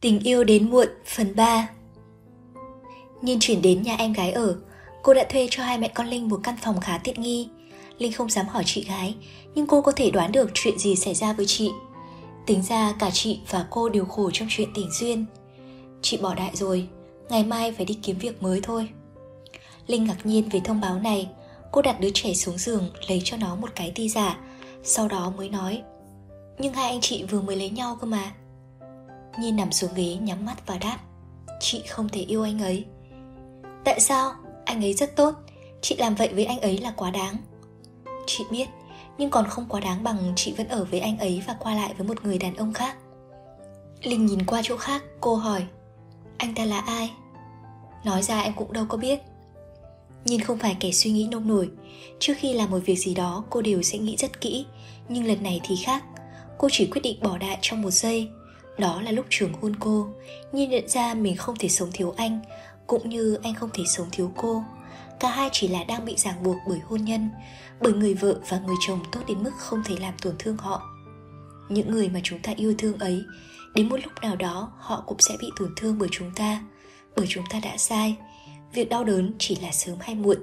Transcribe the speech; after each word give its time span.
Tình 0.00 0.20
yêu 0.20 0.44
đến 0.44 0.70
muộn, 0.70 0.88
phần 1.06 1.36
3 1.36 1.68
Nhiên 3.22 3.38
chuyển 3.40 3.62
đến 3.62 3.82
nhà 3.82 3.96
em 3.98 4.12
gái 4.12 4.32
ở, 4.32 4.56
Cô 5.02 5.14
đã 5.14 5.24
thuê 5.30 5.48
cho 5.50 5.62
hai 5.62 5.78
mẹ 5.78 5.88
con 5.88 6.06
Linh 6.06 6.28
một 6.28 6.40
căn 6.42 6.56
phòng 6.62 6.80
khá 6.80 6.98
tiện 6.98 7.20
nghi. 7.20 7.48
Linh 7.98 8.12
không 8.12 8.30
dám 8.30 8.46
hỏi 8.48 8.62
chị 8.66 8.84
gái, 8.84 9.14
Nhưng 9.54 9.66
cô 9.66 9.82
có 9.82 9.92
thể 9.92 10.10
đoán 10.10 10.32
được 10.32 10.50
chuyện 10.54 10.78
gì 10.78 10.96
xảy 10.96 11.14
ra 11.14 11.32
với 11.32 11.46
chị. 11.46 11.70
Tính 12.46 12.62
ra 12.62 12.94
cả 12.98 13.10
chị 13.10 13.40
và 13.50 13.66
cô 13.70 13.88
đều 13.88 14.04
khổ 14.04 14.30
trong 14.32 14.48
chuyện 14.50 14.68
tình 14.74 14.88
duyên. 15.00 15.26
Chị 16.02 16.16
bỏ 16.16 16.34
đại 16.34 16.50
rồi, 16.54 16.88
Ngày 17.28 17.44
mai 17.44 17.72
phải 17.72 17.84
đi 17.84 17.98
kiếm 18.02 18.18
việc 18.18 18.42
mới 18.42 18.60
thôi. 18.62 18.88
Linh 19.86 20.04
ngạc 20.04 20.26
nhiên 20.26 20.48
về 20.48 20.60
thông 20.64 20.80
báo 20.80 20.98
này, 20.98 21.28
Cô 21.72 21.82
đặt 21.82 22.00
đứa 22.00 22.10
trẻ 22.14 22.34
xuống 22.34 22.58
giường, 22.58 22.90
Lấy 23.08 23.22
cho 23.24 23.36
nó 23.36 23.56
một 23.56 23.68
cái 23.74 23.92
ti 23.94 24.08
giả, 24.08 24.38
Sau 24.82 25.08
đó 25.08 25.32
mới 25.36 25.48
nói, 25.48 25.82
Nhưng 26.58 26.74
hai 26.74 26.90
anh 26.90 27.00
chị 27.00 27.24
vừa 27.24 27.40
mới 27.40 27.56
lấy 27.56 27.70
nhau 27.70 27.98
cơ 28.00 28.06
mà. 28.06 28.32
Nhi 29.38 29.52
nằm 29.52 29.72
xuống 29.72 29.90
ghế, 29.94 30.16
nhắm 30.20 30.46
mắt 30.46 30.66
và 30.66 30.78
đáp, 30.78 30.98
Chị 31.60 31.82
không 31.88 32.08
thể 32.08 32.20
yêu 32.20 32.42
anh 32.42 32.58
ấy. 32.58 32.84
Tại 33.84 34.00
sao? 34.00 34.32
Anh 34.64 34.84
ấy 34.84 34.94
rất 34.94 35.16
tốt. 35.16 35.34
Chị 35.80 35.96
làm 35.96 36.14
vậy 36.14 36.28
với 36.34 36.44
anh 36.44 36.60
ấy 36.60 36.78
là 36.78 36.92
quá 36.96 37.10
đáng. 37.10 37.36
Chị 38.26 38.44
biết, 38.50 38.68
Nhưng 39.18 39.30
còn 39.30 39.46
không 39.48 39.66
quá 39.68 39.80
đáng 39.80 40.02
bằng 40.02 40.32
chị 40.36 40.54
vẫn 40.56 40.68
ở 40.68 40.84
với 40.84 41.00
anh 41.00 41.18
ấy 41.18 41.42
Và 41.46 41.56
qua 41.60 41.74
lại 41.74 41.94
với 41.98 42.06
một 42.06 42.24
người 42.24 42.38
đàn 42.38 42.54
ông 42.56 42.72
khác. 42.72 42.96
Linh 44.02 44.26
nhìn 44.26 44.46
qua 44.46 44.60
chỗ 44.64 44.76
khác, 44.76 45.02
Cô 45.20 45.34
hỏi, 45.34 45.64
Anh 46.38 46.54
ta 46.54 46.64
là 46.64 46.80
ai? 46.80 47.10
Nói 48.04 48.22
ra 48.22 48.40
em 48.40 48.52
cũng 48.56 48.72
đâu 48.72 48.84
có 48.88 48.96
biết. 48.96 49.20
Nhìn 50.24 50.40
không 50.40 50.58
phải 50.58 50.76
kẻ 50.80 50.90
suy 50.92 51.10
nghĩ 51.10 51.28
nông 51.30 51.48
nổi. 51.48 51.70
Trước 52.18 52.34
khi 52.36 52.52
làm 52.52 52.70
một 52.70 52.80
việc 52.84 52.96
gì 52.96 53.14
đó, 53.14 53.44
Cô 53.50 53.62
đều 53.62 53.82
sẽ 53.82 53.98
nghĩ 53.98 54.16
rất 54.16 54.40
kỹ. 54.40 54.66
Nhưng 55.08 55.26
lần 55.26 55.42
này 55.42 55.60
thì 55.64 55.76
khác. 55.84 56.04
Cô 56.58 56.68
chỉ 56.72 56.86
quyết 56.86 57.00
định 57.02 57.20
bỏ 57.22 57.38
đại 57.38 57.58
trong 57.60 57.82
một 57.82 57.90
giây 57.90 58.28
đó 58.80 59.02
là 59.02 59.10
lúc 59.10 59.26
trường 59.30 59.52
hôn 59.52 59.76
cô. 59.80 60.08
Nhiên 60.52 60.70
nhận 60.70 60.88
ra 60.88 61.14
mình 61.14 61.36
không 61.36 61.56
thể 61.58 61.68
sống 61.68 61.90
thiếu 61.92 62.14
anh, 62.16 62.40
Cũng 62.86 63.08
như 63.08 63.38
anh 63.42 63.54
không 63.54 63.70
thể 63.74 63.82
sống 63.86 64.08
thiếu 64.12 64.32
cô. 64.36 64.64
Cả 65.20 65.30
hai 65.30 65.48
chỉ 65.52 65.68
là 65.68 65.84
đang 65.84 66.04
bị 66.04 66.16
ràng 66.16 66.42
buộc 66.42 66.56
bởi 66.68 66.78
hôn 66.78 67.04
nhân, 67.04 67.30
Bởi 67.80 67.92
người 67.92 68.14
vợ 68.14 68.40
và 68.48 68.58
người 68.58 68.76
chồng 68.86 69.00
tốt 69.12 69.20
đến 69.28 69.42
mức 69.42 69.50
không 69.58 69.82
thể 69.84 69.94
làm 70.00 70.14
tổn 70.22 70.34
thương 70.38 70.56
họ. 70.56 70.82
Những 71.68 71.90
người 71.90 72.08
mà 72.08 72.20
chúng 72.22 72.38
ta 72.38 72.52
yêu 72.56 72.74
thương 72.78 72.98
ấy, 72.98 73.22
Đến 73.74 73.88
một 73.88 73.96
lúc 74.02 74.12
nào 74.22 74.36
đó 74.36 74.72
họ 74.78 75.02
cũng 75.06 75.18
sẽ 75.18 75.34
bị 75.40 75.46
tổn 75.58 75.74
thương 75.76 75.98
bởi 75.98 76.08
chúng 76.12 76.30
ta, 76.34 76.62
Bởi 77.16 77.26
chúng 77.28 77.44
ta 77.50 77.60
đã 77.60 77.76
sai. 77.76 78.16
Việc 78.72 78.88
đau 78.88 79.04
đớn 79.04 79.32
chỉ 79.38 79.56
là 79.56 79.72
sớm 79.72 79.96
hay 80.00 80.14
muộn, 80.14 80.38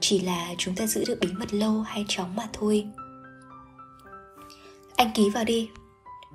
Chỉ 0.00 0.20
là 0.20 0.54
chúng 0.58 0.74
ta 0.74 0.86
giữ 0.86 1.04
được 1.08 1.18
bí 1.20 1.28
mật 1.32 1.54
lâu 1.54 1.80
hay 1.80 2.04
chóng 2.08 2.36
mà 2.36 2.48
thôi. 2.52 2.86
Anh 4.96 5.10
ký 5.14 5.30
vào 5.30 5.44
đi. 5.44 5.68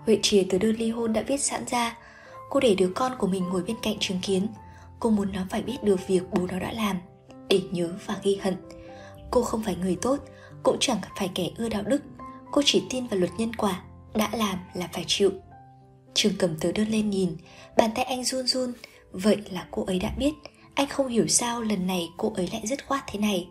Huệ 0.07 0.19
chìa 0.21 0.43
từ 0.49 0.57
đơn 0.57 0.75
ly 0.75 0.89
hôn 0.89 1.13
đã 1.13 1.21
viết 1.21 1.37
sẵn 1.37 1.63
ra. 1.67 1.97
Cô 2.49 2.59
để 2.59 2.75
đứa 2.75 2.91
con 2.95 3.11
của 3.17 3.27
mình 3.27 3.43
ngồi 3.43 3.63
bên 3.63 3.75
cạnh 3.81 3.99
chứng 3.99 4.19
kiến. 4.21 4.47
Cô 4.99 5.09
muốn 5.09 5.31
nó 5.31 5.41
phải 5.49 5.61
biết 5.61 5.77
được 5.83 6.07
việc 6.07 6.23
bố 6.31 6.47
nó 6.51 6.59
đã 6.59 6.73
làm, 6.73 6.97
Để 7.49 7.61
nhớ 7.71 7.93
và 8.05 8.15
ghi 8.23 8.37
hận. 8.41 8.55
Cô 9.31 9.41
không 9.41 9.63
phải 9.63 9.75
người 9.75 9.97
tốt, 10.01 10.19
Cũng 10.63 10.77
chẳng 10.79 10.97
phải 11.17 11.29
kẻ 11.35 11.49
ưa 11.57 11.69
đạo 11.69 11.83
đức. 11.83 12.01
Cô 12.51 12.61
chỉ 12.65 12.83
tin 12.89 13.07
vào 13.07 13.19
luật 13.19 13.31
nhân 13.37 13.55
quả, 13.55 13.81
Đã 14.13 14.29
làm 14.33 14.59
là 14.73 14.89
phải 14.93 15.03
chịu. 15.07 15.31
Trường 16.13 16.33
cầm 16.39 16.57
tờ 16.59 16.71
đơn 16.71 16.87
lên 16.87 17.09
nhìn, 17.09 17.37
Bàn 17.77 17.89
tay 17.95 18.05
anh 18.05 18.23
run 18.23 18.47
run. 18.47 18.73
Vậy 19.11 19.37
là 19.51 19.67
cô 19.71 19.85
ấy 19.85 19.99
đã 19.99 20.11
biết, 20.17 20.33
Anh 20.75 20.87
không 20.87 21.07
hiểu 21.07 21.27
sao 21.27 21.61
lần 21.61 21.87
này 21.87 22.09
cô 22.17 22.33
ấy 22.35 22.49
lại 22.53 22.61
dứt 22.65 22.87
khoát 22.87 23.03
thế 23.07 23.19
này. 23.19 23.49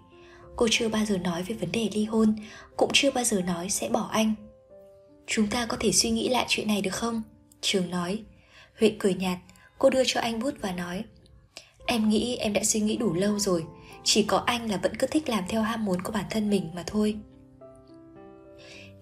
Cô 0.57 0.69
chưa 0.71 0.89
bao 0.89 1.05
giờ 1.05 1.19
nói 1.19 1.43
về 1.43 1.55
vấn 1.55 1.73
đề 1.73 1.89
ly 1.93 2.05
hôn, 2.05 2.37
Cũng 2.77 2.91
chưa 2.93 3.11
bao 3.11 3.25
giờ 3.25 3.41
nói 3.41 3.71
sẽ 3.71 3.89
bỏ 3.89 4.09
anh. 4.13 4.35
Chúng 5.27 5.47
ta 5.47 5.67
có 5.67 5.77
thể 5.81 5.93
suy 5.93 6.11
nghĩ 6.11 6.29
lại 6.29 6.47
chuyện 6.49 6.69
này 6.69 6.83
được 6.83 6.95
không? 6.95 7.23
Trường 7.61 7.91
nói. 7.91 8.23
Huệ 8.81 8.93
cười 8.99 9.15
nhạt, 9.15 9.39
Cô 9.79 9.91
đưa 9.91 10.03
cho 10.07 10.21
anh 10.21 10.39
bút 10.41 10.55
và 10.61 10.73
nói. 10.73 11.05
Em 11.87 12.09
nghĩ 12.09 12.37
em 12.37 12.53
đã 12.53 12.65
suy 12.65 12.81
nghĩ 12.81 12.97
đủ 12.97 13.15
lâu 13.15 13.39
rồi, 13.39 13.65
Chỉ 14.05 14.23
có 14.23 14.39
anh 14.39 14.71
là 14.71 14.77
vẫn 14.77 14.97
cứ 14.97 15.07
thích 15.07 15.29
làm 15.29 15.45
theo 15.49 15.63
ham 15.63 15.85
muốn 15.85 16.03
của 16.03 16.13
bản 16.13 16.25
thân 16.31 16.51
mình 16.51 16.71
mà 16.75 16.85
thôi. 16.87 17.17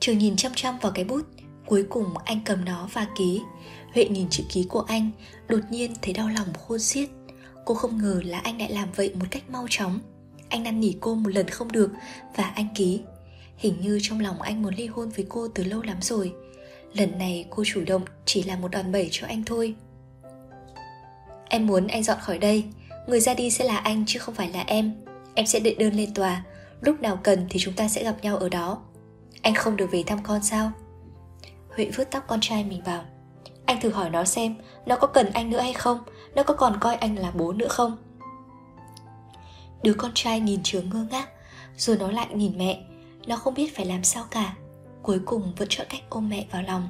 Trường 0.00 0.18
nhìn 0.18 0.36
chăm 0.36 0.52
chăm 0.54 0.78
vào 0.78 0.92
cái 0.92 1.04
bút, 1.04 1.22
Cuối 1.66 1.86
cùng 1.90 2.16
anh 2.24 2.40
cầm 2.44 2.64
nó 2.64 2.88
và 2.92 3.06
ký. 3.18 3.42
Huệ 3.94 4.04
nhìn 4.04 4.28
chữ 4.30 4.44
ký 4.48 4.66
của 4.68 4.80
anh, 4.80 5.10
Đột 5.48 5.60
nhiên 5.70 5.92
thấy 6.02 6.14
đau 6.14 6.28
lòng 6.28 6.48
khôn 6.52 6.78
xiết. 6.78 7.08
Cô 7.64 7.74
không 7.74 7.98
ngờ 7.98 8.20
là 8.24 8.38
anh 8.38 8.58
lại 8.58 8.72
làm 8.72 8.88
vậy 8.96 9.14
một 9.14 9.26
cách 9.30 9.50
mau 9.50 9.66
chóng. 9.70 10.00
Anh 10.48 10.62
năn 10.62 10.80
nỉ 10.80 10.92
cô 11.00 11.14
một 11.14 11.30
lần 11.34 11.48
không 11.48 11.72
được 11.72 11.90
Và 12.36 12.44
anh 12.44 12.68
ký. 12.74 13.00
Hình 13.64 13.80
như 13.80 13.98
trong 14.02 14.20
lòng 14.20 14.42
anh 14.42 14.62
muốn 14.62 14.74
ly 14.74 14.86
hôn 14.86 15.08
với 15.08 15.26
cô 15.28 15.48
từ 15.48 15.64
lâu 15.64 15.82
lắm 15.82 15.96
rồi. 16.00 16.32
Lần 16.92 17.18
này 17.18 17.46
cô 17.50 17.62
chủ 17.66 17.84
động 17.86 18.02
chỉ 18.24 18.42
là 18.42 18.56
một 18.56 18.70
đòn 18.70 18.92
bẩy 18.92 19.08
cho 19.10 19.26
anh 19.26 19.42
thôi. 19.46 19.74
Em 21.48 21.66
muốn 21.66 21.86
anh 21.86 22.02
dọn 22.02 22.18
khỏi 22.20 22.38
đây. 22.38 22.64
Người 23.06 23.20
ra 23.20 23.34
đi 23.34 23.50
sẽ 23.50 23.64
là 23.64 23.76
anh 23.76 24.04
chứ 24.06 24.18
không 24.18 24.34
phải 24.34 24.48
là 24.48 24.64
em. 24.66 24.92
Em 25.34 25.46
sẽ 25.46 25.60
đệ 25.60 25.74
đơn 25.78 25.94
lên 25.94 26.14
tòa. 26.14 26.44
Lúc 26.80 27.00
nào 27.00 27.18
cần 27.22 27.46
thì 27.50 27.60
chúng 27.60 27.74
ta 27.74 27.88
sẽ 27.88 28.04
gặp 28.04 28.16
nhau 28.22 28.36
ở 28.36 28.48
đó. 28.48 28.82
Anh 29.42 29.54
không 29.54 29.76
được 29.76 29.90
về 29.90 30.02
thăm 30.06 30.18
con 30.22 30.42
sao? 30.42 30.72
Huệ 31.68 31.90
vứt 31.96 32.10
tóc 32.10 32.24
con 32.26 32.40
trai 32.42 32.64
mình 32.64 32.82
vào. 32.84 33.04
Anh 33.66 33.80
thử 33.80 33.90
hỏi 33.90 34.10
nó 34.10 34.24
xem, 34.24 34.54
Nó 34.86 34.96
có 34.96 35.06
cần 35.06 35.30
anh 35.30 35.50
nữa 35.50 35.60
hay 35.60 35.72
không? 35.72 35.98
Nó 36.34 36.42
có 36.42 36.54
còn 36.54 36.76
coi 36.80 36.96
anh 36.96 37.16
là 37.18 37.30
bố 37.30 37.52
nữa 37.52 37.68
không? 37.68 37.96
Đứa 39.82 39.94
con 39.94 40.10
trai 40.14 40.40
nhìn 40.40 40.60
trường 40.62 40.90
ngơ 40.90 41.06
ngác, 41.10 41.28
Rồi 41.76 41.96
nó 41.96 42.10
lại 42.10 42.26
nhìn 42.34 42.58
mẹ 42.58 42.84
nó 43.26 43.36
không 43.36 43.54
biết 43.54 43.76
phải 43.76 43.86
làm 43.86 44.04
sao 44.04 44.24
cả. 44.30 44.54
Cuối 45.02 45.18
cùng 45.26 45.52
vẫn 45.56 45.68
chọn 45.70 45.86
cách 45.90 46.02
ôm 46.08 46.28
mẹ 46.28 46.46
vào 46.50 46.62
lòng. 46.62 46.88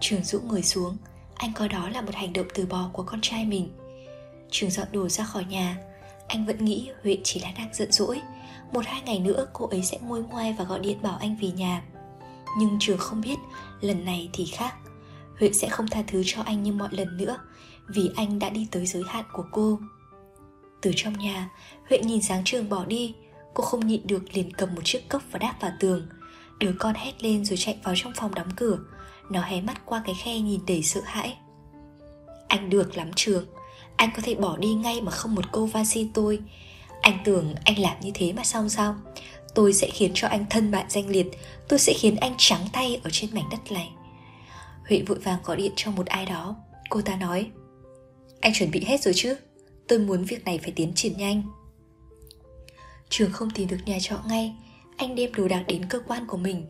Trường 0.00 0.24
rũ 0.24 0.40
người 0.40 0.62
xuống. 0.62 0.96
Anh 1.34 1.52
coi 1.52 1.68
đó 1.68 1.88
là 1.88 2.00
một 2.00 2.14
hành 2.14 2.32
động 2.32 2.46
từ 2.54 2.66
bỏ 2.66 2.90
của 2.92 3.02
con 3.02 3.20
trai 3.20 3.44
mình. 3.44 3.68
Trường 4.50 4.70
dọn 4.70 4.86
đồ 4.92 5.08
ra 5.08 5.24
khỏi 5.24 5.44
nhà. 5.44 5.76
Anh 6.28 6.46
vẫn 6.46 6.64
nghĩ 6.64 6.90
Huệ 7.02 7.18
chỉ 7.24 7.40
là 7.40 7.52
đang 7.58 7.74
giận 7.74 7.92
dỗi. 7.92 8.20
Một 8.72 8.86
hai 8.86 9.02
ngày 9.02 9.18
nữa 9.18 9.46
cô 9.52 9.66
ấy 9.66 9.82
sẽ 9.82 9.98
nguôi 10.00 10.22
ngoai 10.22 10.52
và 10.52 10.64
gọi 10.64 10.80
điện 10.80 11.02
bảo 11.02 11.16
anh 11.20 11.36
về 11.42 11.48
nhà. 11.48 11.82
Nhưng 12.58 12.76
Trường 12.80 12.98
không 12.98 13.20
biết 13.20 13.36
Lần 13.80 14.04
này 14.04 14.30
thì 14.32 14.46
khác. 14.46 14.74
Huệ 15.38 15.52
sẽ 15.52 15.68
không 15.68 15.86
tha 15.88 16.02
thứ 16.06 16.22
cho 16.26 16.42
anh 16.42 16.62
như 16.62 16.72
mọi 16.72 16.88
lần 16.92 17.16
nữa, 17.16 17.36
Vì 17.88 18.10
anh 18.16 18.38
đã 18.38 18.50
đi 18.50 18.66
tới 18.70 18.86
giới 18.86 19.02
hạn 19.08 19.24
của 19.32 19.44
cô. 19.52 19.78
Từ 20.80 20.92
trong 20.96 21.18
nhà, 21.18 21.50
Huệ 21.88 21.98
nhìn 21.98 22.22
dáng 22.22 22.42
Trường 22.44 22.68
bỏ 22.68 22.84
đi. 22.84 23.14
Cô 23.54 23.64
không 23.64 23.86
nhịn 23.86 24.06
được 24.06 24.22
liền 24.32 24.52
cầm 24.52 24.74
một 24.74 24.80
chiếc 24.84 25.08
cốc 25.08 25.22
và 25.30 25.38
đáp 25.38 25.54
vào 25.60 25.72
tường. 25.80 26.06
Đứa 26.58 26.72
con 26.78 26.94
hét 26.94 27.22
lên 27.22 27.44
rồi 27.44 27.56
chạy 27.56 27.78
vào 27.84 27.94
trong 27.96 28.12
phòng 28.16 28.34
đóng 28.34 28.48
cửa. 28.56 28.78
Nó 29.30 29.42
hé 29.42 29.60
mắt 29.60 29.86
qua 29.86 30.02
cái 30.06 30.14
khe 30.14 30.38
nhìn 30.38 30.60
đầy 30.66 30.82
sợ 30.82 31.00
hãi. 31.04 31.36
Anh 32.48 32.70
được 32.70 32.96
lắm 32.96 33.10
trường. 33.16 33.46
Anh 33.96 34.10
có 34.16 34.22
thể 34.22 34.34
bỏ 34.34 34.56
đi 34.56 34.74
ngay 34.74 35.00
mà 35.00 35.10
không 35.10 35.34
một 35.34 35.52
câu 35.52 35.66
van 35.66 35.86
xin 35.86 36.12
tôi. 36.12 36.38
Anh 37.00 37.18
tưởng 37.24 37.54
anh 37.64 37.78
làm 37.78 38.00
như 38.00 38.10
thế 38.14 38.32
mà 38.32 38.44
xong 38.44 38.68
sao? 38.68 38.96
Tôi 39.54 39.72
sẽ 39.72 39.90
khiến 39.90 40.10
cho 40.14 40.28
anh 40.28 40.44
thân 40.50 40.70
bại 40.70 40.84
danh 40.88 41.08
liệt. 41.08 41.26
Tôi 41.68 41.78
sẽ 41.78 41.92
khiến 41.98 42.16
anh 42.16 42.34
trắng 42.38 42.68
tay 42.72 43.00
ở 43.04 43.10
trên 43.12 43.34
mảnh 43.34 43.48
đất 43.50 43.72
này. 43.72 43.90
Huệ 44.88 45.02
vội 45.06 45.18
vàng 45.18 45.38
gọi 45.44 45.56
điện 45.56 45.72
cho 45.76 45.90
một 45.90 46.06
ai 46.06 46.26
đó. 46.26 46.56
Cô 46.90 47.00
ta 47.02 47.16
nói, 47.16 47.50
Anh 48.40 48.52
chuẩn 48.54 48.70
bị 48.70 48.84
hết 48.84 49.00
rồi 49.00 49.14
chứ? 49.16 49.36
Tôi 49.88 49.98
muốn 49.98 50.24
việc 50.24 50.44
này 50.44 50.58
phải 50.62 50.72
tiến 50.76 50.92
triển 50.94 51.16
nhanh. 51.16 51.42
Trường 53.10 53.32
không 53.32 53.50
tìm 53.50 53.68
được 53.68 53.78
nhà 53.86 53.98
trọ 54.00 54.20
ngay, 54.28 54.54
Anh 54.96 55.14
đem 55.14 55.34
đồ 55.34 55.48
đạc 55.48 55.64
đến 55.66 55.84
cơ 55.88 56.00
quan 56.06 56.26
của 56.26 56.36
mình. 56.36 56.66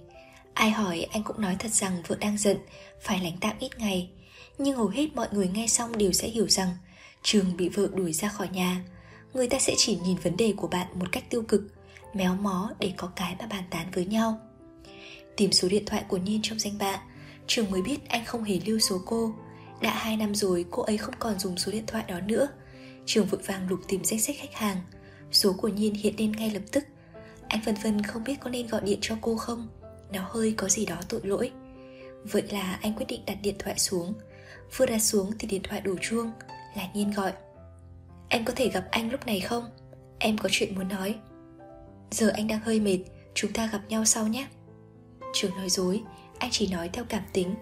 Ai 0.55 0.71
hỏi 0.71 1.07
anh 1.11 1.23
cũng 1.23 1.41
nói 1.41 1.57
thật 1.59 1.73
rằng 1.73 2.03
vợ 2.07 2.17
đang 2.21 2.39
giận, 2.39 2.57
Phải 3.01 3.21
lánh 3.21 3.37
tạm 3.41 3.57
ít 3.59 3.79
ngày. 3.79 4.11
Nhưng 4.59 4.77
hầu 4.77 4.89
hết 4.89 5.07
mọi 5.15 5.29
người 5.33 5.49
nghe 5.49 5.67
xong 5.67 5.99
đều 5.99 6.13
sẽ 6.13 6.29
hiểu 6.29 6.49
rằng 6.49 6.69
Trường 7.23 7.57
bị 7.57 7.69
vợ 7.69 7.89
đuổi 7.95 8.13
ra 8.13 8.29
khỏi 8.29 8.49
nhà. 8.49 8.85
Người 9.35 9.49
ta 9.49 9.59
sẽ 9.59 9.75
chỉ 9.77 9.99
nhìn 10.05 10.17
vấn 10.23 10.37
đề 10.37 10.55
của 10.57 10.69
bạn 10.69 10.87
một 10.95 11.13
cách 11.13 11.31
tiêu 11.31 11.43
cực, 11.43 11.63
Méo 12.15 12.35
mó 12.35 12.71
để 12.79 12.93
có 12.97 13.07
cái 13.17 13.37
mà 13.39 13.47
bàn 13.47 13.65
tán 13.71 13.87
với 13.95 14.05
nhau. 14.05 14.41
Tìm 15.37 15.53
số 15.53 15.69
điện 15.69 15.85
thoại 15.87 16.05
của 16.09 16.17
Nhiên 16.17 16.41
trong 16.43 16.59
danh 16.59 16.79
bạ, 16.79 17.01
Trường 17.47 17.71
mới 17.71 17.83
biết 17.83 18.09
anh 18.09 18.25
không 18.25 18.45
hề 18.45 18.61
lưu 18.67 18.79
số 18.79 19.01
cô. 19.07 19.35
Đã 19.81 19.91
hai 19.91 20.17
năm 20.17 20.35
rồi 20.35 20.65
cô 20.71 20.83
ấy 20.83 20.97
không 20.97 21.15
còn 21.19 21.39
dùng 21.39 21.59
số 21.59 21.73
điện 21.73 21.85
thoại 21.87 22.05
đó 22.09 22.21
nữa. 22.21 22.49
Trường 23.07 23.27
vội 23.27 23.41
vàng 23.47 23.69
lục 23.69 23.81
tìm 23.89 24.05
danh 24.05 24.21
sách 24.21 24.37
khách 24.39 24.55
hàng. 24.55 24.77
Số 25.33 25.53
của 25.53 25.69
Nhiên 25.69 25.95
hiện 25.95 26.15
lên 26.19 26.33
ngay 26.33 26.51
lập 26.51 26.63
tức. 26.73 26.85
Anh 27.49 27.61
phân 27.65 27.75
vân 27.83 28.03
không 28.03 28.25
biết 28.25 28.41
có 28.41 28.51
nên 28.51 28.67
gọi 28.67 28.81
điện 28.81 28.99
cho 29.03 29.17
cô 29.21 29.37
không. 29.37 29.69
Nó 30.13 30.23
hơi 30.29 30.55
có 30.57 30.69
gì 30.69 30.87
đó 30.87 30.97
tội 31.09 31.21
lỗi. 31.25 31.51
Vậy 32.25 32.43
là 32.51 32.79
anh 32.83 32.95
quyết 32.95 33.07
định 33.09 33.21
đặt 33.27 33.39
điện 33.43 33.55
thoại 33.59 33.79
xuống. 33.79 34.15
Vừa 34.77 34.87
đặt 34.87 34.99
xuống 34.99 35.33
thì 35.39 35.49
điện 35.49 35.63
thoại 35.63 35.81
đổ 35.81 35.95
chuông 36.01 36.33
Là 36.77 36.89
Nhiên 36.95 37.11
gọi. 37.11 37.33
Em 38.29 38.45
có 38.45 38.53
thể 38.57 38.69
gặp 38.69 38.85
anh 38.91 39.11
lúc 39.11 39.27
này 39.27 39.41
không? 39.41 39.65
Em 40.19 40.39
có 40.39 40.49
chuyện 40.53 40.75
muốn 40.75 40.89
nói. 40.89 41.19
Giờ 42.11 42.29
anh 42.35 42.49
đang 42.49 42.61
hơi 42.61 42.81
mệt 42.81 42.99
Chúng 43.35 43.53
ta 43.53 43.69
gặp 43.73 43.81
nhau 43.89 44.05
sau 44.05 44.29
nhé. 44.29 44.47
Trường 45.35 45.57
nói 45.57 45.69
dối 45.69 46.03
Anh 46.39 46.51
chỉ 46.53 46.69
nói 46.69 46.91
theo 46.93 47.05
cảm 47.09 47.23
tính. 47.33 47.55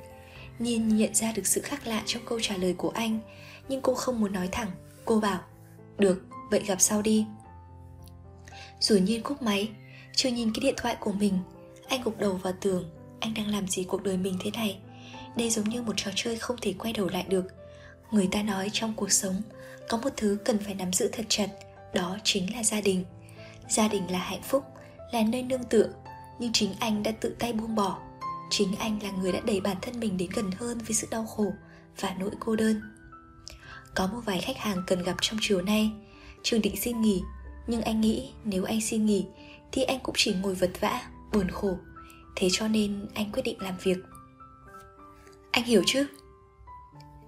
Nhiên 0.59 0.97
nhận 0.97 1.15
ra 1.15 1.33
được 1.33 1.47
sự 1.47 1.61
khác 1.61 1.87
lạ 1.87 2.03
trong 2.07 2.23
câu 2.27 2.41
trả 2.43 2.57
lời 2.57 2.75
của 2.79 2.91
anh 2.91 3.21
Nhưng 3.69 3.81
cô 3.81 3.95
không 3.95 4.21
muốn 4.21 4.33
nói 4.33 4.49
thẳng. 4.53 4.71
Cô 5.05 5.21
bảo 5.21 5.41
Được, 5.99 6.25
vậy 6.51 6.63
gặp 6.67 6.81
sau 6.81 7.03
đi 7.03 7.27
rồi 8.81 9.01
nhiên 9.01 9.23
cúp 9.23 9.43
máy, 9.43 9.69
Chưa 10.13 10.29
nhìn 10.29 10.53
cái 10.55 10.61
điện 10.61 10.75
thoại 10.77 10.97
của 11.01 11.13
mình, 11.13 11.39
Anh 11.89 12.03
gục 12.03 12.19
đầu 12.19 12.33
vào 12.33 12.53
tường, 12.61 12.91
Anh 13.21 13.35
đang 13.35 13.49
làm 13.49 13.69
gì 13.69 13.85
cuộc 13.85 14.03
đời 14.03 14.17
mình 14.17 14.39
thế 14.41 14.51
này? 14.51 14.79
Đây 15.37 15.51
giống 15.51 15.69
như 15.69 15.83
một 15.83 15.93
trò 15.97 16.11
chơi 16.15 16.37
không 16.37 16.57
thể 16.61 16.75
quay 16.79 16.93
đầu 16.93 17.09
lại 17.09 17.25
được. 17.29 17.45
Người 18.11 18.29
ta 18.33 18.43
nói 18.43 18.71
trong 18.73 18.95
cuộc 18.97 19.13
sống, 19.13 19.43
có 19.89 19.99
một 19.99 20.11
thứ 20.17 20.39
cần 20.45 20.59
phải 20.59 20.75
nắm 20.75 20.93
giữ 20.93 21.09
thật 21.13 21.27
chặt, 21.29 21.49
đó 21.95 22.19
chính 22.25 22.55
là 22.55 22.63
gia 22.65 22.81
đình. 22.81 23.05
Gia 23.69 23.89
đình 23.89 24.11
là 24.11 24.19
hạnh 24.19 24.43
phúc, 24.43 24.65
là 25.13 25.23
nơi 25.23 25.43
nương 25.43 25.65
tựa, 25.65 25.89
nhưng 26.39 26.53
chính 26.53 26.75
anh 26.81 27.03
đã 27.03 27.11
tự 27.11 27.37
tay 27.39 27.53
buông 27.53 27.75
bỏ. 27.75 27.99
Chính 28.51 28.77
anh 28.79 29.03
là 29.03 29.11
người 29.11 29.33
đã 29.33 29.41
đẩy 29.47 29.61
bản 29.61 29.77
thân 29.83 30.01
mình 30.01 30.17
đến 30.17 30.31
gần 30.35 30.51
hơn 30.59 30.79
với 30.79 30.95
sự 30.95 31.07
đau 31.11 31.27
khổ 31.27 31.53
và 32.01 32.15
nỗi 32.19 32.31
cô 32.41 32.57
đơn. 32.57 32.81
Có 33.95 34.07
một 34.07 34.21
vài 34.25 34.41
khách 34.41 34.57
hàng 34.59 34.83
cần 34.87 35.03
gặp 35.03 35.17
trong 35.21 35.39
chiều 35.43 35.63
nay, 35.63 35.91
trường 36.43 36.63
định 36.63 36.77
xin 36.77 37.01
nghỉ 37.01 37.23
nhưng 37.69 37.83
anh 37.83 38.01
nghĩ 38.01 38.31
nếu 38.45 38.65
anh 38.65 38.81
xin 38.81 39.07
nghỉ, 39.07 39.27
thì 39.73 39.83
anh 39.83 40.01
cũng 40.01 40.15
chỉ 40.19 40.35
ngồi 40.35 40.55
vật 40.55 40.71
vã, 40.81 41.03
buồn 41.33 41.51
khổ. 41.51 41.79
Thế 42.37 42.49
cho 42.53 42.69
nên 42.69 43.07
anh 43.15 43.33
quyết 43.33 43.43
định 43.43 43.61
làm 43.61 43.75
việc. 43.83 43.99
Anh 45.51 45.65
hiểu 45.65 45.83
chứ? 45.87 46.07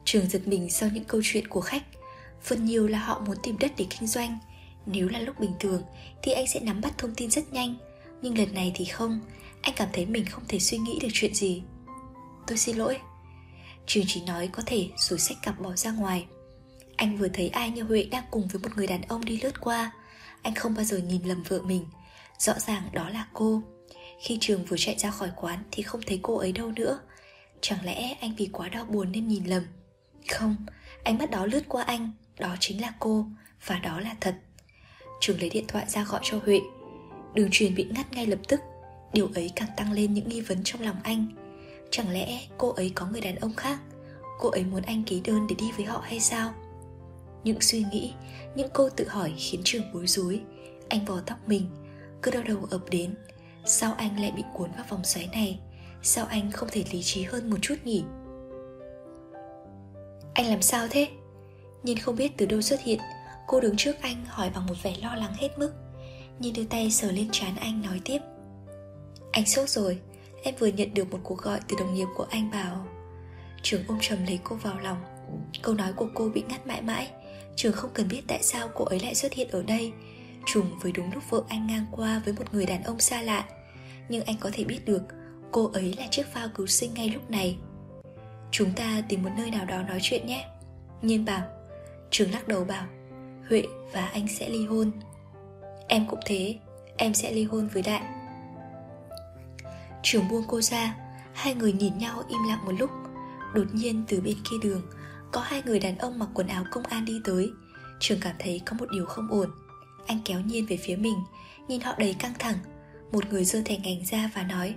Trường 0.04 0.28
giật 0.28 0.48
mình 0.48 0.70
sau 0.70 0.88
những 0.94 1.04
câu 1.04 1.20
chuyện 1.24 1.48
của 1.48 1.60
khách. 1.60 1.82
Phần 2.42 2.64
nhiều 2.64 2.88
là 2.88 2.98
họ 2.98 3.22
muốn 3.26 3.36
tìm 3.42 3.58
đất 3.58 3.72
để 3.76 3.86
kinh 3.90 4.06
doanh. 4.08 4.38
Nếu 4.86 5.08
là 5.08 5.20
lúc 5.20 5.40
bình 5.40 5.52
thường, 5.60 5.82
thì 6.22 6.32
anh 6.32 6.46
sẽ 6.46 6.60
nắm 6.60 6.80
bắt 6.80 6.98
thông 6.98 7.14
tin 7.14 7.30
rất 7.30 7.52
nhanh. 7.52 7.74
Nhưng 8.22 8.38
lần 8.38 8.54
này 8.54 8.72
thì 8.74 8.84
không. 8.84 9.20
Anh 9.62 9.74
cảm 9.76 9.88
thấy 9.92 10.06
mình 10.06 10.24
không 10.24 10.44
thể 10.48 10.58
suy 10.58 10.78
nghĩ 10.78 10.98
được 11.02 11.08
chuyện 11.12 11.34
gì. 11.34 11.62
Tôi 12.46 12.58
xin 12.58 12.76
lỗi. 12.76 12.98
Trường 13.86 14.04
chỉ 14.06 14.22
nói 14.26 14.48
có 14.52 14.62
thể 14.66 14.88
rồi 14.96 15.18
xách 15.18 15.42
cặp 15.42 15.60
bỏ 15.60 15.76
ra 15.76 15.90
ngoài. 15.90 16.26
Anh 16.96 17.16
vừa 17.16 17.28
thấy 17.28 17.48
ai 17.48 17.70
như 17.70 17.82
huệ 17.82 18.04
đang 18.04 18.24
cùng 18.30 18.48
với 18.48 18.62
một 18.62 18.68
người 18.76 18.86
đàn 18.86 19.02
ông 19.02 19.24
đi 19.24 19.40
lướt 19.42 19.60
qua 19.60 19.92
anh 20.42 20.54
không 20.54 20.74
bao 20.74 20.84
giờ 20.84 20.98
nhìn 20.98 21.22
lầm 21.22 21.42
vợ 21.42 21.62
mình. 21.62 21.86
Rõ 22.38 22.52
ràng 22.58 22.82
đó 22.92 23.08
là 23.08 23.26
cô. 23.32 23.62
Khi 24.22 24.38
trường 24.40 24.64
vừa 24.64 24.76
chạy 24.76 24.98
ra 24.98 25.10
khỏi 25.10 25.30
quán 25.36 25.62
thì 25.70 25.82
không 25.82 26.00
thấy 26.06 26.20
cô 26.22 26.36
ấy 26.36 26.52
đâu 26.52 26.72
nữa. 26.76 27.00
Chẳng 27.60 27.84
lẽ 27.84 28.16
anh 28.20 28.34
vì 28.36 28.48
quá 28.52 28.68
đau 28.68 28.84
buồn 28.84 29.12
nên 29.12 29.28
nhìn 29.28 29.44
lầm? 29.44 29.62
Không, 30.30 30.56
ánh 31.04 31.18
mắt 31.18 31.30
đó 31.30 31.46
lướt 31.46 31.62
qua 31.68 31.82
anh. 31.82 32.12
Đó 32.38 32.56
chính 32.60 32.80
là 32.80 32.92
cô, 32.98 33.26
và 33.66 33.78
đó 33.78 34.00
là 34.00 34.14
thật. 34.20 34.34
Trường 35.20 35.40
lấy 35.40 35.50
điện 35.50 35.64
thoại 35.68 35.84
ra 35.88 36.04
gọi 36.04 36.20
cho 36.24 36.40
huệ. 36.44 36.60
Đường 37.34 37.48
truyền 37.52 37.74
bị 37.74 37.86
ngắt 37.90 38.12
ngay 38.12 38.26
lập 38.26 38.38
tức. 38.48 38.60
Điều 39.12 39.30
ấy 39.34 39.50
càng 39.56 39.68
tăng 39.76 39.92
lên 39.92 40.14
những 40.14 40.28
nghi 40.28 40.40
vấn 40.40 40.64
trong 40.64 40.82
lòng 40.82 40.96
anh. 41.02 41.26
Chẳng 41.90 42.10
lẽ 42.10 42.40
cô 42.58 42.68
ấy 42.68 42.92
có 42.94 43.06
người 43.06 43.20
đàn 43.20 43.36
ông 43.36 43.54
khác? 43.54 43.78
Cô 44.40 44.48
ấy 44.48 44.64
muốn 44.64 44.82
anh 44.82 45.02
ký 45.04 45.20
đơn 45.24 45.46
để 45.46 45.54
đi 45.58 45.72
với 45.76 45.84
họ 45.84 46.00
hay 46.04 46.20
sao? 46.20 46.54
Những 47.44 47.60
suy 47.60 47.84
nghĩ, 47.92 48.12
những 48.54 48.70
câu 48.74 48.90
tự 48.96 49.08
hỏi 49.08 49.34
khiến 49.36 49.60
trường 49.64 49.92
bối 49.94 50.06
rối. 50.06 50.40
Anh 50.88 51.04
vò 51.04 51.20
tóc 51.26 51.38
mình, 51.46 51.66
cứ 52.22 52.30
đau 52.30 52.42
đầu 52.42 52.66
ập 52.70 52.80
đến. 52.90 53.14
Sao 53.64 53.94
anh 53.98 54.20
lại 54.20 54.32
bị 54.36 54.42
cuốn 54.54 54.70
vào 54.72 54.84
vòng 54.88 55.04
xoáy 55.04 55.28
này? 55.32 55.60
Sao 56.02 56.26
anh 56.26 56.50
không 56.50 56.68
thể 56.72 56.84
lý 56.92 57.02
trí 57.02 57.22
hơn 57.22 57.50
một 57.50 57.56
chút 57.62 57.74
nhỉ? 57.84 58.04
Anh 60.34 60.46
làm 60.46 60.62
sao 60.62 60.86
thế? 60.90 61.08
Nhìn 61.82 61.98
không 61.98 62.16
biết 62.16 62.32
từ 62.36 62.46
đâu 62.46 62.60
xuất 62.60 62.80
hiện, 62.80 62.98
cô 63.46 63.60
đứng 63.60 63.76
trước 63.76 63.96
anh 64.00 64.24
hỏi 64.26 64.50
bằng 64.54 64.66
một 64.66 64.74
vẻ 64.82 64.94
lo 65.02 65.14
lắng 65.14 65.34
hết 65.36 65.58
mức. 65.58 65.72
Nhìn 66.38 66.54
đưa 66.54 66.64
tay 66.64 66.90
sờ 66.90 67.12
lên 67.12 67.28
trán 67.32 67.56
anh 67.56 67.82
nói 67.82 68.00
tiếp. 68.04 68.18
Anh 69.32 69.46
sốt 69.46 69.68
rồi, 69.68 69.98
em 70.42 70.54
vừa 70.58 70.66
nhận 70.66 70.94
được 70.94 71.10
một 71.10 71.18
cuộc 71.22 71.38
gọi 71.38 71.60
từ 71.68 71.76
đồng 71.78 71.94
nghiệp 71.94 72.06
của 72.16 72.26
anh 72.30 72.50
bảo. 72.50 72.86
Trường 73.62 73.82
ôm 73.88 73.98
trầm 74.00 74.18
lấy 74.26 74.38
cô 74.44 74.56
vào 74.56 74.78
lòng. 74.80 74.98
Câu 75.62 75.74
nói 75.74 75.92
của 75.92 76.08
cô 76.14 76.28
bị 76.28 76.42
ngắt 76.48 76.66
mãi 76.66 76.82
mãi 76.82 77.10
trường 77.60 77.72
không 77.72 77.90
cần 77.94 78.08
biết 78.08 78.22
tại 78.28 78.42
sao 78.42 78.68
cô 78.74 78.84
ấy 78.84 79.00
lại 79.00 79.14
xuất 79.14 79.32
hiện 79.32 79.48
ở 79.50 79.62
đây. 79.62 79.92
Trùng 80.46 80.78
với 80.82 80.92
đúng 80.92 81.12
lúc 81.12 81.22
vợ 81.30 81.42
anh 81.48 81.66
ngang 81.66 81.86
qua 81.90 82.22
với 82.24 82.34
một 82.34 82.44
người 82.52 82.66
đàn 82.66 82.82
ông 82.82 83.00
xa 83.00 83.22
lạ. 83.22 83.44
Nhưng 84.08 84.24
anh 84.24 84.36
có 84.40 84.50
thể 84.52 84.64
biết 84.64 84.84
được, 84.84 85.02
cô 85.52 85.70
ấy 85.72 85.94
là 85.98 86.06
chiếc 86.10 86.26
phao 86.26 86.48
cứu 86.54 86.66
sinh 86.66 86.94
ngay 86.94 87.08
lúc 87.08 87.30
này. 87.30 87.58
Chúng 88.50 88.72
ta 88.72 89.02
tìm 89.08 89.22
một 89.22 89.30
nơi 89.36 89.50
nào 89.50 89.64
đó 89.64 89.82
nói 89.82 89.98
chuyện 90.02 90.26
nhé. 90.26 90.48
Nhiên 91.02 91.24
bảo. 91.24 91.42
Trường 92.10 92.30
lắc 92.30 92.48
đầu 92.48 92.64
bảo, 92.64 92.86
huệ 93.48 93.62
và 93.92 94.06
anh 94.06 94.28
sẽ 94.28 94.48
ly 94.48 94.66
hôn. 94.66 94.90
Em 95.88 96.06
cũng 96.06 96.20
thế, 96.26 96.58
em 96.96 97.14
sẽ 97.14 97.32
ly 97.32 97.44
hôn 97.44 97.68
với 97.68 97.82
đại 97.82 98.02
trường 100.02 100.28
buông 100.28 100.44
cô 100.48 100.60
ra, 100.60 100.94
hai 101.32 101.54
người 101.54 101.72
nhìn 101.72 101.98
nhau 101.98 102.22
im 102.28 102.40
lặng 102.48 102.64
một 102.64 102.72
lúc. 102.78 102.90
Đột 103.54 103.66
nhiên 103.72 104.04
từ 104.08 104.20
bên 104.20 104.36
kia 104.50 104.56
đường 104.62 104.82
có 105.32 105.40
hai 105.40 105.62
người 105.66 105.80
đàn 105.80 105.98
ông 105.98 106.18
mặc 106.18 106.28
quần 106.34 106.46
áo 106.46 106.64
công 106.70 106.84
an 106.84 107.04
đi 107.04 107.20
tới. 107.24 107.50
Trường 108.00 108.20
cảm 108.20 108.34
thấy 108.38 108.60
có 108.66 108.76
một 108.78 108.86
điều 108.92 109.06
không 109.06 109.28
ổn. 109.30 109.50
Anh 110.06 110.20
kéo 110.24 110.40
nhiên 110.40 110.66
về 110.66 110.76
phía 110.76 110.96
mình, 110.96 111.18
nhìn 111.68 111.80
họ 111.80 111.94
đầy 111.98 112.14
căng 112.18 112.34
thẳng. 112.38 112.56
Một 113.12 113.30
người 113.30 113.44
giơ 113.44 113.62
thẻ 113.64 113.76
ngành 113.76 114.04
ra 114.04 114.30
và 114.34 114.42
nói, 114.42 114.74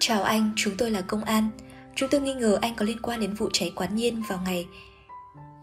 chào 0.00 0.22
anh, 0.22 0.52
chúng 0.56 0.76
tôi 0.76 0.90
là 0.90 1.00
công 1.00 1.24
an. 1.24 1.50
Chúng 1.96 2.08
tôi 2.10 2.20
nghi 2.20 2.34
ngờ 2.34 2.58
anh 2.62 2.74
có 2.74 2.84
liên 2.84 2.98
quan 3.02 3.20
đến 3.20 3.34
vụ 3.34 3.48
cháy 3.52 3.72
quán 3.76 3.96
nhiên 3.96 4.22
vào 4.28 4.40
ngày 4.44 4.66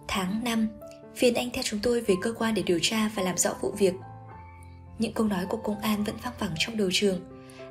tháng 0.07 0.43
5 0.43 0.67
phiền 1.15 1.33
anh 1.33 1.49
theo 1.53 1.63
chúng 1.63 1.79
tôi 1.83 2.01
về 2.01 2.15
cơ 2.21 2.33
quan 2.33 2.53
để 2.53 2.61
điều 2.61 2.79
tra 2.81 3.09
và 3.15 3.23
làm 3.23 3.37
rõ 3.37 3.53
vụ 3.61 3.71
việc. 3.71 3.93
Những 4.99 5.13
câu 5.13 5.27
nói 5.27 5.45
của 5.49 5.57
công 5.57 5.79
an 5.79 6.03
vẫn 6.03 6.15
vang 6.23 6.33
vẳng 6.39 6.53
trong 6.59 6.77
đầu 6.77 6.89
trường. 6.91 7.19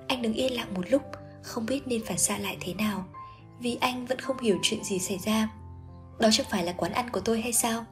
Anh 0.09 0.23
đứng 0.23 0.33
yên 0.33 0.53
lặng 0.53 0.75
một 0.75 0.83
lúc, 0.91 1.03
không 1.43 1.67
biết 1.67 1.81
nên 1.87 2.05
phản 2.05 2.19
xạ 2.19 2.39
lại 2.39 2.57
thế 2.61 2.75
nào, 2.75 3.05
vì 3.61 3.79
anh 3.81 4.07
vẫn 4.07 4.19
không 4.19 4.39
hiểu 4.41 4.59
chuyện 4.63 4.85
gì 4.85 4.99
xảy 4.99 5.19
ra 5.19 5.49
đó 6.19 6.29
chẳng 6.33 6.47
phải 6.51 6.65
là 6.65 6.73
quán 6.73 6.93
ăn 6.93 7.11
của 7.11 7.21
tôi 7.21 7.41
hay 7.41 7.53
sao? 7.53 7.87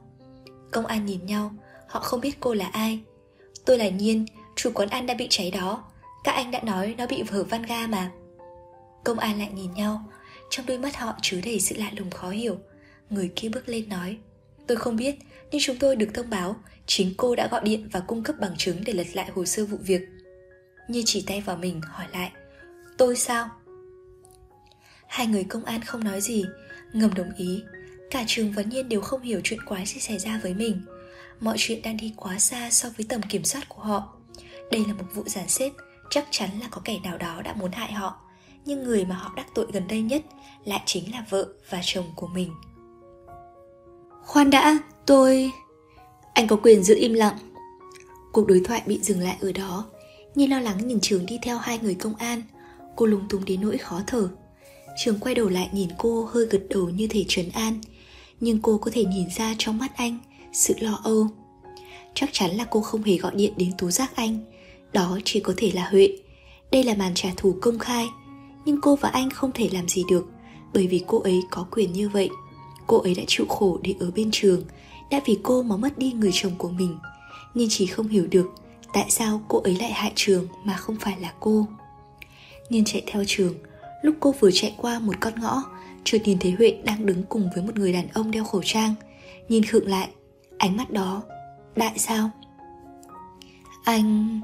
Công 0.72 0.86
an 0.86 1.06
nhìn 1.06 1.26
nhau, 1.26 1.50
họ 1.88 2.00
không 2.00 2.20
biết 2.20 2.36
cô 2.40 2.54
là 2.54 2.66
ai. 2.66 3.00
Tôi 3.64 3.78
là 3.78 3.88
nhiên, 3.88 4.26
chủ 4.56 4.70
quán 4.74 4.88
ăn 4.88 5.06
đã 5.06 5.14
bị 5.14 5.26
cháy 5.30 5.50
đó. 5.50 5.84
Các 6.24 6.32
anh 6.32 6.50
đã 6.50 6.60
nói 6.62 6.94
nó 6.98 7.06
bị 7.06 7.22
vỡ 7.22 7.44
van 7.44 7.62
ga 7.62 7.86
mà. 7.86 8.10
Công 9.04 9.18
an 9.18 9.38
lại 9.38 9.50
nhìn 9.54 9.74
nhau, 9.74 10.04
trong 10.50 10.66
đôi 10.66 10.78
mắt 10.78 10.96
họ 10.96 11.14
chứa 11.22 11.40
đầy 11.44 11.60
sự 11.60 11.76
lạ 11.78 11.90
lùng 11.96 12.10
khó 12.10 12.30
hiểu. 12.30 12.58
Người 13.10 13.32
kia 13.36 13.48
bước 13.48 13.68
lên 13.68 13.88
nói, 13.88 14.18
tôi 14.66 14.76
không 14.76 14.96
biết, 14.96 15.14
nhưng 15.50 15.60
chúng 15.64 15.76
tôi 15.78 15.96
được 15.96 16.08
thông 16.14 16.30
báo, 16.30 16.56
chính 16.86 17.14
cô 17.16 17.34
đã 17.34 17.48
gọi 17.50 17.60
điện 17.64 17.88
và 17.92 18.00
cung 18.00 18.22
cấp 18.22 18.36
bằng 18.40 18.54
chứng 18.56 18.84
để 18.84 18.92
lật 18.92 19.06
lại 19.12 19.30
hồ 19.34 19.44
sơ 19.44 19.64
vụ 19.64 19.76
việc. 19.80 20.02
Như 20.88 21.02
chỉ 21.06 21.24
tay 21.26 21.40
vào 21.40 21.56
mình, 21.56 21.80
hỏi 21.80 22.06
lại, 22.12 22.32
tôi 22.98 23.16
sao? 23.16 23.48
Hai 25.08 25.26
người 25.26 25.44
công 25.44 25.64
an 25.64 25.80
không 25.80 26.04
nói 26.04 26.20
gì, 26.20 26.44
ngầm 26.92 27.14
đồng 27.14 27.30
ý 27.36 27.62
cả 28.14 28.24
trường 28.26 28.52
và 28.52 28.62
nhiên 28.62 28.88
đều 28.88 29.00
không 29.00 29.22
hiểu 29.22 29.40
chuyện 29.44 29.64
quái 29.64 29.86
gì 29.86 30.00
xảy 30.00 30.18
ra 30.18 30.40
với 30.42 30.54
mình. 30.54 30.82
Mọi 31.40 31.54
chuyện 31.58 31.82
đang 31.82 31.96
đi 31.96 32.12
quá 32.16 32.38
xa 32.38 32.70
so 32.70 32.88
với 32.96 33.06
tầm 33.08 33.22
kiểm 33.22 33.44
soát 33.44 33.68
của 33.68 33.82
họ. 33.82 34.16
Đây 34.70 34.84
là 34.88 34.94
một 34.94 35.04
vụ 35.14 35.22
giàn 35.26 35.48
xếp, 35.48 35.70
chắc 36.10 36.26
chắn 36.30 36.50
là 36.60 36.68
có 36.70 36.80
kẻ 36.84 36.98
nào 37.04 37.18
đó 37.18 37.42
đã 37.44 37.54
muốn 37.54 37.72
hại 37.72 37.92
họ. 37.92 38.16
Nhưng 38.64 38.84
người 38.84 39.04
mà 39.04 39.14
họ 39.14 39.32
đắc 39.36 39.46
tội 39.54 39.66
gần 39.72 39.88
đây 39.88 40.02
nhất 40.02 40.22
lại 40.64 40.82
chính 40.86 41.12
là 41.12 41.24
vợ 41.30 41.48
và 41.70 41.80
chồng 41.84 42.04
của 42.16 42.26
mình. 42.26 42.50
Khoan 44.22 44.50
đã, 44.50 44.78
tôi 45.06 45.50
anh 46.34 46.46
có 46.46 46.56
quyền 46.56 46.82
giữ 46.82 46.96
im 46.98 47.12
lặng. 47.12 47.36
Cuộc 48.32 48.46
đối 48.46 48.60
thoại 48.64 48.82
bị 48.86 48.98
dừng 49.02 49.20
lại 49.20 49.36
ở 49.40 49.52
đó. 49.52 49.84
Nhiên 50.34 50.50
lo 50.50 50.60
lắng 50.60 50.86
nhìn 50.86 51.00
Trường 51.00 51.26
đi 51.26 51.38
theo 51.42 51.58
hai 51.58 51.78
người 51.78 51.94
công 51.94 52.14
an. 52.14 52.42
Cô 52.96 53.06
lúng 53.06 53.28
túng 53.28 53.44
đến 53.44 53.60
nỗi 53.60 53.78
khó 53.78 54.00
thở. 54.06 54.28
Trường 55.04 55.18
quay 55.18 55.34
đầu 55.34 55.48
lại 55.48 55.68
nhìn 55.72 55.88
cô, 55.98 56.24
hơi 56.24 56.46
gật 56.46 56.62
đầu 56.70 56.88
như 56.88 57.06
thể 57.10 57.24
trấn 57.28 57.48
an. 57.54 57.80
Nhưng 58.40 58.58
cô 58.62 58.78
có 58.78 58.90
thể 58.94 59.04
nhìn 59.04 59.28
ra 59.36 59.54
trong 59.58 59.78
mắt 59.78 59.96
anh 59.96 60.18
Sự 60.52 60.74
lo 60.80 61.00
âu. 61.04 61.28
Chắc 62.14 62.30
chắn 62.32 62.50
là 62.50 62.64
cô 62.64 62.80
không 62.80 63.02
hề 63.02 63.16
gọi 63.16 63.32
điện 63.34 63.52
đến 63.56 63.72
tố 63.78 63.90
giác 63.90 64.16
anh. 64.16 64.38
Đó 64.92 65.18
chỉ 65.24 65.40
có 65.40 65.54
thể 65.56 65.70
là 65.74 65.88
Huệ. 65.90 66.08
Đây 66.72 66.84
là 66.84 66.94
màn 66.94 67.12
trả 67.14 67.28
thù 67.36 67.54
công 67.62 67.78
khai, 67.78 68.06
Nhưng 68.64 68.80
cô 68.80 68.96
và 68.96 69.08
anh 69.08 69.30
không 69.30 69.52
thể 69.52 69.68
làm 69.72 69.88
gì 69.88 70.04
được, 70.10 70.26
Bởi 70.74 70.86
vì 70.86 71.04
cô 71.06 71.20
ấy 71.20 71.42
có 71.50 71.66
quyền 71.70 71.92
như 71.92 72.08
vậy. 72.08 72.28
Cô 72.86 72.98
ấy 72.98 73.14
đã 73.14 73.22
chịu 73.26 73.46
khổ 73.48 73.78
để 73.82 73.94
ở 74.00 74.10
bên 74.10 74.28
trường, 74.32 74.62
Đã 75.10 75.20
vì 75.26 75.38
cô 75.42 75.62
mà 75.62 75.76
mất 75.76 75.98
đi 75.98 76.12
người 76.12 76.30
chồng 76.32 76.52
của 76.58 76.68
mình. 76.70 76.98
Nhưng 77.54 77.68
chỉ 77.70 77.86
không 77.86 78.08
hiểu 78.08 78.26
được 78.30 78.46
tại 78.94 79.06
sao 79.10 79.42
cô 79.48 79.60
ấy 79.60 79.76
lại 79.76 79.92
hại 79.92 80.12
trường 80.14 80.48
mà 80.64 80.76
không 80.76 80.96
phải 81.00 81.20
là 81.20 81.32
cô. 81.40 81.66
Nhiên 82.68 82.84
chạy 82.84 83.02
theo 83.06 83.24
trường, 83.26 83.54
lúc 84.02 84.14
cô 84.20 84.34
vừa 84.40 84.50
chạy 84.50 84.74
qua 84.76 84.98
một 84.98 85.14
con 85.20 85.40
ngõ 85.40 85.62
chợt 86.04 86.18
nhìn 86.24 86.38
thấy 86.38 86.52
huệ 86.52 86.78
đang 86.84 87.06
đứng 87.06 87.22
cùng 87.22 87.50
với 87.54 87.64
một 87.64 87.78
người 87.78 87.92
đàn 87.92 88.08
ông 88.08 88.30
đeo 88.30 88.44
khẩu 88.44 88.62
trang. 88.64 88.94
Nhìn 89.48 89.64
khựng 89.64 89.88
lại, 89.88 90.08
ánh 90.58 90.76
mắt 90.76 90.90
đó, 90.90 91.22
đại 91.76 91.98
sao? 91.98 92.30
Anh 93.84 94.40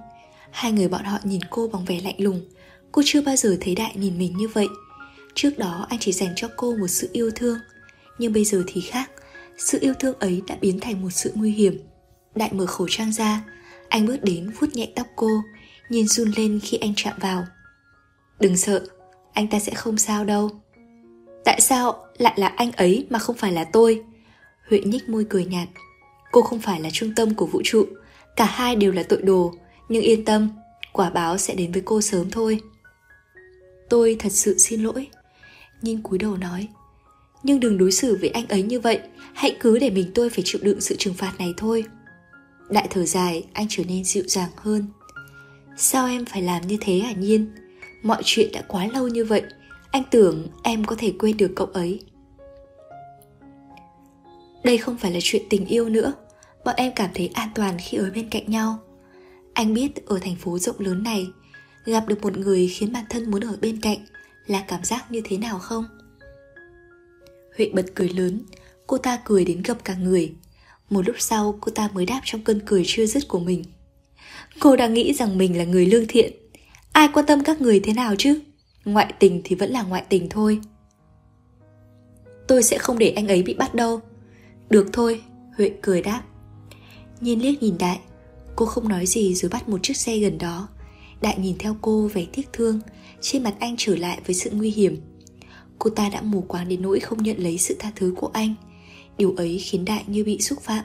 hai 0.51 0.73
người 0.73 0.89
bọn 0.89 1.05
họ 1.05 1.19
nhìn 1.25 1.41
cô 1.51 1.69
bằng 1.69 1.85
vẻ 1.85 2.01
lạnh 2.05 2.15
lùng. 2.19 2.41
Cô 2.93 3.03
chưa 3.05 3.23
bao 3.23 3.37
giờ 3.37 3.57
thấy 3.61 3.75
đại 3.75 3.93
nhìn 3.97 4.19
mình 4.19 4.37
như 4.37 4.49
vậy. 4.49 4.69
Trước 5.35 5.59
đó, 5.59 5.87
anh 5.89 5.99
chỉ 5.99 6.13
dành 6.13 6.33
cho 6.37 6.49
cô 6.57 6.77
một 6.77 6.89
sự 6.89 7.09
yêu 7.13 7.31
thương. 7.37 7.59
Nhưng 8.19 8.33
bây 8.33 8.45
giờ 8.45 8.63
thì 8.67 8.81
khác. 8.81 9.11
Sự 9.59 9.79
yêu 9.81 9.95
thương 9.95 10.19
ấy 10.19 10.43
đã 10.47 10.57
biến 10.61 10.81
thành 10.81 11.03
một 11.03 11.11
sự 11.11 11.33
nguy 11.35 11.53
hiểm. 11.53 11.79
Đại 12.35 12.53
mở 12.53 12.67
khẩu 12.67 12.87
trang 12.91 13.13
ra. 13.13 13.45
Anh 13.89 14.07
bước 14.07 14.23
đến, 14.23 14.51
vuốt 14.61 14.75
nhẹ 14.75 14.89
tóc 14.95 15.07
cô. 15.17 15.43
Nhìn 15.89 16.09
run 16.09 16.33
lên 16.37 16.61
khi 16.63 16.77
anh 16.77 16.93
chạm 16.97 17.15
vào. 17.21 17.47
Đừng 18.41 18.57
sợ. 18.57 18.83
Anh 19.33 19.49
ta 19.49 19.59
sẽ 19.59 19.75
không 19.75 19.99
sao 19.99 20.25
đâu. 20.25 20.51
Tại 21.45 21.61
sao 21.61 22.07
lại 22.19 22.35
là 22.37 22.47
anh 22.47 22.73
ấy 22.73 23.07
mà 23.11 23.19
không 23.19 23.37
phải 23.37 23.53
là 23.53 23.65
tôi? 23.65 24.03
Huệ 24.69 24.81
nhích 24.81 25.09
môi 25.09 25.27
cười 25.31 25.45
nhạt. 25.45 25.69
Cô 26.33 26.43
không 26.43 26.61
phải 26.61 26.81
là 26.81 26.91
trung 26.93 27.13
tâm 27.17 27.35
của 27.35 27.47
vũ 27.47 27.61
trụ. 27.65 27.87
Cả 28.37 28.45
hai 28.45 28.77
đều 28.77 28.93
là 28.93 29.03
tội 29.03 29.23
đồ. 29.23 29.55
Nhưng 29.89 30.03
yên 30.03 30.25
tâm, 30.25 30.49
Quả 30.93 31.11
báo 31.11 31.39
sẽ 31.39 31.55
đến 31.55 31.73
với 31.73 31.83
cô 31.85 32.01
sớm 32.01 32.31
thôi. 32.31 32.61
Tôi 33.89 34.17
thật 34.19 34.33
sự 34.33 34.59
xin 34.59 34.83
lỗi. 34.83 35.07
Nhìn 35.83 36.03
cúi 36.03 36.19
đầu 36.19 36.37
nói. 36.37 36.69
Nhưng 37.43 37.61
đừng 37.61 37.79
đối 37.79 37.93
xử 37.93 38.19
với 38.21 38.29
anh 38.29 38.49
ấy 38.49 38.63
như 38.63 38.81
vậy. 38.81 39.01
Hãy 39.35 39.57
cứ 39.61 39.79
để 39.79 39.91
mình 39.91 40.11
tôi 40.15 40.31
phải 40.31 40.43
chịu 40.45 40.61
đựng 40.65 40.81
sự 40.81 40.97
trừng 40.99 41.15
phạt 41.15 41.33
này 41.39 41.55
thôi. 41.57 41.85
Đại 42.71 42.87
thở 42.91 43.07
dài, 43.07 43.45
anh 43.53 43.67
trở 43.69 43.85
nên 43.89 44.05
dịu 44.05 44.25
dàng 44.27 44.51
hơn. 44.57 44.87
Sao 45.77 46.07
em 46.07 46.25
phải 46.25 46.43
làm 46.43 46.67
như 46.67 46.77
thế 46.81 46.99
hả 46.99 47.13
Nhiên? 47.13 47.53
Mọi 48.03 48.23
chuyện 48.25 48.53
đã 48.53 48.63
quá 48.69 48.89
lâu 48.93 49.09
như 49.09 49.25
vậy. 49.25 49.43
Anh 49.91 50.03
tưởng 50.11 50.49
em 50.63 50.85
có 50.85 50.97
thể 50.99 51.13
quên 51.19 51.37
được 51.37 51.53
cậu 51.57 51.67
ấy. 51.67 52.01
Đây 54.65 54.79
không 54.79 54.97
phải 54.97 55.13
là 55.13 55.19
chuyện 55.23 55.43
tình 55.51 55.67
yêu 55.67 55.89
nữa. 55.89 56.13
Bọn 56.65 56.75
em 56.77 56.93
cảm 56.97 57.11
thấy 57.15 57.31
an 57.35 57.49
toàn 57.55 57.77
khi 57.79 57.99
ở 57.99 58.11
bên 58.15 58.31
cạnh 58.31 58.51
nhau. 58.51 58.79
Anh 59.55 59.75
biết 59.75 60.07
ở 60.07 60.19
thành 60.19 60.37
phố 60.37 60.59
rộng 60.59 60.77
lớn 60.79 61.03
này, 61.03 61.27
Gặp 61.85 62.05
được 62.09 62.23
một 62.23 62.37
người 62.37 62.69
khiến 62.69 62.93
bản 62.93 63.05
thân 63.11 63.31
muốn 63.31 63.41
ở 63.41 63.57
bên 63.61 63.81
cạnh 63.81 63.99
Là 64.47 64.65
cảm 64.69 64.85
giác 64.85 65.13
như 65.13 65.21
thế 65.25 65.39
nào 65.39 65.59
không? 65.59 65.85
Huệ 67.57 67.71
bật 67.75 67.87
cười 67.95 68.09
lớn, 68.09 68.41
Cô 68.87 68.99
ta 68.99 69.19
cười 69.25 69.45
đến 69.45 69.63
gập 69.63 69.85
cả 69.85 69.95
người. 69.95 70.35
Một 70.91 71.07
lúc 71.07 71.17
sau, 71.19 71.59
cô 71.61 71.73
ta 71.73 71.89
mới 71.95 72.07
đáp 72.07 72.21
trong 72.25 72.41
cơn 72.41 72.61
cười 72.67 72.83
chưa 72.87 73.07
dứt 73.07 73.29
của 73.29 73.39
mình. 73.39 73.65
Cô 74.61 74.77
đang 74.77 74.95
nghĩ 74.95 75.15
rằng 75.15 75.39
mình 75.39 75.59
là 75.59 75.65
người 75.65 75.87
lương 75.87 76.07
thiện. 76.07 76.33
Ai 76.93 77.09
quan 77.13 77.27
tâm 77.27 77.45
các 77.45 77.61
người 77.61 77.81
thế 77.81 77.93
nào 77.93 78.15
chứ? 78.19 78.41
Ngoại 78.85 79.15
tình 79.19 79.41
thì 79.45 79.57
vẫn 79.57 79.71
là 79.71 79.83
ngoại 79.83 80.05
tình 80.09 80.29
thôi. 80.29 80.61
Tôi 82.49 82.63
sẽ 82.63 82.79
không 82.79 82.99
để 82.99 83.11
anh 83.11 83.29
ấy 83.29 83.43
bị 83.43 83.55
bắt 83.55 83.75
đâu. 83.75 84.01
Được 84.71 84.87
thôi 84.93 85.23
Huệ 85.57 85.71
cười 85.83 86.03
đáp. 86.03 86.23
Nhiên 87.21 87.43
liếc 87.43 87.63
nhìn 87.63 87.79
Đại. 87.79 88.01
Cô 88.57 88.67
không 88.67 88.89
nói 88.89 89.07
gì 89.07 89.35
rồi 89.35 89.51
bắt 89.51 89.69
một 89.69 89.83
chiếc 89.83 89.97
xe 89.97 90.19
gần 90.19 90.39
đó. 90.39 90.69
Đại 91.21 91.39
nhìn 91.39 91.59
theo 91.59 91.77
cô 91.81 92.07
vẻ 92.07 92.27
tiếc 92.33 92.53
thương. 92.53 92.81
Trên 93.21 93.43
mặt 93.43 93.55
anh 93.61 93.75
trở 93.79 93.97
lại 93.97 94.21
với 94.27 94.35
sự 94.35 94.51
nguy 94.53 94.71
hiểm. 94.71 95.01
Cô 95.79 95.91
ta 95.91 96.09
đã 96.09 96.23
mù 96.23 96.41
quáng 96.41 96.69
đến 96.69 96.83
nỗi 96.83 97.01
không 97.01 97.23
nhận 97.23 97.37
lấy 97.39 97.59
sự 97.59 97.77
tha 97.79 97.93
thứ 97.97 98.15
của 98.17 98.31
anh. 98.33 98.55
Điều 99.19 99.35
ấy 99.37 99.59
khiến 99.59 99.85
Đại 99.85 100.05
như 100.07 100.25
bị 100.25 100.41
xúc 100.41 100.61
phạm. 100.61 100.85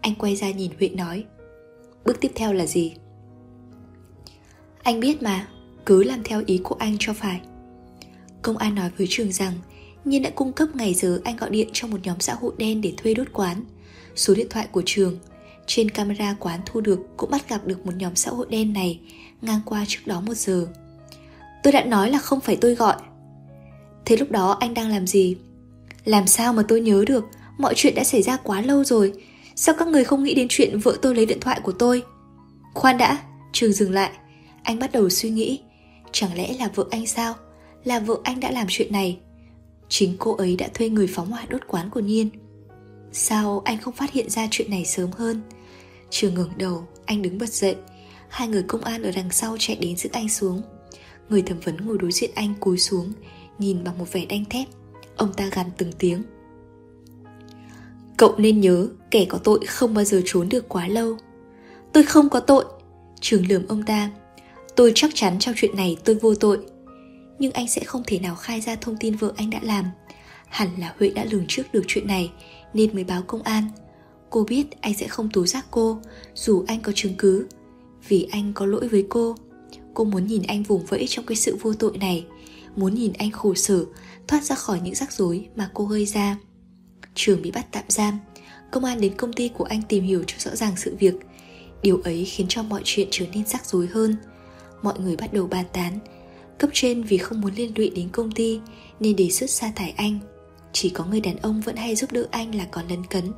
Anh 0.00 0.14
quay 0.14 0.36
ra 0.36 0.50
nhìn 0.50 0.70
Huệ 0.78 0.88
nói 0.88 1.24
Bước 2.04 2.20
tiếp 2.20 2.32
theo 2.34 2.52
là 2.52 2.66
gì? 2.66 2.94
Anh 4.82 5.00
biết 5.00 5.22
mà, 5.22 5.48
cứ 5.86 6.02
làm 6.02 6.22
theo 6.22 6.42
ý 6.46 6.60
của 6.64 6.76
anh 6.78 6.96
cho 7.00 7.12
phải. 7.12 7.40
Công 8.42 8.56
an 8.56 8.74
nói 8.74 8.90
với 8.98 9.06
Trường 9.10 9.32
rằng, 9.32 9.52
Nhiên 10.04 10.22
đã 10.22 10.30
cung 10.30 10.52
cấp 10.52 10.68
ngày 10.74 10.94
giờ 10.94 11.20
anh 11.24 11.36
gọi 11.36 11.50
điện 11.50 11.68
cho 11.72 11.88
một 11.88 11.98
nhóm 12.02 12.20
xã 12.20 12.34
hội 12.34 12.52
đen 12.58 12.80
để 12.80 12.92
thuê 12.96 13.14
đốt 13.14 13.26
quán. 13.32 13.64
Số 14.16 14.34
điện 14.34 14.46
thoại 14.50 14.68
của 14.72 14.82
Trường, 14.86 15.18
Trên 15.66 15.90
camera 15.90 16.36
quán 16.40 16.60
thu 16.66 16.80
được 16.80 17.00
cũng 17.16 17.30
bắt 17.30 17.48
gặp 17.48 17.66
được 17.66 17.86
một 17.86 17.92
nhóm 17.96 18.16
xã 18.16 18.30
hội 18.30 18.46
đen 18.50 18.72
này 18.72 19.00
Ngang 19.42 19.60
qua 19.64 19.84
trước 19.88 20.00
đó 20.06 20.20
một 20.20 20.34
giờ. 20.34 20.66
Tôi 21.62 21.72
đã 21.72 21.84
nói 21.84 22.10
là 22.10 22.18
không 22.18 22.40
phải 22.40 22.56
tôi 22.56 22.74
gọi. 22.74 22.96
Thế 24.04 24.16
lúc 24.16 24.30
đó 24.30 24.56
anh 24.60 24.74
đang 24.74 24.88
làm 24.88 25.06
gì? 25.06 25.36
Làm 26.04 26.26
sao 26.26 26.52
mà 26.52 26.62
tôi 26.68 26.80
nhớ 26.80 27.04
được? 27.06 27.24
Mọi 27.58 27.74
chuyện 27.76 27.94
đã 27.94 28.04
xảy 28.04 28.22
ra 28.22 28.36
quá 28.36 28.60
lâu 28.60 28.84
rồi. 28.84 29.12
Sao 29.54 29.74
các 29.78 29.88
người 29.88 30.04
không 30.04 30.24
nghĩ 30.24 30.34
đến 30.34 30.46
chuyện 30.50 30.78
vợ 30.78 30.96
tôi 31.02 31.14
lấy 31.14 31.26
điện 31.26 31.40
thoại 31.40 31.60
của 31.62 31.72
tôi? 31.72 32.02
Khoan 32.74 32.98
đã, 32.98 33.18
Trường 33.52 33.72
dừng 33.72 33.92
lại. 33.92 34.10
Anh 34.62 34.78
bắt 34.78 34.92
đầu 34.92 35.08
suy 35.08 35.30
nghĩ. 35.30 35.60
Chẳng 36.18 36.34
lẽ 36.34 36.56
là 36.58 36.70
vợ 36.74 36.86
anh 36.90 37.06
sao? 37.06 37.34
Là 37.84 38.00
vợ 38.00 38.16
anh 38.24 38.40
đã 38.40 38.50
làm 38.50 38.66
chuyện 38.70 38.92
này. 38.92 39.18
Chính 39.88 40.16
cô 40.18 40.34
ấy 40.36 40.56
đã 40.56 40.68
thuê 40.74 40.88
người 40.88 41.06
phóng 41.06 41.30
hỏa 41.30 41.44
đốt 41.48 41.60
quán 41.66 41.90
của 41.90 42.00
Nhiên. 42.00 42.30
Sao 43.12 43.62
anh 43.64 43.78
không 43.78 43.94
phát 43.94 44.12
hiện 44.12 44.30
ra 44.30 44.48
chuyện 44.50 44.70
này 44.70 44.84
sớm 44.84 45.10
hơn? 45.12 45.40
Trường 46.10 46.34
ngẩng 46.34 46.58
đầu, 46.58 46.86
Anh 47.06 47.22
đứng 47.22 47.38
bật 47.38 47.48
dậy. 47.48 47.76
Hai 48.28 48.48
người 48.48 48.62
công 48.62 48.80
an 48.80 49.02
ở 49.02 49.10
đằng 49.16 49.30
sau 49.30 49.56
chạy 49.58 49.76
đến 49.76 49.96
giữ 49.96 50.08
anh 50.12 50.28
xuống. 50.28 50.62
Người 51.28 51.42
thẩm 51.42 51.60
vấn 51.60 51.76
ngồi 51.86 51.98
đối 51.98 52.12
diện 52.12 52.30
anh 52.34 52.54
cúi 52.60 52.78
xuống, 52.78 53.12
Nhìn 53.58 53.84
bằng 53.84 53.98
một 53.98 54.12
vẻ 54.12 54.26
đanh 54.26 54.44
thép. 54.44 54.68
Ông 55.16 55.32
ta 55.32 55.48
gằn 55.52 55.66
từng 55.76 55.92
tiếng. 55.98 56.22
Cậu 58.16 58.34
nên 58.38 58.60
nhớ, 58.60 58.88
kẻ 59.10 59.26
có 59.28 59.38
tội 59.38 59.66
không 59.66 59.94
bao 59.94 60.04
giờ 60.04 60.22
trốn 60.24 60.48
được 60.48 60.68
quá 60.68 60.88
lâu. 60.88 61.16
Tôi 61.92 62.02
không 62.02 62.28
có 62.28 62.40
tội. 62.40 62.64
Trường 63.20 63.46
lườm 63.48 63.66
ông 63.68 63.82
ta. 63.82 64.10
Tôi 64.76 64.92
chắc 64.94 65.10
chắn 65.14 65.38
trong 65.38 65.54
chuyện 65.58 65.76
này 65.76 65.96
tôi 66.04 66.16
vô 66.16 66.34
tội. 66.34 66.58
Nhưng 67.38 67.52
anh 67.52 67.68
sẽ 67.68 67.84
không 67.84 68.02
thể 68.06 68.18
nào 68.18 68.34
khai 68.36 68.60
ra 68.60 68.76
thông 68.76 68.96
tin 69.00 69.16
vợ 69.16 69.32
anh 69.36 69.50
đã 69.50 69.58
làm. 69.62 69.84
Hẳn 70.48 70.68
là 70.78 70.94
Huệ 70.98 71.10
đã 71.10 71.24
lường 71.30 71.44
trước 71.48 71.62
được 71.72 71.82
chuyện 71.86 72.06
này, 72.06 72.30
Nên 72.74 72.94
mới 72.94 73.04
báo 73.04 73.22
công 73.22 73.42
an. 73.42 73.64
Cô 74.30 74.44
biết 74.44 74.80
anh 74.80 74.94
sẽ 74.94 75.08
không 75.08 75.30
tố 75.32 75.46
giác 75.46 75.66
cô, 75.70 75.98
Dù 76.34 76.64
anh 76.66 76.80
có 76.80 76.92
chứng 76.94 77.14
cứ. 77.18 77.46
Vì 78.08 78.28
anh 78.30 78.52
có 78.54 78.66
lỗi 78.66 78.88
với 78.88 79.06
cô. 79.08 79.36
Cô 79.94 80.04
muốn 80.04 80.26
nhìn 80.26 80.42
anh 80.42 80.62
vùng 80.62 80.86
vẫy 80.86 81.06
trong 81.08 81.26
cái 81.26 81.36
sự 81.36 81.56
vô 81.60 81.74
tội 81.74 81.98
này. 81.98 82.24
Muốn 82.76 82.94
nhìn 82.94 83.12
anh 83.18 83.30
khổ 83.30 83.54
sở, 83.54 83.84
Thoát 84.28 84.44
ra 84.44 84.54
khỏi 84.54 84.80
những 84.80 84.94
rắc 84.94 85.12
rối 85.12 85.48
mà 85.56 85.70
cô 85.74 85.84
gây 85.84 86.06
ra. 86.06 86.36
Trường 87.14 87.42
bị 87.42 87.50
bắt 87.50 87.66
tạm 87.72 87.84
giam. 87.88 88.18
Công 88.70 88.84
an 88.84 89.00
đến 89.00 89.14
công 89.16 89.32
ty 89.32 89.48
của 89.48 89.64
anh 89.64 89.82
tìm 89.88 90.04
hiểu 90.04 90.24
cho 90.26 90.36
rõ 90.38 90.56
ràng 90.56 90.76
sự 90.76 90.96
việc. 90.98 91.14
Điều 91.82 92.00
ấy 92.04 92.24
khiến 92.24 92.46
cho 92.48 92.62
mọi 92.62 92.82
chuyện 92.84 93.08
trở 93.10 93.26
nên 93.34 93.46
rắc 93.46 93.66
rối 93.66 93.86
hơn. 93.86 94.16
Mọi 94.86 95.00
người 95.00 95.16
bắt 95.16 95.32
đầu 95.32 95.46
bàn 95.46 95.64
tán. 95.72 95.98
Cấp 96.58 96.70
trên 96.72 97.02
vì 97.02 97.18
không 97.18 97.40
muốn 97.40 97.54
liên 97.54 97.72
lụy 97.76 97.90
đến 97.90 98.08
công 98.08 98.32
ty, 98.32 98.60
Nên 99.00 99.16
đề 99.16 99.30
xuất 99.30 99.50
sa 99.50 99.72
thải 99.76 99.90
anh. 99.90 100.18
Chỉ 100.72 100.90
có 100.90 101.04
người 101.04 101.20
đàn 101.20 101.36
ông 101.36 101.60
vẫn 101.60 101.76
hay 101.76 101.96
giúp 101.96 102.12
đỡ 102.12 102.26
anh 102.30 102.54
là 102.54 102.64
còn 102.70 102.88
lấn 102.88 103.06
cấn. 103.06 103.32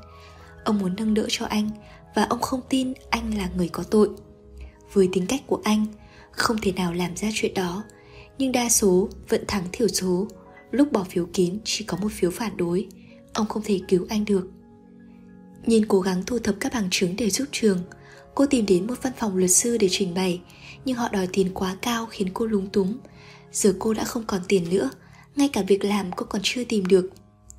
Ông 0.64 0.78
muốn 0.78 0.96
nâng 0.96 1.14
đỡ 1.14 1.26
cho 1.28 1.46
anh, 1.46 1.70
Và 2.14 2.24
ông 2.24 2.40
không 2.40 2.60
tin 2.68 2.92
anh 3.10 3.38
là 3.38 3.50
người 3.56 3.68
có 3.68 3.82
tội. 3.82 4.08
Với 4.92 5.08
tính 5.12 5.26
cách 5.26 5.42
của 5.46 5.60
anh, 5.64 5.86
Không 6.30 6.56
thể 6.62 6.72
nào 6.72 6.92
làm 6.92 7.16
ra 7.16 7.28
chuyện 7.34 7.54
đó. 7.54 7.84
Nhưng 8.38 8.52
đa 8.52 8.68
số 8.68 9.08
vẫn 9.28 9.44
thắng 9.48 9.64
thiểu 9.72 9.88
số. 9.88 10.28
Lúc 10.70 10.92
bỏ 10.92 11.04
phiếu 11.04 11.26
kín, 11.32 11.58
chỉ 11.64 11.84
có 11.84 11.96
một 11.96 12.12
phiếu 12.12 12.30
phản 12.30 12.56
đối. 12.56 12.86
Ông 13.32 13.46
không 13.46 13.62
thể 13.62 13.80
cứu 13.88 14.06
anh 14.08 14.24
được. 14.24 14.50
Nhìn 15.66 15.86
cố 15.86 16.00
gắng 16.00 16.22
thu 16.26 16.38
thập 16.38 16.54
các 16.60 16.72
bằng 16.72 16.88
chứng 16.90 17.16
để 17.16 17.30
giúp 17.30 17.48
trường, 17.52 17.78
Cô 18.34 18.46
tìm 18.46 18.66
đến 18.66 18.86
một 18.86 18.94
văn 19.02 19.12
phòng 19.16 19.36
luật 19.36 19.50
sư 19.50 19.78
để 19.78 19.88
trình 19.90 20.14
bày. 20.14 20.40
Nhưng 20.84 20.96
họ 20.96 21.08
đòi 21.08 21.28
tiền 21.32 21.50
quá 21.54 21.76
cao 21.82 22.06
khiến 22.06 22.28
cô 22.34 22.46
lúng 22.46 22.66
túng. 22.70 22.98
Giờ 23.52 23.74
cô 23.78 23.94
đã 23.94 24.04
không 24.04 24.24
còn 24.26 24.40
tiền 24.48 24.70
nữa, 24.70 24.90
Ngay 25.36 25.48
cả 25.48 25.62
việc 25.62 25.84
làm 25.84 26.12
cô 26.12 26.26
còn 26.28 26.40
chưa 26.44 26.64
tìm 26.64 26.86
được 26.86 27.10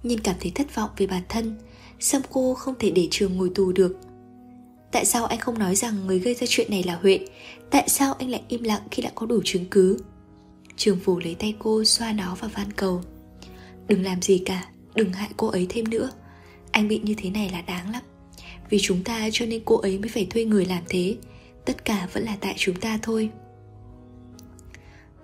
Nhìn 0.04 0.20
cảm 0.20 0.36
thấy 0.40 0.52
thất 0.56 0.76
vọng 0.76 0.90
về 0.98 1.08
bản 1.08 1.24
thân, 1.30 1.56
Xong 2.00 2.22
cô 2.32 2.54
không 2.54 2.76
thể 2.80 2.92
để 2.92 3.08
trường 3.12 3.38
ngồi 3.38 3.52
tù 3.56 3.72
được. 3.72 3.98
Tại 4.92 5.06
sao 5.06 5.26
anh 5.26 5.40
không 5.40 5.60
nói 5.60 5.76
rằng 5.76 6.08
người 6.08 6.20
gây 6.20 6.34
ra 6.34 6.48
chuyện 6.50 6.72
này 6.72 6.84
là 6.84 6.96
Huệ? 6.96 7.20
Tại 7.70 7.90
sao 7.90 8.14
anh 8.14 8.30
lại 8.30 8.42
im 8.48 8.64
lặng 8.64 8.82
khi 8.92 9.04
đã 9.04 9.12
có 9.16 9.26
đủ 9.26 9.42
chứng 9.46 9.66
cứ? 9.72 10.00
Trường 10.78 11.00
phủ 11.00 11.20
lấy 11.20 11.36
tay 11.36 11.56
cô 11.60 11.84
xoa 11.84 12.12
nó 12.12 12.36
và 12.40 12.48
van 12.48 12.74
cầu. 12.74 13.02
Đừng 13.88 14.04
làm 14.04 14.22
gì 14.22 14.38
cả, 14.46 14.66
Đừng 14.96 15.14
hại 15.14 15.30
cô 15.38 15.48
ấy 15.48 15.66
thêm 15.70 15.90
nữa. 15.90 16.10
Anh 16.72 16.88
bị 16.88 17.00
như 17.04 17.14
thế 17.18 17.30
này 17.30 17.50
là 17.50 17.62
đáng 17.62 17.92
lắm. 17.92 18.02
Vì 18.70 18.78
chúng 18.82 19.04
ta 19.04 19.30
cho 19.32 19.46
nên 19.46 19.62
cô 19.66 19.78
ấy 19.78 20.00
mới 20.00 20.10
phải 20.10 20.26
thuê 20.26 20.46
người 20.46 20.66
làm 20.66 20.84
thế. 20.90 21.16
Tất 21.70 21.86
cả 21.86 22.08
vẫn 22.14 22.24
là 22.24 22.38
tại 22.42 22.54
chúng 22.58 22.76
ta 22.76 23.00
thôi. 23.02 23.30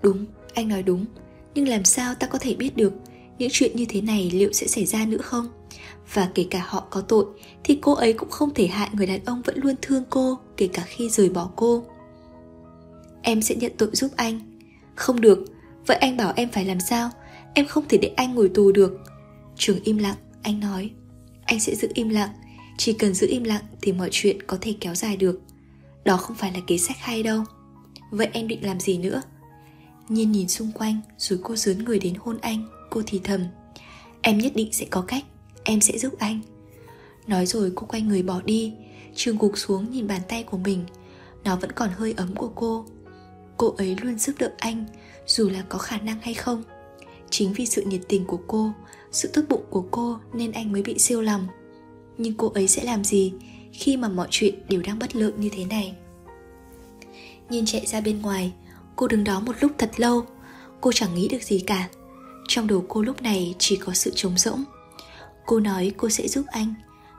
Đúng, 0.01 0.25
anh 0.53 0.67
nói 0.67 0.83
đúng. 0.83 1.05
Nhưng 1.55 1.67
làm 1.67 1.83
sao 1.83 2.15
ta 2.15 2.27
có 2.27 2.39
thể 2.41 2.55
biết 2.55 2.77
được 2.77 2.93
Những 3.37 3.49
chuyện 3.51 3.75
như 3.75 3.85
thế 3.89 4.01
này 4.01 4.31
liệu 4.33 4.53
sẽ 4.53 4.67
xảy 4.67 4.85
ra 4.85 5.05
nữa 5.05 5.17
không? 5.17 5.47
Và 6.13 6.29
kể 6.35 6.45
cả 6.49 6.65
họ 6.67 6.87
có 6.89 7.01
tội 7.01 7.25
Thì 7.63 7.79
cô 7.81 7.93
ấy 7.93 8.13
cũng 8.13 8.29
không 8.29 8.53
thể 8.53 8.67
hại 8.67 8.89
người 8.93 9.07
đàn 9.07 9.25
ông 9.25 9.41
vẫn 9.41 9.59
luôn 9.63 9.75
thương 9.81 10.03
cô 10.09 10.39
Kể 10.57 10.67
cả 10.67 10.83
khi 10.85 11.09
rời 11.09 11.29
bỏ 11.29 11.49
cô. 11.55 11.83
Em 13.21 13.41
sẽ 13.41 13.55
nhận 13.55 13.71
tội 13.77 13.89
giúp 13.93 14.11
anh. 14.15 14.59
Không 14.95 15.21
được 15.21 15.45
Vậy 15.87 15.97
anh 15.97 16.17
bảo 16.17 16.33
em 16.35 16.49
phải 16.49 16.65
làm 16.65 16.79
sao? 16.79 17.09
Em 17.53 17.65
không 17.65 17.85
thể 17.89 17.97
để 17.97 18.07
anh 18.15 18.35
ngồi 18.35 18.49
tù 18.49 18.71
được. 18.71 18.99
Trường 19.55 19.83
im 19.83 19.97
lặng, 19.97 20.17
anh 20.41 20.59
nói. 20.59 20.91
Anh 21.45 21.59
sẽ 21.59 21.75
giữ 21.75 21.87
im 21.93 22.09
lặng. 22.09 22.29
Chỉ 22.77 22.93
cần 22.93 23.13
giữ 23.13 23.27
im 23.27 23.43
lặng 23.43 23.63
thì 23.81 23.91
mọi 23.91 24.09
chuyện 24.11 24.43
có 24.43 24.57
thể 24.61 24.73
kéo 24.79 24.95
dài 24.95 25.17
được. 25.17 25.41
Đó 26.05 26.17
không 26.17 26.35
phải 26.35 26.51
là 26.53 26.59
kế 26.67 26.77
sách 26.77 26.97
hay 26.99 27.23
đâu. 27.23 27.43
Vậy 28.11 28.29
em 28.33 28.47
định 28.47 28.65
làm 28.65 28.79
gì 28.79 28.97
nữa? 28.97 29.21
Nhiên 30.09 30.31
nhìn 30.31 30.47
xung 30.47 30.71
quanh, 30.71 31.01
Rồi 31.17 31.39
cô 31.43 31.55
dướn 31.55 31.83
người 31.83 31.99
đến 31.99 32.13
hôn 32.19 32.37
anh. 32.41 32.67
Cô 32.89 33.01
thì 33.05 33.21
thầm, 33.23 33.45
Em 34.21 34.37
nhất 34.37 34.51
định 34.55 34.73
sẽ 34.73 34.85
có 34.89 35.01
cách, 35.01 35.23
Em 35.63 35.81
sẽ 35.81 35.97
giúp 35.97 36.13
anh. 36.19 36.39
Nói 37.27 37.45
rồi 37.45 37.71
cô 37.75 37.87
quay 37.87 38.01
người 38.01 38.23
bỏ 38.23 38.41
đi. 38.41 38.73
Trường 39.15 39.37
gục 39.37 39.57
xuống 39.57 39.91
nhìn 39.91 40.07
bàn 40.07 40.21
tay 40.27 40.43
của 40.43 40.57
mình. 40.57 40.85
Nó 41.43 41.55
vẫn 41.55 41.71
còn 41.71 41.89
hơi 41.89 42.13
ấm 42.17 42.35
của 42.35 42.51
cô. 42.55 42.85
Cô 43.57 43.75
ấy 43.77 43.95
luôn 44.01 44.19
giúp 44.19 44.35
đỡ 44.39 44.51
anh, 44.57 44.85
Dù 45.27 45.49
là 45.49 45.63
có 45.69 45.77
khả 45.77 45.97
năng 45.97 46.19
hay 46.21 46.33
không. 46.33 46.63
Chính 47.29 47.53
vì 47.53 47.65
sự 47.65 47.81
nhiệt 47.81 48.01
tình 48.07 48.25
của 48.25 48.39
cô, 48.47 48.71
Sự 49.11 49.29
tốt 49.33 49.41
bụng 49.49 49.63
của 49.69 49.85
cô 49.91 50.17
nên 50.33 50.51
anh 50.51 50.71
mới 50.71 50.81
bị 50.81 50.99
siêu 50.99 51.21
lòng. 51.21 51.47
Nhưng 52.17 52.33
cô 52.33 52.49
ấy 52.49 52.67
sẽ 52.67 52.83
làm 52.83 53.03
gì? 53.03 53.33
Khi 53.79 53.97
mà 53.97 54.07
mọi 54.07 54.27
chuyện 54.31 54.55
đều 54.69 54.81
đang 54.81 54.99
bất 54.99 55.15
lợi 55.15 55.31
như 55.37 55.49
thế 55.51 55.65
này. 55.65 55.95
Nhìn 57.49 57.65
chạy 57.65 57.85
ra 57.85 58.01
bên 58.01 58.21
ngoài, 58.21 58.53
Cô 58.95 59.07
đứng 59.07 59.23
đó 59.23 59.39
một 59.39 59.55
lúc 59.61 59.71
thật 59.77 59.91
lâu. 59.97 60.25
Cô 60.81 60.91
chẳng 60.91 61.15
nghĩ 61.15 61.27
được 61.27 61.43
gì 61.43 61.59
cả. 61.59 61.89
Trong 62.47 62.67
đầu 62.67 62.85
cô 62.87 63.01
lúc 63.01 63.21
này 63.21 63.55
chỉ 63.59 63.75
có 63.75 63.93
sự 63.93 64.11
trống 64.15 64.37
rỗng. 64.37 64.63
Cô 65.45 65.59
nói 65.59 65.91
cô 65.97 66.09
sẽ 66.09 66.27
giúp 66.27 66.45
anh, 66.47 66.73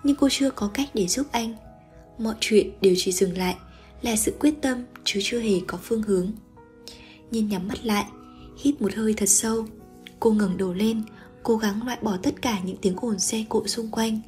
Nhưng 0.04 0.16
cô 0.16 0.28
chưa 0.30 0.50
có 0.50 0.70
cách 0.74 0.88
để 0.94 1.06
giúp 1.06 1.26
anh. 1.30 1.54
Mọi 2.18 2.34
chuyện 2.40 2.70
đều 2.80 2.94
chỉ 2.96 3.12
dừng 3.12 3.38
lại 3.38 3.56
Là 4.02 4.16
sự 4.16 4.34
quyết 4.40 4.54
tâm 4.62 4.84
chứ 5.04 5.20
chưa 5.22 5.40
hề 5.40 5.60
có 5.66 5.78
phương 5.82 6.02
hướng. 6.02 6.32
Nhìn 7.30 7.48
nhắm 7.48 7.68
mắt 7.68 7.84
lại, 7.84 8.04
Hít 8.58 8.82
một 8.82 8.94
hơi 8.94 9.14
thật 9.14 9.28
sâu. 9.28 9.66
Cô 10.20 10.32
ngẩng 10.32 10.56
đầu 10.56 10.72
lên, 10.74 11.02
Cố 11.42 11.56
gắng 11.56 11.86
loại 11.86 11.98
bỏ 12.02 12.16
tất 12.22 12.42
cả 12.42 12.58
những 12.64 12.76
tiếng 12.76 12.96
ồn 12.96 13.18
xe 13.18 13.44
cộ 13.48 13.66
xung 13.66 13.90
quanh. 13.90 14.20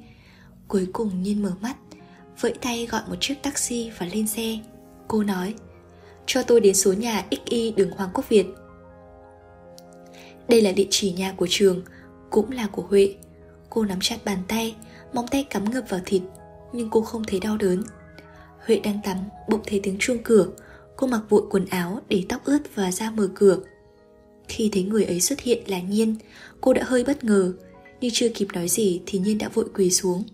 Cuối 0.68 0.86
cùng 0.92 1.22
Nhiên 1.22 1.42
mở 1.42 1.52
mắt. 1.60 1.76
Vẫy 2.40 2.54
tay 2.60 2.86
gọi 2.90 3.02
một 3.08 3.16
chiếc 3.20 3.42
taxi 3.42 3.90
và 3.98 4.06
lên 4.06 4.26
xe. 4.26 4.58
Cô 5.08 5.22
nói, 5.22 5.54
Cho 6.26 6.42
tôi 6.42 6.60
đến 6.60 6.74
số 6.74 6.92
nhà 6.92 7.24
XY 7.30 7.72
đường 7.76 7.90
Hoàng 7.90 8.10
Quốc 8.14 8.28
Việt. 8.28 8.46
Đây 10.48 10.62
là 10.62 10.72
địa 10.72 10.86
chỉ 10.90 11.12
nhà 11.12 11.32
của 11.32 11.46
trường, 11.50 11.82
Cũng 12.30 12.52
là 12.52 12.66
của 12.72 12.82
Huệ. 12.82 13.14
Cô 13.70 13.84
nắm 13.84 13.98
chặt 14.00 14.16
bàn 14.24 14.38
tay, 14.48 14.76
Móng 15.12 15.26
tay 15.30 15.44
cắm 15.50 15.70
ngập 15.70 15.84
vào 15.88 16.00
thịt, 16.06 16.22
Nhưng 16.72 16.90
cô 16.90 17.00
không 17.00 17.24
thấy 17.24 17.40
đau 17.40 17.56
đớn. 17.56 17.82
Huệ 18.66 18.80
đang 18.80 19.00
tắm, 19.04 19.16
Bỗng 19.48 19.62
thấy 19.66 19.80
tiếng 19.82 19.96
chuông 19.98 20.18
cửa. 20.24 20.46
Cô 20.96 21.06
mặc 21.06 21.20
vội 21.28 21.42
quần 21.50 21.66
áo 21.66 22.00
để 22.08 22.24
tóc 22.28 22.44
ướt 22.44 22.74
và 22.74 22.92
ra 22.92 23.10
mở 23.10 23.28
cửa. 23.34 23.58
Khi 24.48 24.70
thấy 24.72 24.82
người 24.82 25.04
ấy 25.04 25.20
xuất 25.20 25.40
hiện 25.40 25.62
là 25.66 25.80
Nhiên, 25.80 26.16
Cô 26.60 26.72
đã 26.72 26.82
hơi 26.86 27.04
bất 27.04 27.24
ngờ. 27.24 27.52
Nhưng 28.00 28.10
chưa 28.14 28.28
kịp 28.28 28.48
nói 28.52 28.68
gì 28.68 29.02
thì 29.06 29.18
Nhiên 29.18 29.38
đã 29.38 29.48
vội 29.48 29.66
quỳ 29.74 29.90
xuống. 29.90 30.24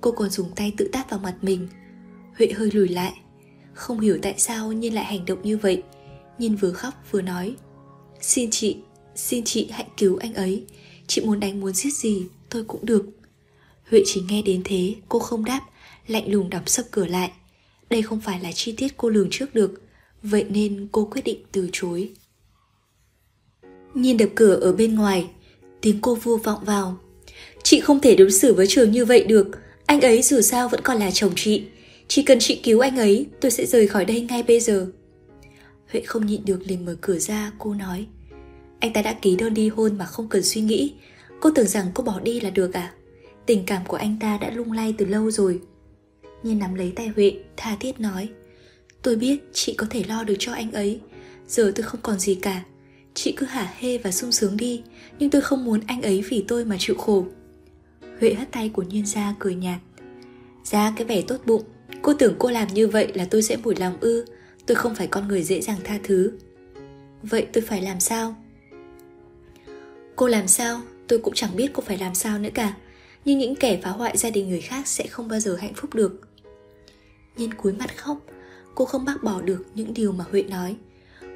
Cô 0.00 0.10
còn 0.10 0.30
dùng 0.30 0.50
tay 0.56 0.72
tự 0.76 0.88
tát 0.92 1.10
vào 1.10 1.20
mặt 1.20 1.34
mình. 1.42 1.68
Huệ 2.38 2.48
hơi 2.52 2.70
lùi 2.72 2.88
lại. 2.88 3.12
Không 3.74 4.00
hiểu 4.00 4.18
tại 4.22 4.34
sao 4.38 4.72
Nhiên 4.72 4.94
lại 4.94 5.04
hành 5.04 5.24
động 5.24 5.42
như 5.42 5.56
vậy. 5.56 5.82
Nhiên 6.38 6.56
vừa 6.56 6.72
khóc 6.72 6.94
vừa 7.10 7.22
nói 7.22 7.56
Xin 8.20 8.50
chị, 8.50 8.76
xin 9.14 9.44
chị 9.44 9.68
hãy 9.70 9.86
cứu 9.96 10.16
anh 10.16 10.34
ấy. 10.34 10.64
Chị 11.06 11.22
muốn 11.24 11.40
đánh 11.40 11.60
muốn 11.60 11.72
giết 11.72 11.94
gì 11.94 12.26
Tôi 12.48 12.64
cũng 12.64 12.86
được. 12.86 13.06
Huệ 13.90 14.02
chỉ 14.06 14.22
nghe 14.28 14.42
đến 14.42 14.62
thế 14.64 14.94
Cô 15.08 15.18
không 15.18 15.44
đáp 15.44 15.60
Lạnh 16.06 16.32
lùng 16.32 16.50
đóng 16.50 16.66
sập 16.66 16.86
cửa 16.90 17.06
lại. 17.06 17.32
Đây 17.90 18.02
không 18.02 18.20
phải 18.20 18.40
là 18.40 18.52
chi 18.52 18.74
tiết 18.76 18.96
cô 18.96 19.08
lường 19.08 19.28
trước 19.30 19.54
được. 19.54 19.82
Vậy 20.22 20.44
nên 20.48 20.88
cô 20.92 21.04
quyết 21.04 21.22
định 21.24 21.42
từ 21.52 21.68
chối. 21.72 22.10
Nhìn 23.94 24.16
đập 24.16 24.28
cửa 24.34 24.54
ở 24.54 24.72
bên 24.72 24.94
ngoài. 24.94 25.30
Tiếng 25.80 26.00
cô 26.00 26.14
vô 26.14 26.40
vọng 26.44 26.64
vào. 26.64 26.98
Chị 27.62 27.80
không 27.80 28.00
thể 28.00 28.14
đối 28.14 28.30
xử 28.30 28.54
với 28.54 28.66
trường 28.66 28.90
như 28.90 29.04
vậy 29.04 29.24
được. 29.24 29.50
Anh 29.90 30.00
ấy 30.00 30.22
dù 30.22 30.40
sao 30.40 30.68
vẫn 30.68 30.80
còn 30.84 30.98
là 30.98 31.10
chồng 31.10 31.32
chị. 31.36 31.62
Chỉ 32.08 32.22
cần 32.22 32.38
chị 32.40 32.60
cứu 32.62 32.80
anh 32.80 32.96
ấy, 32.96 33.26
Tôi 33.40 33.50
sẽ 33.50 33.66
rời 33.66 33.86
khỏi 33.86 34.04
đây 34.04 34.20
ngay 34.20 34.42
bây 34.42 34.60
giờ. 34.60 34.86
Huệ 35.92 36.00
không 36.00 36.26
nhịn 36.26 36.44
được 36.44 36.60
liền 36.64 36.84
mở 36.84 36.96
cửa 37.00 37.18
ra, 37.18 37.52
Cô 37.58 37.74
nói. 37.74 38.06
Anh 38.80 38.92
ta 38.92 39.02
đã 39.02 39.12
ký 39.12 39.36
đơn 39.36 39.54
ly 39.54 39.68
hôn 39.68 39.98
mà 39.98 40.04
không 40.04 40.28
cần 40.28 40.42
suy 40.42 40.60
nghĩ. 40.60 40.94
Cô 41.40 41.50
tưởng 41.54 41.66
rằng 41.66 41.86
cô 41.94 42.04
bỏ 42.04 42.20
đi 42.20 42.40
là 42.40 42.50
được 42.50 42.72
à? 42.72 42.92
Tình 43.46 43.62
cảm 43.66 43.82
của 43.86 43.96
anh 43.96 44.16
ta 44.20 44.38
đã 44.38 44.50
lung 44.50 44.72
lay 44.72 44.94
từ 44.98 45.06
lâu 45.06 45.30
rồi. 45.30 45.60
Nhiên 46.42 46.58
nắm 46.58 46.74
lấy 46.74 46.92
tay 46.96 47.08
Huệ, 47.16 47.32
Tha 47.56 47.76
thiết 47.80 48.00
nói. 48.00 48.28
Tôi 49.02 49.16
biết 49.16 49.38
chị 49.52 49.74
có 49.74 49.86
thể 49.90 50.04
lo 50.08 50.24
được 50.24 50.36
cho 50.38 50.52
anh 50.52 50.72
ấy. 50.72 51.00
Giờ 51.48 51.72
tôi 51.74 51.84
không 51.84 52.00
còn 52.02 52.18
gì 52.18 52.34
cả. 52.34 52.64
Chị 53.14 53.32
cứ 53.36 53.46
hả 53.46 53.72
hê 53.78 53.98
và 53.98 54.10
sung 54.10 54.32
sướng 54.32 54.56
đi. 54.56 54.82
Nhưng 55.18 55.30
tôi 55.30 55.42
không 55.42 55.64
muốn 55.64 55.80
anh 55.86 56.02
ấy 56.02 56.24
vì 56.28 56.44
tôi 56.48 56.64
mà 56.64 56.76
chịu 56.78 56.96
khổ. 56.96 57.26
Huệ 58.20 58.34
hất 58.34 58.52
tay 58.52 58.68
của 58.68 58.82
Nhiên 58.82 59.06
ra 59.06 59.34
cười 59.38 59.54
nhạt. 59.54 59.80
Ra 60.64 60.92
cái 60.96 61.06
vẻ 61.06 61.22
tốt 61.22 61.36
bụng, 61.46 61.64
Cô 62.02 62.14
tưởng 62.14 62.34
cô 62.38 62.50
làm 62.50 62.68
như 62.74 62.88
vậy 62.88 63.12
là 63.14 63.24
tôi 63.30 63.42
sẽ 63.42 63.56
mùi 63.56 63.74
lòng 63.76 63.96
ư, 64.00 64.24
Tôi 64.66 64.74
không 64.74 64.94
phải 64.94 65.06
con 65.06 65.28
người 65.28 65.42
dễ 65.42 65.60
dàng 65.60 65.78
tha 65.84 65.98
thứ. 66.02 66.32
Vậy 67.22 67.46
tôi 67.52 67.62
phải 67.62 67.82
làm 67.82 68.00
sao? 68.00 68.34
Cô 70.16 70.26
làm 70.26 70.48
sao? 70.48 70.80
Tôi 71.06 71.18
cũng 71.18 71.34
chẳng 71.34 71.56
biết 71.56 71.70
cô 71.72 71.82
phải 71.82 71.98
làm 71.98 72.14
sao 72.14 72.38
nữa 72.38 72.48
cả, 72.54 72.74
Nhưng 73.24 73.38
những 73.38 73.56
kẻ 73.56 73.80
phá 73.82 73.90
hoại 73.90 74.16
gia 74.16 74.30
đình 74.30 74.48
người 74.48 74.60
khác 74.60 74.86
sẽ 74.86 75.06
không 75.06 75.28
bao 75.28 75.40
giờ 75.40 75.56
hạnh 75.56 75.74
phúc 75.74 75.94
được. 75.94 76.20
Nhiên 77.36 77.54
cúi 77.54 77.72
mặt 77.72 77.96
khóc, 77.96 78.18
Cô 78.74 78.84
không 78.84 79.04
bác 79.04 79.22
bỏ 79.22 79.40
được 79.40 79.64
những 79.74 79.94
điều 79.94 80.12
mà 80.12 80.24
Huệ 80.30 80.42
nói. 80.42 80.76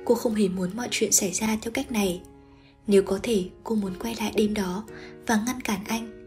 Cô 0.05 0.15
không 0.15 0.35
hề 0.35 0.49
muốn 0.49 0.71
mọi 0.75 0.89
chuyện 0.91 1.13
xảy 1.13 1.33
ra 1.33 1.59
theo 1.63 1.71
cách 1.71 1.93
này. 1.93 2.23
Nếu 2.87 3.03
có 3.03 3.19
thể, 3.23 3.45
cô 3.65 3.75
muốn 3.75 3.93
quay 3.99 4.17
lại 4.21 4.33
đêm 4.37 4.55
đó 4.55 4.85
Và 5.27 5.43
ngăn 5.47 5.61
cản 5.61 5.81
anh. 5.89 6.24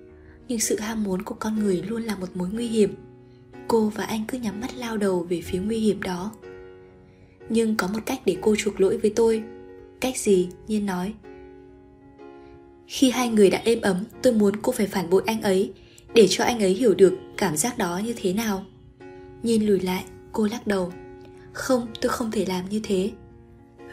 Nhưng 0.48 0.60
sự 0.60 0.80
ham 0.80 1.04
muốn 1.04 1.22
của 1.22 1.36
con 1.40 1.60
người 1.60 1.82
luôn 1.88 2.04
là 2.04 2.16
một 2.16 2.28
mối 2.36 2.50
nguy 2.52 2.68
hiểm. 2.68 2.94
Cô 3.68 3.92
và 3.96 4.04
anh 4.04 4.24
cứ 4.28 4.38
nhắm 4.38 4.62
mắt 4.62 4.76
lao 4.76 4.98
đầu 4.98 5.28
về 5.30 5.42
phía 5.42 5.60
nguy 5.60 5.78
hiểm 5.80 6.02
đó. 6.02 6.32
Nhưng 7.50 7.76
có 7.76 7.88
một 7.88 8.00
cách 8.06 8.22
để 8.26 8.38
cô 8.42 8.56
chuộc 8.56 8.82
lỗi 8.82 8.98
với 8.98 9.12
tôi. 9.16 9.44
Cách 10.00 10.18
gì? 10.18 10.50
Nhiên 10.68 10.86
nói. 10.86 11.14
Khi 12.88 13.10
hai 13.10 13.30
người 13.30 13.50
đã 13.50 13.62
êm 13.64 13.82
ấm 13.82 14.04
Tôi 14.22 14.34
muốn 14.34 14.56
cô 14.62 14.72
phải 14.72 14.88
phản 14.88 15.10
bội 15.10 15.24
anh 15.26 15.42
ấy 15.42 15.74
Để 16.14 16.28
cho 16.30 16.44
anh 16.44 16.60
ấy 16.60 16.74
hiểu 16.74 16.94
được 16.94 17.14
cảm 17.38 17.58
giác 17.58 17.78
đó 17.78 18.02
như 18.06 18.14
thế 18.18 18.34
nào. 18.34 18.66
Nhiên 19.44 19.68
lùi 19.68 19.80
lại 19.80 20.04
Cô 20.32 20.48
lắc 20.52 20.68
đầu. 20.68 20.92
Không 21.54 21.88
tôi 22.02 22.10
không 22.10 22.32
thể 22.32 22.46
làm 22.46 22.70
như 22.70 22.80
thế. 22.84 23.12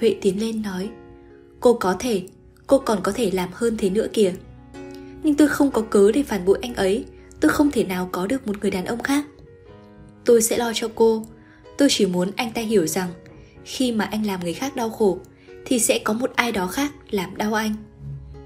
Huệ 0.00 0.16
tiến 0.22 0.40
lên 0.40 0.62
nói. 0.62 0.90
Cô 1.60 1.74
có 1.74 1.96
thể, 1.98 2.22
cô 2.66 2.78
còn 2.78 2.98
có 3.02 3.12
thể 3.12 3.30
làm 3.30 3.48
hơn 3.52 3.76
thế 3.78 3.90
nữa 3.90 4.06
kìa. 4.12 4.32
Nhưng 5.24 5.34
tôi 5.34 5.48
không 5.48 5.70
có 5.70 5.82
cớ 5.82 6.12
để 6.12 6.22
phản 6.22 6.44
bội 6.44 6.58
anh 6.62 6.74
ấy. 6.74 7.04
Tôi 7.40 7.50
không 7.50 7.70
thể 7.70 7.84
nào 7.84 8.08
có 8.12 8.26
được 8.26 8.46
một 8.46 8.60
người 8.60 8.70
đàn 8.70 8.84
ông 8.84 9.02
khác. 9.02 9.24
Tôi 10.24 10.42
sẽ 10.42 10.58
lo 10.58 10.72
cho 10.74 10.88
cô. 10.94 11.26
Tôi 11.78 11.88
chỉ 11.90 12.06
muốn 12.06 12.30
anh 12.36 12.52
ta 12.52 12.62
hiểu 12.62 12.86
rằng, 12.86 13.08
Khi 13.64 13.92
mà 13.92 14.04
anh 14.04 14.26
làm 14.26 14.40
người 14.40 14.54
khác 14.54 14.76
đau 14.76 14.90
khổ, 14.90 15.18
Thì 15.64 15.78
sẽ 15.78 15.98
có 16.04 16.12
một 16.12 16.32
ai 16.34 16.52
đó 16.52 16.66
khác 16.66 16.92
làm 17.10 17.36
đau 17.36 17.54
anh. 17.54 17.74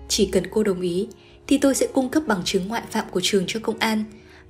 Chỉ 0.09 0.27
cần 0.27 0.43
cô 0.51 0.63
đồng 0.63 0.81
ý, 0.81 1.09
Thì 1.47 1.59
tôi 1.59 1.75
sẽ 1.75 1.87
cung 1.87 2.09
cấp 2.09 2.23
bằng 2.27 2.43
chứng 2.45 2.69
ngoại 2.69 2.83
phạm 2.91 3.07
của 3.11 3.21
trường 3.23 3.45
cho 3.47 3.61
công 3.63 3.79
an 3.79 4.05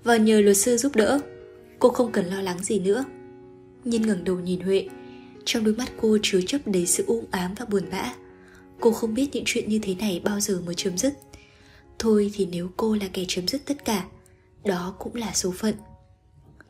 Và 0.04 0.16
nhờ 0.16 0.40
luật 0.40 0.56
sư 0.56 0.76
giúp 0.76 0.96
đỡ. 0.96 1.18
Cô 1.78 1.88
không 1.88 2.12
cần 2.12 2.26
lo 2.26 2.40
lắng 2.40 2.58
gì 2.62 2.78
nữa. 2.78 3.04
Nhiên 3.84 4.02
ngẩng 4.02 4.24
đầu 4.24 4.40
nhìn 4.40 4.60
Huệ. 4.60 4.88
Trong 5.44 5.64
đôi 5.64 5.74
mắt 5.74 5.88
cô 6.00 6.18
chứa 6.22 6.40
chấp 6.46 6.58
đầy 6.66 6.86
sự 6.86 7.04
u 7.06 7.24
ám 7.30 7.54
và 7.58 7.64
buồn 7.64 7.82
bã. 7.90 8.12
Cô 8.80 8.92
không 8.92 9.14
biết 9.14 9.28
những 9.32 9.44
chuyện 9.46 9.68
như 9.68 9.78
thế 9.82 9.94
này 9.94 10.20
bao 10.24 10.40
giờ 10.40 10.60
mới 10.66 10.74
chấm 10.74 10.98
dứt. 10.98 11.14
Thôi 11.98 12.30
thì 12.34 12.46
nếu 12.46 12.70
cô 12.76 12.94
là 12.94 13.08
kẻ 13.12 13.24
chấm 13.28 13.48
dứt 13.48 13.62
tất 13.64 13.84
cả 13.84 14.04
Đó 14.64 14.94
cũng 14.98 15.14
là 15.14 15.32
số 15.34 15.52
phận. 15.56 15.74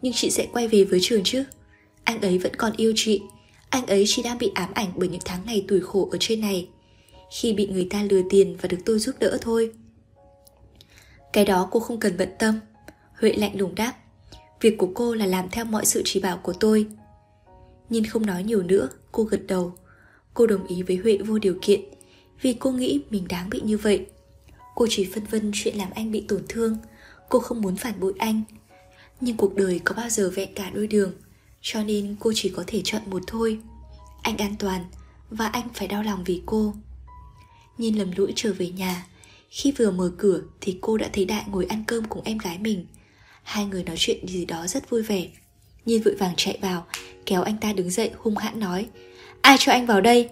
Nhưng 0.02 0.12
chị 0.12 0.30
sẽ 0.30 0.46
quay 0.52 0.68
về 0.68 0.84
với 0.84 0.98
trường 1.02 1.24
chứ. 1.24 1.44
Anh 2.04 2.20
ấy 2.20 2.38
vẫn 2.38 2.56
còn 2.56 2.72
yêu 2.76 2.92
chị. 2.96 3.22
Anh 3.70 3.86
ấy 3.86 4.04
chỉ 4.06 4.22
đang 4.22 4.38
bị 4.38 4.50
ám 4.54 4.70
ảnh 4.74 4.88
bởi 4.96 5.08
những 5.08 5.20
tháng 5.24 5.40
ngày 5.46 5.64
tủi 5.68 5.80
khổ 5.80 6.08
ở 6.12 6.18
trên 6.20 6.40
này. 6.40 6.68
Khi 7.40 7.52
bị 7.52 7.66
người 7.66 7.86
ta 7.90 8.02
lừa 8.02 8.22
tiền 8.30 8.56
và 8.60 8.66
được 8.66 8.78
tôi 8.84 8.98
giúp 8.98 9.14
đỡ 9.18 9.38
thôi. 9.40 9.72
Cái 11.32 11.44
đó 11.44 11.68
cô 11.70 11.80
không 11.80 12.00
cần 12.00 12.16
bận 12.18 12.28
tâm. 12.38 12.60
Huệ 13.20 13.32
lạnh 13.32 13.58
lùng 13.58 13.74
đáp 13.74 13.94
Việc 14.60 14.78
của 14.78 14.88
cô 14.94 15.14
là 15.14 15.26
làm 15.26 15.48
theo 15.50 15.64
mọi 15.64 15.86
sự 15.86 16.02
chỉ 16.04 16.20
bảo 16.20 16.38
của 16.42 16.52
tôi. 16.52 16.86
Nhìn 17.90 18.04
không 18.04 18.26
nói 18.26 18.44
nhiều 18.44 18.62
nữa, 18.62 18.88
cô 19.12 19.24
gật 19.24 19.40
đầu. 19.46 19.72
Cô 20.34 20.46
đồng 20.46 20.66
ý 20.66 20.82
với 20.82 20.96
Huệ 20.96 21.18
vô 21.18 21.38
điều 21.38 21.58
kiện, 21.62 21.80
vì 22.42 22.54
cô 22.54 22.70
nghĩ 22.70 23.00
mình 23.10 23.24
đáng 23.28 23.50
bị 23.50 23.60
như 23.60 23.78
vậy. 23.78 24.06
Cô 24.78 24.86
chỉ 24.90 25.08
phân 25.14 25.24
vân 25.24 25.50
chuyện 25.54 25.76
làm 25.76 25.90
anh 25.94 26.10
bị 26.10 26.24
tổn 26.28 26.42
thương, 26.48 26.76
cô 27.28 27.38
không 27.38 27.62
muốn 27.62 27.76
phản 27.76 28.00
bội 28.00 28.12
anh. 28.18 28.42
Nhưng 29.20 29.36
cuộc 29.36 29.54
đời 29.54 29.80
có 29.84 29.94
bao 29.94 30.08
giờ 30.08 30.30
vẹn 30.34 30.54
cả 30.54 30.70
đôi 30.74 30.86
đường, 30.86 31.12
cho 31.60 31.82
nên 31.82 32.16
cô 32.20 32.32
chỉ 32.34 32.52
có 32.56 32.64
thể 32.66 32.80
chọn 32.84 33.02
một 33.06 33.22
thôi. 33.26 33.58
Anh 34.22 34.36
an 34.36 34.54
toàn, 34.58 34.84
và 35.30 35.46
anh 35.46 35.68
phải 35.74 35.88
đau 35.88 36.02
lòng 36.02 36.24
vì 36.24 36.42
cô. 36.46 36.74
Nhìn 37.78 37.94
lầm 37.94 38.10
lũi 38.16 38.32
trở 38.36 38.52
về 38.52 38.70
nhà, 38.70 39.06
khi 39.50 39.72
vừa 39.72 39.90
mở 39.90 40.12
cửa 40.18 40.40
thì 40.60 40.78
cô 40.80 40.96
đã 40.96 41.10
thấy 41.12 41.24
Đại 41.24 41.44
ngồi 41.50 41.66
ăn 41.66 41.84
cơm 41.86 42.04
cùng 42.04 42.22
em 42.24 42.38
gái 42.38 42.58
mình. 42.58 42.86
Hai 43.42 43.66
người 43.66 43.84
nói 43.84 43.96
chuyện 43.98 44.28
gì 44.28 44.44
đó 44.44 44.66
rất 44.66 44.90
vui 44.90 45.02
vẻ. 45.02 45.28
Nhiên 45.84 46.02
vội 46.02 46.14
vàng 46.14 46.34
chạy 46.36 46.58
vào 46.62 46.86
Kéo 47.26 47.42
anh 47.42 47.56
ta 47.56 47.72
đứng 47.72 47.90
dậy 47.90 48.10
hung 48.18 48.36
hãn 48.36 48.60
nói 48.60 48.86
Ai 49.40 49.56
cho 49.58 49.72
anh 49.72 49.86
vào 49.86 50.00
đây 50.00 50.28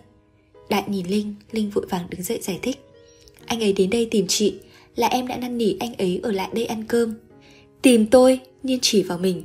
Đại 0.69 0.85
nhìn 0.87 1.07
Linh 1.07 1.35
Linh 1.51 1.71
vội 1.71 1.87
vàng 1.91 2.11
đứng 2.11 2.23
dậy 2.23 2.39
giải 2.43 2.59
thích 2.63 2.86
anh 3.47 3.61
ấy 3.61 3.73
đến 3.73 3.91
đây 3.91 4.09
tìm 4.11 4.27
chị 4.27 4.55
Là 4.97 5.07
em 5.07 5.27
đã 5.27 5.37
năn 5.37 5.59
nỉ 5.59 5.77
anh 5.81 5.95
ấy 5.95 6.21
ở 6.23 6.33
lại 6.33 6.49
đây 6.53 6.67
ăn 6.67 6.85
cơm. 6.89 7.15
Tìm 7.83 8.07
tôi 8.07 8.41
Nhiên 8.63 8.79
chỉ 8.83 9.03
vào 9.03 9.19
mình. 9.19 9.43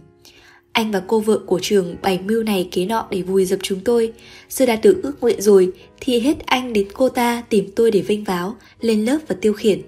Anh 0.72 0.92
và 0.92 1.04
cô 1.08 1.20
vợ 1.20 1.40
của 1.46 1.60
trường 1.62 1.96
bày 2.02 2.20
mưu 2.26 2.44
này 2.44 2.70
kế 2.72 2.86
nọ 2.86 3.08
để 3.12 3.22
vùi 3.22 3.46
dập 3.46 3.60
chúng 3.64 3.80
tôi. 3.80 4.14
Giờ 4.50 4.66
đã 4.66 4.76
được 4.76 5.00
ước 5.04 5.22
nguyện 5.22 5.42
rồi 5.42 5.72
Thì 6.00 6.20
hết 6.20 6.46
anh 6.46 6.74
đến 6.74 6.88
cô 6.94 7.10
ta 7.10 7.44
tìm 7.50 7.70
tôi 7.76 7.92
để 7.92 8.02
vinh 8.02 8.24
váo 8.24 8.56
Lên 8.80 9.06
lớp 9.06 9.18
và 9.28 9.36
tiêu 9.42 9.54
khiển. 9.54 9.82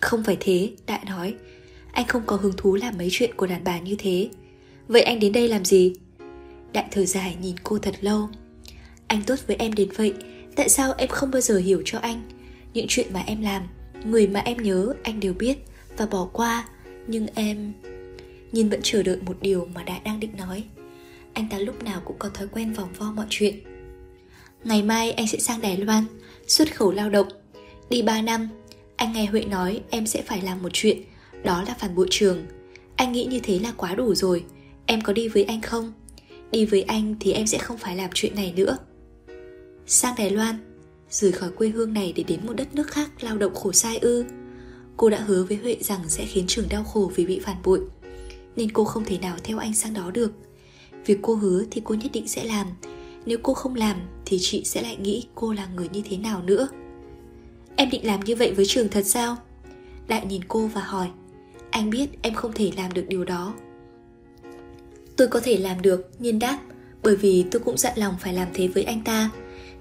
Không 0.00 0.24
phải 0.24 0.36
thế, 0.40 0.70
Đại 0.86 1.00
nói. 1.08 1.34
Anh 1.92 2.06
không 2.06 2.22
có 2.26 2.36
hứng 2.36 2.52
thú 2.56 2.74
làm 2.74 2.98
mấy 2.98 3.08
chuyện 3.10 3.34
của 3.36 3.46
đàn 3.46 3.64
bà 3.64 3.80
như 3.80 3.96
thế. 3.98 4.28
Vậy 4.88 5.02
anh 5.02 5.20
đến 5.20 5.32
đây 5.32 5.48
làm 5.48 5.64
gì? 5.64 5.92
Đại 6.72 6.84
thở 6.90 7.04
dài 7.04 7.36
nhìn 7.42 7.56
cô 7.62 7.78
thật 7.78 7.94
lâu. 8.00 8.28
Anh 9.06 9.22
tốt 9.26 9.36
với 9.46 9.56
em 9.56 9.72
đến 9.72 9.88
vậy 9.96 10.12
Tại 10.56 10.68
sao 10.68 10.94
em 10.98 11.08
không 11.08 11.30
bao 11.30 11.40
giờ 11.40 11.58
hiểu 11.58 11.82
cho 11.84 11.98
anh? 11.98 12.22
Những 12.74 12.86
chuyện 12.88 13.06
mà 13.12 13.22
em 13.26 13.42
làm, 13.42 13.62
Người 14.04 14.26
mà 14.26 14.40
em 14.40 14.56
nhớ, 14.56 14.94
anh 15.02 15.20
đều 15.20 15.32
biết 15.32 15.58
Và 15.96 16.06
bỏ 16.06 16.28
qua. 16.32 16.68
Nhưng 17.06 17.26
em 17.34 17.72
Nhìn 18.52 18.68
vẫn 18.68 18.80
chờ 18.82 19.02
đợi 19.02 19.16
một 19.26 19.36
điều 19.40 19.68
mà 19.74 19.82
Đại 19.82 20.00
đang 20.04 20.20
định 20.20 20.30
nói. 20.38 20.64
Anh 21.32 21.48
ta 21.50 21.58
lúc 21.58 21.82
nào 21.82 22.02
cũng 22.04 22.16
có 22.18 22.28
thói 22.28 22.48
quen 22.48 22.72
vòng 22.72 22.88
vo 22.98 23.12
mọi 23.12 23.26
chuyện. 23.30 23.58
Ngày 24.64 24.82
mai 24.82 25.12
anh 25.12 25.26
sẽ 25.26 25.38
sang 25.38 25.60
Đài 25.60 25.76
Loan, 25.76 26.04
Xuất 26.46 26.76
khẩu 26.76 26.92
lao 26.92 27.10
động. 27.10 27.28
Đi 27.90 28.02
3 28.02 28.22
năm, 28.22 28.48
Anh 28.96 29.12
nghe 29.12 29.26
Huệ 29.26 29.44
nói 29.44 29.80
em 29.90 30.06
sẽ 30.06 30.22
phải 30.22 30.42
làm 30.42 30.62
một 30.62 30.68
chuyện, 30.72 31.02
Đó 31.44 31.64
là 31.66 31.74
phản 31.78 31.94
bội 31.94 32.06
trường. 32.10 32.46
Anh 32.96 33.12
nghĩ 33.12 33.24
như 33.24 33.40
thế 33.42 33.58
là 33.58 33.72
quá 33.76 33.94
đủ 33.94 34.14
rồi. 34.14 34.44
Em 34.86 35.00
có 35.00 35.12
đi 35.12 35.28
với 35.28 35.44
anh 35.44 35.60
không? 35.60 35.92
Đi 36.50 36.66
với 36.66 36.82
anh 36.82 37.14
thì 37.20 37.32
em 37.32 37.46
sẽ 37.46 37.58
không 37.58 37.78
phải 37.78 37.96
làm 37.96 38.10
chuyện 38.14 38.34
này 38.34 38.52
nữa. 38.56 38.76
Sang 39.86 40.14
Đài 40.18 40.30
Loan 40.30 40.69
Rời 41.10 41.32
khỏi 41.32 41.50
quê 41.50 41.68
hương 41.68 41.92
này 41.92 42.12
để 42.16 42.22
đến 42.22 42.40
một 42.46 42.52
đất 42.52 42.74
nước 42.74 42.88
khác 42.88 43.10
lao 43.20 43.38
động 43.38 43.54
khổ 43.54 43.72
sai 43.72 43.98
ư. 43.98 44.24
Cô 44.96 45.10
đã 45.10 45.18
hứa 45.18 45.44
với 45.44 45.56
Huệ 45.56 45.76
rằng 45.80 46.00
sẽ 46.08 46.26
khiến 46.26 46.44
trường 46.48 46.68
đau 46.68 46.84
khổ 46.84 47.12
vì 47.14 47.26
bị 47.26 47.40
phản 47.40 47.56
bội 47.64 47.80
Nên 48.56 48.70
cô 48.72 48.84
không 48.84 49.04
thể 49.04 49.18
nào 49.18 49.36
theo 49.44 49.58
anh 49.58 49.74
sang 49.74 49.94
đó 49.94 50.10
được. 50.10 50.32
Việc 51.06 51.18
cô 51.22 51.34
hứa 51.34 51.64
thì 51.70 51.82
cô 51.84 51.94
nhất 51.94 52.10
định 52.12 52.28
sẽ 52.28 52.44
làm 52.44 52.66
Nếu 53.26 53.38
cô 53.42 53.54
không 53.54 53.74
làm 53.74 53.96
thì 54.24 54.38
chị 54.40 54.64
sẽ 54.64 54.82
lại 54.82 54.96
nghĩ 54.96 55.26
cô 55.34 55.52
là 55.52 55.66
người 55.66 55.88
như 55.92 56.02
thế 56.10 56.16
nào 56.16 56.42
nữa. 56.42 56.68
Em 57.76 57.90
định 57.90 58.06
làm 58.06 58.20
như 58.20 58.36
vậy 58.36 58.52
với 58.52 58.66
trường 58.66 58.88
thật 58.88 59.06
sao? 59.06 59.36
Đại 60.08 60.26
nhìn 60.26 60.44
cô 60.48 60.66
và 60.66 60.80
hỏi 60.80 61.08
Anh 61.70 61.90
biết 61.90 62.10
em 62.22 62.34
không 62.34 62.52
thể 62.52 62.72
làm 62.76 62.92
được 62.92 63.04
điều 63.08 63.24
đó. 63.24 63.54
Tôi 65.16 65.28
có 65.28 65.40
thể 65.40 65.56
làm 65.56 65.82
được, 65.82 66.10
nhiên 66.18 66.38
đáp 66.38 66.58
Bởi 67.02 67.16
vì 67.16 67.44
tôi 67.50 67.62
cũng 67.64 67.78
dặn 67.78 67.92
lòng 67.98 68.14
phải 68.20 68.34
làm 68.34 68.48
thế 68.54 68.68
với 68.68 68.82
anh 68.82 69.04
ta. 69.04 69.30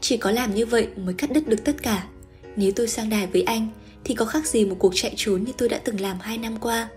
Chỉ 0.01 0.17
có 0.17 0.31
làm 0.31 0.55
như 0.55 0.65
vậy 0.65 0.87
mới 0.97 1.13
cắt 1.13 1.31
đứt 1.31 1.47
được 1.47 1.63
tất 1.63 1.83
cả. 1.83 2.07
Nếu 2.55 2.71
tôi 2.75 2.87
sang 2.87 3.09
đài 3.09 3.27
với 3.27 3.41
anh 3.41 3.67
Thì 4.03 4.15
có 4.15 4.25
khác 4.25 4.47
gì 4.47 4.65
một 4.65 4.75
cuộc 4.79 4.93
chạy 4.95 5.13
trốn 5.15 5.43
như 5.43 5.51
tôi 5.57 5.69
đã 5.69 5.77
từng 5.77 5.99
làm 5.99 6.17
hai 6.19 6.37
năm 6.37 6.57
qua? 6.59 6.89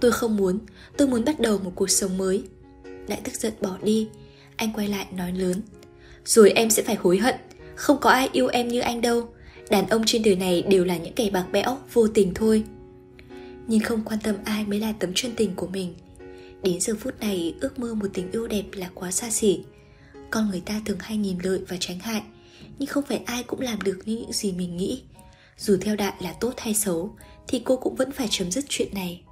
Tôi 0.00 0.12
không 0.12 0.36
muốn, 0.36 0.58
tôi 0.96 1.08
muốn 1.08 1.24
bắt 1.24 1.40
đầu 1.40 1.58
một 1.58 1.72
cuộc 1.74 1.90
sống 1.90 2.18
mới. 2.18 2.42
Lại 3.08 3.20
tức 3.24 3.34
giận 3.34 3.52
bỏ 3.60 3.78
đi. 3.82 4.08
Anh 4.56 4.72
quay 4.72 4.88
lại 4.88 5.06
nói 5.16 5.32
lớn. 5.32 5.62
Rồi 6.24 6.50
em 6.50 6.70
sẽ 6.70 6.82
phải 6.82 6.94
hối 6.94 7.18
hận. 7.18 7.34
Không 7.74 7.98
có 8.00 8.10
ai 8.10 8.28
yêu 8.32 8.48
em 8.48 8.68
như 8.68 8.80
anh 8.80 9.00
đâu. 9.00 9.28
Đàn 9.70 9.88
ông 9.88 10.02
trên 10.06 10.22
đời 10.22 10.36
này 10.36 10.62
đều 10.62 10.84
là 10.84 10.96
những 10.96 11.14
kẻ 11.14 11.30
bạc 11.30 11.46
bẽo, 11.52 11.78
vô 11.92 12.08
tình 12.08 12.34
thôi. 12.34 12.64
Nhưng 13.66 13.80
không 13.80 14.02
quan 14.04 14.18
tâm 14.22 14.36
ai 14.44 14.64
mới 14.64 14.80
là 14.80 14.92
tấm 14.92 15.10
chân 15.14 15.32
tình 15.36 15.54
của 15.56 15.66
mình. 15.66 15.94
Đến 16.62 16.80
giờ 16.80 16.94
phút 17.00 17.20
này 17.20 17.54
ước 17.60 17.78
mơ 17.78 17.94
một 17.94 18.06
tình 18.14 18.30
yêu 18.30 18.46
đẹp 18.46 18.64
là 18.72 18.90
quá 18.94 19.10
xa 19.10 19.30
xỉ. 19.30 19.60
Con 20.30 20.50
người 20.50 20.62
ta 20.66 20.80
thường 20.84 20.98
hay 21.00 21.16
nhìn 21.16 21.36
lợi 21.42 21.60
và 21.68 21.76
tránh 21.80 21.98
hại. 21.98 22.22
Nhưng 22.80 22.86
không 22.86 23.04
phải 23.04 23.22
ai 23.26 23.42
cũng 23.42 23.60
làm 23.60 23.80
được 23.80 24.00
như 24.04 24.16
những 24.16 24.32
gì 24.32 24.52
mình 24.52 24.76
nghĩ. 24.76 25.02
Dù 25.58 25.78
theo 25.80 25.96
đại 25.96 26.14
là 26.20 26.32
tốt 26.32 26.54
hay 26.56 26.74
xấu 26.74 27.16
Thì 27.48 27.62
cô 27.64 27.76
cũng 27.76 27.94
vẫn 27.94 28.12
phải 28.12 28.26
chấm 28.30 28.50
dứt 28.50 28.64
chuyện 28.68 28.94
này. 28.94 29.22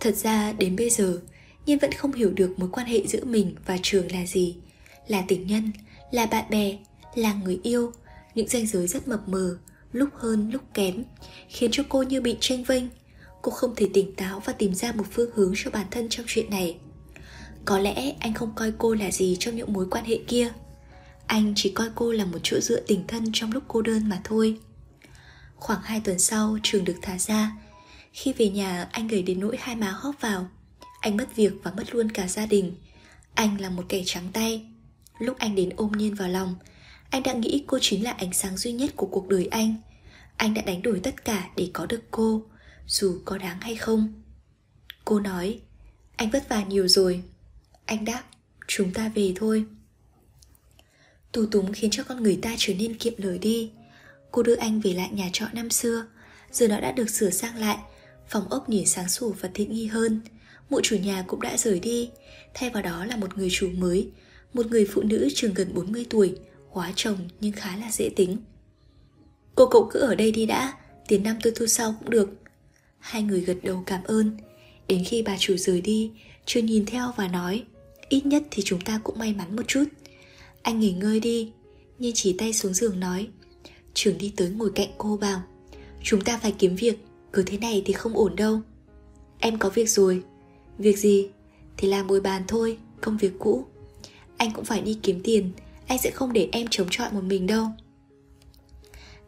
Thật 0.00 0.16
ra 0.16 0.52
đến 0.52 0.76
bây 0.76 0.90
giờ 0.90 1.20
Nhiên 1.66 1.78
vẫn 1.78 1.92
không 1.92 2.12
hiểu 2.12 2.30
được 2.30 2.58
mối 2.58 2.68
quan 2.72 2.86
hệ 2.86 3.06
giữa 3.06 3.24
mình 3.24 3.54
và 3.66 3.78
trường 3.82 4.12
là 4.12 4.26
gì. 4.26 4.56
Là 5.08 5.24
tình 5.28 5.46
nhân, 5.46 5.72
là 6.10 6.26
bạn 6.26 6.44
bè, 6.50 6.78
là 7.14 7.34
người 7.34 7.60
yêu. 7.62 7.92
Những 8.34 8.48
ranh 8.48 8.66
giới 8.66 8.86
rất 8.86 9.08
mập 9.08 9.28
mờ 9.28 9.58
Lúc 9.92 10.08
hơn 10.14 10.50
lúc 10.50 10.62
kém 10.74 11.04
Khiến 11.48 11.70
cho 11.72 11.82
cô 11.88 12.02
như 12.02 12.20
bị 12.20 12.36
tranh 12.40 12.64
vênh. 12.64 12.84
Cô 13.42 13.50
không 13.50 13.74
thể 13.76 13.88
tỉnh 13.94 14.14
táo 14.14 14.40
và 14.40 14.52
tìm 14.52 14.74
ra 14.74 14.92
một 14.92 15.04
phương 15.10 15.30
hướng 15.34 15.52
cho 15.56 15.70
bản 15.70 15.86
thân 15.90 16.08
trong 16.08 16.26
chuyện 16.28 16.50
này 16.50 16.78
có 17.66 17.78
lẽ 17.78 18.12
anh 18.20 18.34
không 18.34 18.52
coi 18.54 18.72
cô 18.78 18.94
là 18.94 19.10
gì 19.10 19.36
trong 19.40 19.56
những 19.56 19.72
mối 19.72 19.86
quan 19.90 20.04
hệ 20.04 20.18
kia. 20.26 20.52
Anh 21.26 21.52
chỉ 21.56 21.70
coi 21.70 21.88
cô 21.94 22.12
là 22.12 22.24
một 22.24 22.38
chỗ 22.42 22.60
dựa 22.60 22.80
tình 22.80 23.06
thân 23.06 23.30
trong 23.32 23.52
lúc 23.52 23.64
cô 23.68 23.82
đơn 23.82 24.08
mà 24.08 24.20
thôi. 24.24 24.58
Khoảng 25.56 25.82
2 25.82 26.00
tuần 26.00 26.18
sau, 26.18 26.58
trường 26.62 26.84
được 26.84 26.96
thả 27.02 27.18
ra. 27.18 27.52
Khi 28.12 28.32
về 28.32 28.48
nhà, 28.48 28.88
anh 28.92 29.08
gầy 29.08 29.22
đến 29.22 29.40
nỗi 29.40 29.56
hai 29.60 29.76
má 29.76 29.90
hóp 29.90 30.14
vào. 30.20 30.48
Anh 31.00 31.16
mất 31.16 31.36
việc 31.36 31.52
và 31.62 31.72
mất 31.76 31.94
luôn 31.94 32.12
cả 32.12 32.28
gia 32.28 32.46
đình. 32.46 32.74
Anh 33.34 33.60
là 33.60 33.70
một 33.70 33.84
kẻ 33.88 34.02
trắng 34.06 34.28
tay. 34.32 34.66
Lúc 35.18 35.38
anh 35.38 35.54
đến 35.54 35.70
ôm 35.76 35.92
nhiên 35.92 36.14
vào 36.14 36.28
lòng, 36.28 36.54
anh 37.10 37.22
đã 37.22 37.32
nghĩ 37.32 37.64
cô 37.66 37.78
chính 37.80 38.04
là 38.04 38.10
ánh 38.10 38.32
sáng 38.32 38.56
duy 38.56 38.72
nhất 38.72 38.90
của 38.96 39.06
cuộc 39.06 39.28
đời 39.28 39.46
anh. 39.46 39.76
Anh 40.36 40.54
đã 40.54 40.62
đánh 40.62 40.82
đổi 40.82 41.00
tất 41.00 41.24
cả 41.24 41.50
để 41.56 41.70
có 41.72 41.86
được 41.86 42.02
cô, 42.10 42.42
dù 42.86 43.20
có 43.24 43.38
đáng 43.38 43.60
hay 43.60 43.76
không. 43.76 44.22
Cô 45.04 45.20
nói, 45.20 45.60
anh 46.16 46.30
vất 46.30 46.48
vả 46.48 46.64
nhiều 46.64 46.88
rồi 46.88 47.22
anh 47.86 48.04
đáp, 48.04 48.22
chúng 48.66 48.92
ta 48.92 49.10
về 49.14 49.32
thôi. 49.36 49.64
Tù 51.32 51.46
túng 51.46 51.72
khiến 51.72 51.90
cho 51.90 52.04
con 52.04 52.22
người 52.22 52.38
ta 52.42 52.54
trở 52.58 52.74
nên 52.74 52.98
kiệm 52.98 53.12
lời 53.16 53.38
đi. 53.38 53.70
Cô 54.30 54.42
đưa 54.42 54.56
anh 54.56 54.80
về 54.80 54.92
lại 54.92 55.10
nhà 55.12 55.30
trọ 55.32 55.46
năm 55.52 55.70
xưa. 55.70 56.06
Giờ 56.52 56.68
nó 56.68 56.80
đã 56.80 56.92
được 56.92 57.10
sửa 57.10 57.30
sang 57.30 57.56
lại, 57.56 57.78
phòng 58.28 58.48
ốc 58.48 58.68
nhìn 58.68 58.86
sáng 58.86 59.08
sủa 59.08 59.30
và 59.30 59.50
tiện 59.54 59.72
nghi 59.72 59.86
hơn. 59.86 60.20
Mụ 60.70 60.80
chủ 60.82 60.96
nhà 60.96 61.24
cũng 61.26 61.40
đã 61.40 61.56
rời 61.56 61.80
đi. 61.80 62.10
Thay 62.54 62.70
vào 62.70 62.82
đó 62.82 63.04
là 63.04 63.16
một 63.16 63.38
người 63.38 63.48
chủ 63.50 63.68
mới, 63.70 64.08
một 64.54 64.66
người 64.66 64.88
phụ 64.92 65.02
nữ 65.02 65.28
chừng 65.34 65.54
gần 65.54 65.74
40 65.74 66.06
tuổi, 66.10 66.34
hóa 66.70 66.92
chồng 66.96 67.18
nhưng 67.40 67.52
khá 67.52 67.76
là 67.76 67.90
dễ 67.90 68.10
tính. 68.16 68.36
Cô 69.54 69.66
cậu 69.66 69.88
cứ 69.92 70.00
ở 70.00 70.14
đây 70.14 70.32
đi 70.32 70.46
đã, 70.46 70.72
tiền 71.08 71.22
năm 71.22 71.36
tôi 71.42 71.52
thu 71.56 71.66
sau 71.66 71.94
cũng 71.98 72.10
được. 72.10 72.30
Hai 72.98 73.22
người 73.22 73.40
gật 73.40 73.56
đầu 73.62 73.82
cảm 73.86 74.04
ơn. 74.04 74.36
Đến 74.88 75.04
khi 75.04 75.22
bà 75.22 75.36
chủ 75.38 75.56
rời 75.56 75.80
đi, 75.80 76.12
Chưa 76.46 76.60
nhìn 76.60 76.86
theo 76.86 77.12
và 77.16 77.28
nói 77.28 77.64
Ít 78.08 78.26
nhất 78.26 78.42
thì 78.50 78.62
chúng 78.66 78.80
ta 78.80 79.00
cũng 79.04 79.18
may 79.18 79.34
mắn 79.34 79.56
một 79.56 79.62
chút. 79.66 79.84
Anh 80.62 80.80
nghỉ 80.80 80.92
ngơi 80.92 81.20
đi. 81.20 81.52
Nhiên 81.98 82.12
chỉ 82.14 82.34
tay 82.38 82.52
xuống 82.52 82.74
giường 82.74 83.00
nói. 83.00 83.28
Trường 83.94 84.18
đi 84.18 84.32
tới 84.36 84.50
ngồi 84.50 84.70
cạnh 84.74 84.88
cô 84.98 85.16
bảo 85.16 85.42
Chúng 86.02 86.20
ta 86.20 86.38
phải 86.38 86.54
kiếm 86.58 86.76
việc, 86.76 86.98
Cứ 87.32 87.42
thế 87.42 87.58
này 87.58 87.82
thì 87.86 87.92
không 87.92 88.16
ổn 88.16 88.36
đâu. 88.36 88.60
Em 89.38 89.58
có 89.58 89.68
việc 89.68 89.88
rồi. 89.88 90.22
Việc 90.78 90.98
gì? 90.98 91.28
Thì 91.76 91.88
làm 91.88 92.06
bồi 92.06 92.20
bàn 92.20 92.42
thôi, 92.48 92.78
Công 93.00 93.16
việc 93.16 93.32
cũ. 93.38 93.64
Anh 94.36 94.50
cũng 94.52 94.64
phải 94.64 94.80
đi 94.80 94.98
kiếm 95.02 95.20
tiền, 95.24 95.50
Anh 95.86 95.98
sẽ 95.98 96.10
không 96.10 96.32
để 96.32 96.48
em 96.52 96.66
chống 96.70 96.88
chọi 96.90 97.12
một 97.12 97.24
mình 97.24 97.46
đâu. 97.46 97.66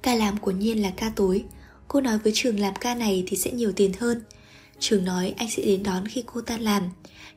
Ca 0.02 0.14
làm 0.14 0.38
của 0.38 0.50
Nhiên 0.50 0.82
là 0.82 0.90
ca 0.90 1.12
tối. 1.16 1.44
Cô 1.88 2.00
nói 2.00 2.18
với 2.18 2.32
Trường 2.34 2.60
làm 2.60 2.74
ca 2.80 2.94
này 2.94 3.24
thì 3.26 3.36
sẽ 3.36 3.50
nhiều 3.50 3.72
tiền 3.72 3.92
hơn. 3.98 4.22
Trường 4.78 5.04
nói 5.04 5.34
anh 5.36 5.50
sẽ 5.50 5.62
đến 5.62 5.82
đón 5.82 6.06
khi 6.06 6.22
cô 6.26 6.40
tan 6.40 6.60
làm, 6.60 6.82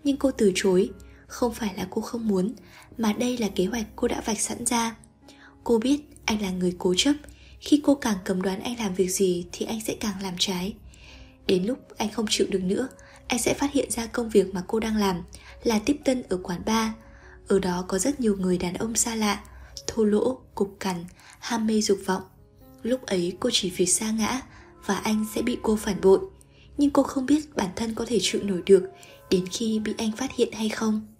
Nhưng 0.04 0.18
cô 0.18 0.32
từ 0.32 0.52
chối. 0.56 0.90
Không 1.32 1.54
phải 1.54 1.74
là 1.78 1.88
cô 1.90 2.02
không 2.02 2.28
muốn 2.28 2.54
Mà 2.98 3.14
đây 3.14 3.38
là 3.38 3.48
kế 3.56 3.66
hoạch 3.66 3.86
cô 3.96 4.08
đã 4.08 4.22
vạch 4.26 4.40
sẵn 4.40 4.66
ra. 4.66 4.96
Cô 5.64 5.80
biết 5.80 6.02
anh 6.26 6.42
là 6.42 6.50
người 6.50 6.76
cố 6.80 6.94
chấp. 6.98 7.14
Khi 7.60 7.82
cô 7.84 7.96
càng 7.96 8.18
cầm 8.26 8.42
đoán 8.42 8.60
anh 8.60 8.80
làm 8.80 8.94
việc 8.94 9.10
gì 9.10 9.46
Thì 9.52 9.66
anh 9.66 9.82
sẽ 9.82 9.96
càng 10.00 10.22
làm 10.22 10.34
trái. 10.38 10.74
Đến 11.48 11.66
lúc 11.66 11.78
anh 11.98 12.10
không 12.12 12.26
chịu 12.30 12.48
được 12.50 12.64
nữa 12.64 12.88
Anh 13.28 13.40
sẽ 13.40 13.54
phát 13.54 13.72
hiện 13.72 13.92
ra 13.92 14.06
công 14.06 14.30
việc 14.30 14.54
mà 14.54 14.64
cô 14.68 14.80
đang 14.80 14.96
làm 14.96 15.24
Là 15.64 15.80
tiếp 15.86 15.98
tân 16.06 16.24
ở 16.30 16.38
quán 16.44 16.62
bar. 16.66 16.90
Ở 17.48 17.60
đó 17.60 17.86
có 17.88 18.00
rất 18.00 18.20
nhiều 18.20 18.36
người 18.38 18.58
đàn 18.58 18.74
ông 18.74 18.96
xa 18.96 19.16
lạ 19.16 19.44
Thô 19.88 20.04
lỗ, 20.04 20.42
cục 20.56 20.76
cằn, 20.80 21.06
ham 21.40 21.68
mê 21.68 21.82
dục 21.82 22.00
vọng. 22.06 22.24
Lúc 22.84 23.06
ấy 23.06 23.38
cô 23.40 23.50
chỉ 23.54 23.70
vì 23.70 23.86
xa 23.86 24.12
ngã 24.12 24.42
Và 24.86 24.96
anh 24.96 25.26
sẽ 25.36 25.42
bị 25.42 25.58
cô 25.62 25.76
phản 25.76 26.02
bội. 26.02 26.20
Nhưng 26.78 26.90
cô 26.90 27.04
không 27.04 27.26
biết 27.26 27.56
bản 27.56 27.70
thân 27.76 27.96
có 27.96 28.06
thể 28.08 28.18
chịu 28.22 28.44
nổi 28.44 28.62
được 28.66 28.90
Đến 29.30 29.46
khi 29.52 29.80
bị 29.80 29.94
anh 29.98 30.12
phát 30.12 30.36
hiện 30.36 30.52
hay 30.54 30.70
không. 30.70 31.11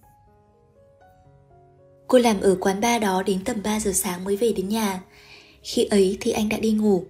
Cô 2.12 2.18
làm 2.18 2.42
ở 2.42 2.56
quán 2.60 2.82
bar 2.82 3.02
đó 3.02 3.24
đến 3.24 3.44
tầm 3.46 3.64
3 3.64 3.80
giờ 3.80 3.92
sáng 3.94 4.24
mới 4.24 4.38
về 4.38 4.54
đến 4.54 4.70
nhà. 4.70 5.02
Khi 5.64 5.84
ấy 5.84 6.18
thì 6.22 6.32
anh 6.32 6.50
đã 6.50 6.58
đi 6.58 6.72
ngủ. 6.72 7.06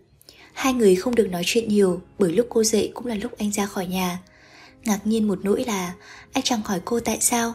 Hai 0.54 0.74
người 0.74 0.96
không 0.96 1.16
được 1.16 1.28
nói 1.28 1.44
chuyện 1.46 1.70
nhiều, 1.70 2.02
Bởi 2.20 2.32
lúc 2.32 2.48
cô 2.50 2.64
dậy 2.64 2.92
cũng 2.94 3.06
là 3.06 3.16
lúc 3.16 3.32
anh 3.38 3.52
ra 3.52 3.66
khỏi 3.66 3.88
nhà. 3.88 4.20
Ngạc 4.84 5.08
nhiên 5.08 5.28
một 5.28 5.40
nỗi 5.44 5.64
là, 5.68 5.94
Anh 6.32 6.44
chẳng 6.44 6.62
hỏi 6.66 6.80
cô 6.86 7.00
tại 7.00 7.18
sao. 7.22 7.54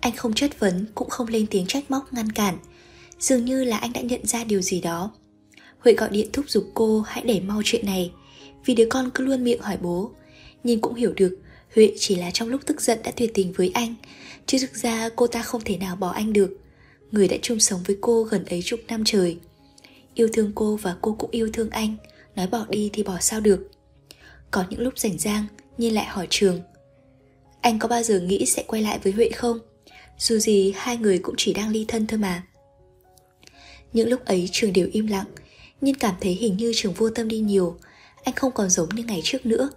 Anh 0.00 0.16
không 0.16 0.34
chất 0.34 0.60
vấn, 0.60 0.86
cũng 0.94 1.08
không 1.08 1.28
lên 1.28 1.46
tiếng 1.50 1.66
trách 1.66 1.90
móc, 1.90 2.12
ngăn 2.12 2.32
cản. 2.32 2.58
Dường 3.18 3.44
như 3.44 3.64
là 3.64 3.76
anh 3.76 3.92
đã 3.92 4.00
nhận 4.00 4.26
ra 4.26 4.44
điều 4.44 4.62
gì 4.62 4.80
đó. 4.80 5.10
Huệ 5.78 5.92
gọi 5.94 6.08
điện 6.10 6.28
thúc 6.32 6.50
giục 6.50 6.64
cô 6.74 7.00
hãy 7.00 7.24
để 7.26 7.40
mau 7.40 7.62
chuyện 7.64 7.86
này, 7.86 8.12
Vì 8.64 8.74
đứa 8.74 8.86
con 8.90 9.10
cứ 9.14 9.24
luôn 9.24 9.44
miệng 9.44 9.62
hỏi 9.62 9.76
bố. 9.82 10.10
Nhưng 10.64 10.80
cũng 10.80 10.94
hiểu 10.94 11.12
được, 11.16 11.38
Huệ 11.74 11.92
chỉ 11.98 12.14
là 12.14 12.30
trong 12.30 12.48
lúc 12.48 12.60
tức 12.66 12.80
giận 12.80 12.98
đã 13.04 13.10
tuyệt 13.16 13.30
tình 13.34 13.52
với 13.52 13.70
anh, 13.74 13.94
Chứ 14.46 14.58
thực 14.60 14.74
ra 14.74 15.08
cô 15.16 15.26
ta 15.26 15.42
không 15.42 15.60
thể 15.64 15.76
nào 15.76 15.96
bỏ 15.96 16.10
anh 16.10 16.32
được. 16.32 16.56
Người 17.10 17.28
đã 17.28 17.36
chung 17.42 17.60
sống 17.60 17.80
với 17.86 17.96
cô 18.00 18.22
gần 18.22 18.44
ấy 18.44 18.62
chục 18.64 18.80
năm 18.88 19.02
trời. 19.04 19.38
Yêu 20.14 20.28
thương 20.32 20.52
cô 20.54 20.76
và 20.76 20.96
cô 21.00 21.16
cũng 21.18 21.30
yêu 21.30 21.50
thương 21.52 21.70
anh. 21.70 21.96
Nói 22.36 22.46
bỏ 22.46 22.66
đi 22.68 22.90
thì 22.92 23.02
bỏ 23.02 23.18
sao 23.20 23.40
được. 23.40 23.70
Có 24.50 24.64
những 24.70 24.80
lúc 24.80 24.98
rảnh 24.98 25.18
rang 25.18 25.46
Nhiên 25.78 25.94
lại 25.94 26.04
hỏi 26.04 26.26
Trường. 26.30 26.60
Anh 27.60 27.78
có 27.78 27.88
bao 27.88 28.02
giờ 28.02 28.20
nghĩ 28.20 28.46
sẽ 28.46 28.64
quay 28.66 28.82
lại 28.82 28.98
với 29.02 29.12
Huệ 29.12 29.28
không? 29.28 29.58
Dù 30.18 30.38
gì 30.38 30.72
hai 30.76 30.96
người 30.96 31.18
cũng 31.18 31.34
chỉ 31.38 31.52
đang 31.52 31.70
ly 31.70 31.84
thân 31.88 32.06
thôi 32.06 32.18
mà. 32.18 32.42
Những 33.92 34.08
lúc 34.08 34.24
ấy 34.24 34.48
Trường 34.52 34.72
đều 34.72 34.88
im 34.92 35.06
lặng. 35.06 35.26
Nhưng 35.80 35.94
cảm 35.94 36.14
thấy 36.20 36.32
hình 36.32 36.56
như 36.56 36.72
trường 36.74 36.92
vô 36.92 37.10
tâm 37.10 37.28
đi 37.28 37.38
nhiều. 37.38 37.78
Anh 38.24 38.34
không 38.34 38.52
còn 38.52 38.70
giống 38.70 38.88
như 38.88 39.04
ngày 39.04 39.20
trước 39.24 39.46
nữa. 39.46 39.70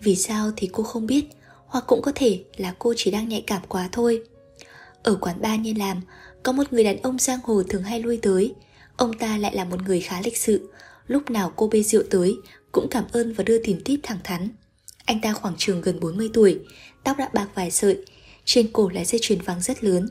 Vì 0.00 0.16
sao 0.16 0.52
thì 0.56 0.68
cô 0.72 0.82
không 0.82 1.06
biết. 1.06 1.24
Hoặc 1.66 1.84
cũng 1.86 2.02
có 2.02 2.12
thể 2.14 2.44
là 2.56 2.74
cô 2.78 2.94
chỉ 2.96 3.10
đang 3.10 3.28
nhạy 3.28 3.44
cảm 3.46 3.62
quá 3.68 3.88
thôi. 3.92 4.22
Ở 5.02 5.14
quán 5.20 5.42
bar 5.42 5.60
nhiên 5.60 5.78
làm 5.78 6.00
có 6.42 6.52
một 6.52 6.72
người 6.72 6.84
đàn 6.84 7.02
ông 7.02 7.18
giang 7.18 7.40
hồ 7.44 7.62
thường 7.62 7.82
hay 7.82 8.00
lui 8.00 8.18
tới. 8.22 8.54
Ông 8.96 9.18
ta 9.18 9.38
lại 9.38 9.56
là 9.56 9.64
một 9.64 9.82
người 9.82 10.00
khá 10.00 10.20
lịch 10.24 10.36
sự. 10.36 10.70
Lúc 11.06 11.30
nào 11.30 11.52
cô 11.56 11.68
bê 11.68 11.82
rượu 11.82 12.02
tới, 12.10 12.36
Cũng 12.72 12.88
cảm 12.90 13.04
ơn 13.12 13.32
và 13.32 13.44
đưa 13.44 13.58
tiền 13.58 13.80
tip 13.84 14.00
thẳng 14.02 14.18
thắn. 14.24 14.48
Anh 15.04 15.20
ta 15.20 15.32
khoảng 15.32 15.54
trường 15.58 15.80
gần 15.80 16.00
40 16.00 16.30
tuổi, 16.34 16.58
Tóc 17.04 17.16
đã 17.18 17.28
bạc 17.34 17.48
vài 17.54 17.70
sợi, 17.70 17.98
Trên 18.44 18.72
cổ 18.72 18.88
là 18.88 19.04
dây 19.04 19.18
chuyền 19.22 19.40
vàng 19.40 19.60
rất 19.60 19.84
lớn. 19.84 20.08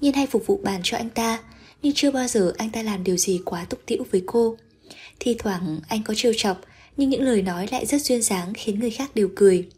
Nhiên 0.00 0.12
hay 0.12 0.26
phục 0.26 0.46
vụ 0.46 0.60
bàn 0.64 0.80
cho 0.84 0.96
anh 0.96 1.10
ta, 1.10 1.38
Nhưng 1.82 1.92
chưa 1.94 2.10
bao 2.10 2.28
giờ 2.28 2.52
anh 2.58 2.70
ta 2.70 2.82
làm 2.82 3.04
điều 3.04 3.16
gì 3.16 3.40
quá 3.44 3.64
túc 3.64 3.86
tĩu 3.86 4.06
với 4.10 4.22
cô. 4.26 4.56
Thi 5.20 5.36
thoảng 5.38 5.80
anh 5.88 6.02
có 6.04 6.14
trêu 6.14 6.32
chọc, 6.36 6.60
Nhưng 6.96 7.10
những 7.10 7.22
lời 7.22 7.42
nói 7.42 7.68
lại 7.70 7.86
rất 7.86 8.02
duyên 8.02 8.22
dáng 8.22 8.52
Khiến 8.54 8.80
người 8.80 8.90
khác 8.90 9.14
đều 9.14 9.28
cười. 9.36 9.68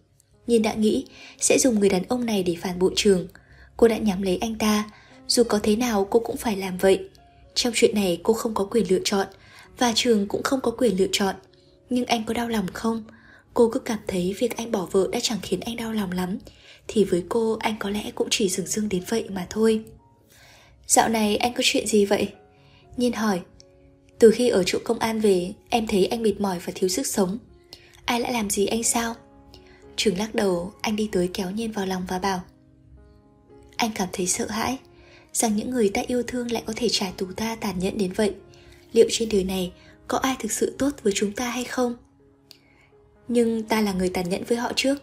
Nhìn 0.46 0.62
đã 0.62 0.74
nghĩ 0.74 1.06
sẽ 1.40 1.58
dùng 1.58 1.80
người 1.80 1.88
đàn 1.88 2.02
ông 2.08 2.26
này 2.26 2.42
để 2.42 2.56
phản 2.60 2.78
bội 2.78 2.92
trường. 2.96 3.28
Cô 3.76 3.88
đã 3.88 3.96
nhắm 3.96 4.22
lấy 4.22 4.38
anh 4.38 4.54
ta 4.54 4.84
dù 5.30 5.42
có 5.44 5.60
thế 5.62 5.76
nào 5.76 6.06
cô 6.10 6.20
cũng 6.20 6.36
phải 6.36 6.56
làm 6.56 6.78
vậy. 6.78 7.08
Trong 7.54 7.72
chuyện 7.76 7.94
này 7.94 8.20
cô 8.22 8.34
không 8.34 8.54
có 8.54 8.64
quyền 8.64 8.90
lựa 8.90 9.00
chọn, 9.04 9.26
Và 9.78 9.92
trường 9.94 10.26
cũng 10.28 10.42
không 10.42 10.60
có 10.60 10.70
quyền 10.70 10.96
lựa 10.98 11.06
chọn. 11.12 11.34
Nhưng 11.90 12.04
anh 12.04 12.24
có 12.24 12.34
đau 12.34 12.48
lòng 12.48 12.66
không? 12.72 13.04
Cô 13.54 13.70
cứ 13.72 13.80
cảm 13.80 13.98
thấy 14.06 14.34
việc 14.38 14.56
anh 14.56 14.72
bỏ 14.72 14.88
vợ 14.90 15.08
đã 15.12 15.18
chẳng 15.22 15.38
khiến 15.42 15.60
anh 15.60 15.76
đau 15.76 15.92
lòng 15.92 16.12
lắm. 16.12 16.38
Thì 16.88 17.04
với 17.04 17.24
cô, 17.28 17.56
anh 17.60 17.76
có 17.78 17.90
lẽ 17.90 18.10
cũng 18.14 18.28
chỉ 18.30 18.48
dừng 18.48 18.66
dưng 18.66 18.88
đến 18.88 19.02
vậy 19.08 19.24
mà 19.30 19.46
thôi. 19.50 19.84
Dạo 20.86 21.08
này 21.08 21.36
anh 21.36 21.54
có 21.54 21.60
chuyện 21.62 21.86
gì 21.86 22.04
vậy? 22.04 22.28
Nhiên 22.96 23.12
hỏi. 23.12 23.40
Từ 24.18 24.30
khi 24.30 24.48
ở 24.48 24.62
chỗ 24.66 24.78
công 24.84 24.98
an 24.98 25.20
về, 25.20 25.52
Em 25.68 25.86
thấy 25.86 26.06
anh 26.06 26.22
mệt 26.22 26.40
mỏi 26.40 26.58
và 26.64 26.72
thiếu 26.76 26.88
sức 26.88 27.06
sống. 27.06 27.38
Ai 28.04 28.20
lại 28.20 28.32
làm 28.32 28.50
gì 28.50 28.66
anh 28.66 28.82
sao? 28.82 29.14
Trường 29.96 30.18
lắc 30.18 30.34
đầu, 30.34 30.72
Anh 30.80 30.96
đi 30.96 31.08
tới 31.12 31.30
kéo 31.34 31.50
Nhiên 31.50 31.72
vào 31.72 31.86
lòng 31.86 32.02
và 32.08 32.18
bảo. 32.18 32.40
Anh 33.76 33.90
cảm 33.94 34.08
thấy 34.12 34.26
sợ 34.26 34.46
hãi. 34.48 34.78
Rằng 35.32 35.56
những 35.56 35.70
người 35.70 35.88
ta 35.88 36.02
yêu 36.06 36.22
thương 36.22 36.52
lại 36.52 36.62
có 36.66 36.72
thể 36.76 36.88
trả 36.88 37.10
tù 37.16 37.26
ta 37.36 37.56
tàn 37.60 37.78
nhẫn 37.78 37.98
đến 37.98 38.12
vậy. 38.12 38.34
Liệu 38.92 39.06
trên 39.10 39.28
đời 39.32 39.44
này 39.44 39.72
Có 40.08 40.18
ai 40.18 40.36
thực 40.38 40.52
sự 40.52 40.74
tốt 40.78 40.90
với 41.02 41.12
chúng 41.16 41.32
ta 41.32 41.50
hay 41.50 41.64
không? 41.64 41.96
Nhưng 43.28 43.62
ta 43.62 43.80
là 43.80 43.92
người 43.92 44.08
tàn 44.08 44.28
nhẫn 44.28 44.44
với 44.44 44.58
họ 44.58 44.72
trước. 44.76 44.94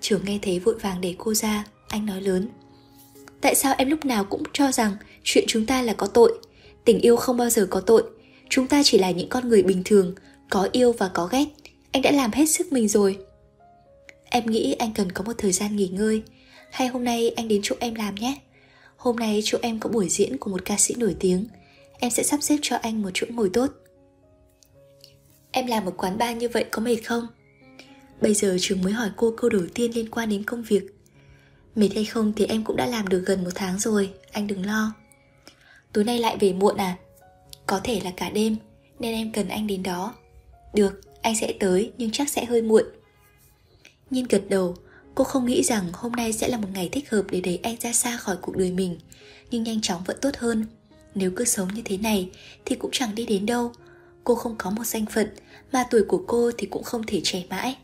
Trường 0.00 0.24
nghe 0.24 0.38
thấy 0.42 0.58
vội 0.58 0.78
vàng 0.78 1.00
để 1.00 1.14
cô 1.18 1.34
ra, 1.34 1.64
Anh 1.88 2.06
nói 2.06 2.20
lớn. 2.20 2.48
Tại 3.40 3.54
sao 3.54 3.74
em 3.78 3.90
lúc 3.90 4.04
nào 4.04 4.24
cũng 4.24 4.42
cho 4.52 4.72
rằng 4.72 4.96
Chuyện 5.24 5.44
chúng 5.48 5.66
ta 5.66 5.82
là 5.82 5.92
có 5.92 6.06
tội? 6.06 6.38
Tình 6.84 7.00
yêu 7.00 7.16
không 7.16 7.36
bao 7.36 7.50
giờ 7.50 7.66
có 7.70 7.80
tội. 7.80 8.02
Chúng 8.50 8.66
ta 8.66 8.82
chỉ 8.84 8.98
là 8.98 9.10
những 9.10 9.28
con 9.28 9.48
người 9.48 9.62
bình 9.62 9.82
thường, 9.84 10.14
Có 10.50 10.68
yêu 10.72 10.92
và 10.92 11.08
có 11.08 11.26
ghét. 11.26 11.46
Anh 11.92 12.02
đã 12.02 12.10
làm 12.10 12.32
hết 12.32 12.46
sức 12.46 12.72
mình 12.72 12.88
rồi. 12.88 13.18
Em 14.24 14.46
nghĩ 14.46 14.72
anh 14.72 14.92
cần 14.94 15.12
có 15.12 15.24
một 15.24 15.32
thời 15.38 15.52
gian 15.52 15.76
nghỉ 15.76 15.88
ngơi. 15.88 16.22
Hay 16.70 16.88
hôm 16.88 17.04
nay 17.04 17.30
anh 17.30 17.48
đến 17.48 17.60
chỗ 17.64 17.76
em 17.80 17.94
làm 17.94 18.14
nhé. 18.14 18.38
Hôm 19.06 19.16
nay 19.16 19.40
chỗ 19.44 19.58
em 19.62 19.80
có 19.80 19.90
buổi 19.90 20.08
diễn 20.08 20.36
của 20.38 20.50
một 20.50 20.64
ca 20.64 20.76
sĩ 20.76 20.94
nổi 20.98 21.16
tiếng. 21.20 21.46
Em 21.98 22.10
sẽ 22.10 22.22
sắp 22.22 22.42
xếp 22.42 22.56
cho 22.62 22.76
anh 22.76 23.02
một 23.02 23.10
chỗ 23.14 23.26
ngồi 23.30 23.50
tốt. 23.52 23.66
Em 25.50 25.66
làm 25.66 25.84
một 25.84 25.94
quán 25.96 26.18
bar 26.18 26.36
như 26.36 26.48
vậy 26.48 26.64
có 26.70 26.82
mệt 26.82 26.96
không? 26.96 27.26
Bây 28.20 28.34
giờ 28.34 28.56
trường 28.60 28.82
mới 28.82 28.92
hỏi 28.92 29.10
cô 29.16 29.34
câu 29.36 29.50
đầu 29.50 29.62
tiên 29.74 29.90
liên 29.94 30.10
quan 30.10 30.28
đến 30.28 30.44
công 30.44 30.62
việc. 30.62 30.82
Mệt 31.74 31.88
hay 31.94 32.04
không 32.04 32.32
thì 32.36 32.46
em 32.46 32.64
cũng 32.64 32.76
đã 32.76 32.86
làm 32.86 33.08
được 33.08 33.22
gần 33.26 33.44
một 33.44 33.50
tháng 33.54 33.78
rồi 33.78 34.10
Anh 34.32 34.46
đừng 34.46 34.66
lo. 34.66 34.92
Tối 35.92 36.04
nay 36.04 36.18
lại 36.18 36.36
về 36.40 36.52
muộn 36.52 36.76
à? 36.76 36.96
Có 37.66 37.80
thể 37.84 38.00
là 38.04 38.12
cả 38.16 38.30
đêm 38.30 38.56
Nên 38.98 39.14
em 39.14 39.32
cần 39.32 39.48
anh 39.48 39.66
đến 39.66 39.82
đó. 39.82 40.14
Được, 40.74 41.00
anh 41.22 41.36
sẽ 41.36 41.52
tới 41.60 41.92
nhưng 41.98 42.10
chắc 42.10 42.28
sẽ 42.28 42.44
hơi 42.44 42.62
muộn. 42.62 42.84
Nhiên 44.10 44.26
gật 44.28 44.42
đầu. 44.48 44.76
Cô 45.16 45.24
không 45.24 45.46
nghĩ 45.46 45.62
rằng 45.62 45.84
hôm 45.92 46.12
nay 46.12 46.32
sẽ 46.32 46.48
là 46.48 46.58
một 46.58 46.68
ngày 46.74 46.88
thích 46.92 47.10
hợp 47.10 47.22
để 47.30 47.40
đẩy 47.40 47.60
anh 47.62 47.76
ra 47.80 47.92
xa 47.92 48.16
khỏi 48.16 48.36
cuộc 48.42 48.56
đời 48.56 48.70
mình, 48.70 48.98
Nhưng 49.50 49.62
nhanh 49.62 49.80
chóng 49.80 50.02
vẫn 50.04 50.16
tốt 50.20 50.36
hơn. 50.36 50.66
Nếu 51.14 51.30
cứ 51.36 51.44
sống 51.44 51.68
như 51.74 51.82
thế 51.84 51.96
này 51.96 52.30
Thì 52.64 52.76
cũng 52.76 52.90
chẳng 52.90 53.14
đi 53.14 53.26
đến 53.26 53.46
đâu. 53.46 53.72
Cô 54.24 54.34
không 54.34 54.54
có 54.58 54.70
một 54.70 54.86
danh 54.86 55.06
phận, 55.06 55.28
Mà 55.72 55.84
tuổi 55.90 56.02
của 56.08 56.24
cô 56.26 56.50
thì 56.58 56.66
cũng 56.66 56.82
không 56.82 57.02
thể 57.06 57.20
trẻ 57.24 57.42
mãi. 57.50 57.76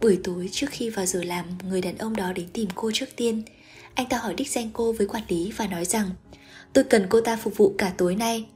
Buổi 0.00 0.18
tối 0.24 0.48
trước 0.52 0.66
khi 0.70 0.90
vào 0.90 1.06
giờ 1.06 1.22
làm, 1.22 1.44
Người 1.68 1.80
đàn 1.80 1.98
ông 1.98 2.16
đó 2.16 2.32
đến 2.32 2.46
tìm 2.52 2.68
cô 2.74 2.90
trước 2.94 3.08
tiên. 3.16 3.42
Anh 3.94 4.08
ta 4.08 4.18
hỏi 4.18 4.34
đích 4.34 4.50
danh 4.50 4.70
cô 4.72 4.92
với 4.92 5.06
quản 5.06 5.22
lý 5.28 5.52
Và 5.56 5.66
nói 5.66 5.84
rằng, 5.84 6.10
Tôi 6.72 6.84
cần 6.84 7.06
cô 7.08 7.20
ta 7.20 7.36
phục 7.36 7.56
vụ 7.56 7.74
cả 7.78 7.92
tối 7.98 8.16
nay. 8.16 8.46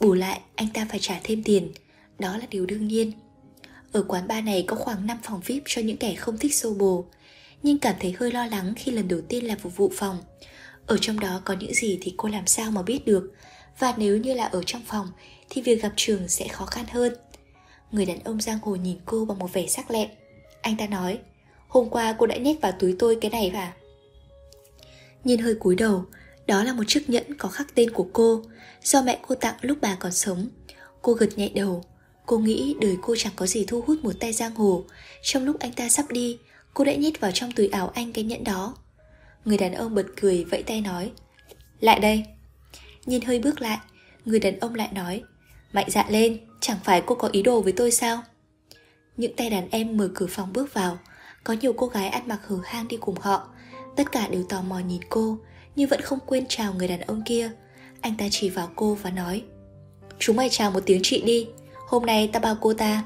Bù 0.00 0.14
lại, 0.14 0.40
anh 0.54 0.68
ta 0.74 0.86
phải 0.90 0.98
trả 0.98 1.20
thêm 1.24 1.42
tiền. 1.42 1.72
Đó 2.18 2.36
là 2.36 2.46
điều 2.50 2.66
đương 2.66 2.88
nhiên. 2.88 3.12
Ở 3.94 4.02
quán 4.08 4.28
bar 4.28 4.44
này 4.44 4.64
có 4.66 4.76
khoảng 4.76 5.06
5 5.06 5.18
phòng 5.22 5.40
VIP 5.44 5.62
cho 5.66 5.82
những 5.82 5.96
kẻ 5.96 6.14
không 6.14 6.38
thích 6.38 6.54
xô 6.54 6.74
bồ, 6.74 7.04
Nhưng 7.62 7.78
cảm 7.78 7.94
thấy 8.00 8.14
hơi 8.18 8.32
lo 8.32 8.46
lắng 8.46 8.72
khi 8.76 8.92
lần 8.92 9.08
đầu 9.08 9.20
tiên 9.28 9.46
làm 9.46 9.58
phục 9.58 9.76
vụ 9.76 9.92
phòng. 9.94 10.18
Ở 10.86 10.96
trong 11.00 11.20
đó 11.20 11.40
có 11.44 11.54
những 11.54 11.74
gì 11.74 11.98
thì 12.02 12.14
cô 12.16 12.28
làm 12.28 12.46
sao 12.46 12.70
mà 12.70 12.82
biết 12.82 13.04
được, 13.06 13.32
Và 13.78 13.94
nếu 13.96 14.16
như 14.16 14.34
là 14.34 14.44
ở 14.44 14.62
trong 14.66 14.82
phòng 14.86 15.06
Thì 15.50 15.62
việc 15.62 15.82
gặp 15.82 15.92
trường 15.96 16.28
sẽ 16.28 16.48
khó 16.48 16.66
khăn 16.66 16.84
hơn. 16.90 17.14
Người 17.90 18.06
đàn 18.06 18.18
ông 18.24 18.40
giang 18.40 18.58
hồ 18.62 18.76
nhìn 18.76 18.96
cô 19.06 19.24
bằng 19.24 19.38
một 19.38 19.52
vẻ 19.52 19.66
sắc 19.66 19.90
lẹm. 19.90 20.08
Anh 20.62 20.76
ta 20.76 20.86
nói, 20.86 21.18
Hôm 21.68 21.90
qua 21.90 22.14
cô 22.18 22.26
đã 22.26 22.36
nhét 22.36 22.56
vào 22.62 22.72
túi 22.72 22.96
tôi 22.98 23.18
cái 23.20 23.30
này 23.30 23.50
và 23.54 23.72
Nhìn 25.24 25.40
hơi 25.40 25.54
cúi 25.54 25.74
đầu, 25.74 26.04
đó 26.46 26.64
là 26.64 26.72
một 26.72 26.84
chiếc 26.86 27.10
nhẫn 27.10 27.34
có 27.38 27.48
khắc 27.48 27.74
tên 27.74 27.90
của 27.90 28.06
cô. 28.12 28.42
Do 28.82 29.02
mẹ 29.02 29.18
cô 29.28 29.34
tặng 29.34 29.54
lúc 29.60 29.78
bà 29.80 29.94
còn 29.94 30.12
sống, 30.12 30.48
Cô 31.02 31.12
gật 31.12 31.38
nhẹ 31.38 31.48
đầu. 31.54 31.84
Cô 32.26 32.38
nghĩ 32.38 32.76
đời 32.80 32.96
cô 33.02 33.14
chẳng 33.18 33.32
có 33.36 33.46
gì 33.46 33.64
thu 33.68 33.80
hút 33.86 34.04
một 34.04 34.12
tay 34.20 34.32
giang 34.32 34.54
hồ. 34.54 34.84
Trong 35.22 35.44
lúc 35.44 35.56
anh 35.60 35.72
ta 35.72 35.88
sắp 35.88 36.06
đi 36.10 36.38
Cô 36.74 36.84
đã 36.84 36.94
nhét 36.94 37.20
vào 37.20 37.30
trong 37.34 37.52
túi 37.52 37.68
áo 37.68 37.88
anh 37.94 38.12
cái 38.12 38.24
nhẫn 38.24 38.44
đó. 38.44 38.76
Người 39.44 39.58
đàn 39.58 39.72
ông 39.74 39.94
bật 39.94 40.06
cười 40.20 40.44
vẫy 40.44 40.62
tay 40.62 40.80
nói 40.80 41.12
Lại 41.80 42.00
đây. 42.00 42.24
Nhìn 43.06 43.22
hơi 43.22 43.38
bước 43.38 43.60
lại 43.60 43.78
Người 44.24 44.40
đàn 44.40 44.58
ông 44.58 44.74
lại 44.74 44.88
nói 44.92 45.22
Mạnh 45.72 45.90
dạn 45.90 46.06
lên 46.10 46.38
Chẳng 46.60 46.78
phải 46.84 47.02
cô 47.06 47.14
có 47.14 47.28
ý 47.32 47.42
đồ 47.42 47.60
với 47.60 47.72
tôi 47.72 47.90
sao? 47.90 48.22
Những 49.16 49.36
tay 49.36 49.50
đàn 49.50 49.70
em 49.70 49.96
mở 49.96 50.10
cửa 50.14 50.26
phòng 50.26 50.52
bước 50.52 50.74
vào. 50.74 50.98
Có 51.44 51.54
nhiều 51.60 51.72
cô 51.72 51.86
gái 51.86 52.08
ăn 52.08 52.28
mặc 52.28 52.40
hở 52.46 52.56
hang 52.64 52.88
đi 52.88 52.96
cùng 52.96 53.20
họ. 53.20 53.48
Tất 53.96 54.12
cả 54.12 54.28
đều 54.28 54.44
tò 54.48 54.62
mò 54.62 54.78
nhìn 54.78 55.00
cô 55.08 55.38
nhưng 55.76 55.88
vẫn 55.88 56.00
không 56.00 56.18
quên 56.26 56.44
chào 56.48 56.74
người 56.74 56.88
đàn 56.88 57.00
ông 57.00 57.22
kia. 57.26 57.50
Anh 58.00 58.14
ta 58.18 58.24
chỉ 58.30 58.50
vào 58.50 58.70
cô 58.76 58.94
và 58.94 59.10
nói 59.10 59.42
Chúng 60.18 60.36
mày 60.36 60.48
chào 60.50 60.70
một 60.70 60.80
tiếng 60.86 61.00
chị 61.02 61.22
đi, 61.22 61.46
hôm 61.94 62.06
nay 62.06 62.30
ta 62.32 62.40
bao 62.40 62.56
cô 62.60 62.74
ta. 62.74 63.04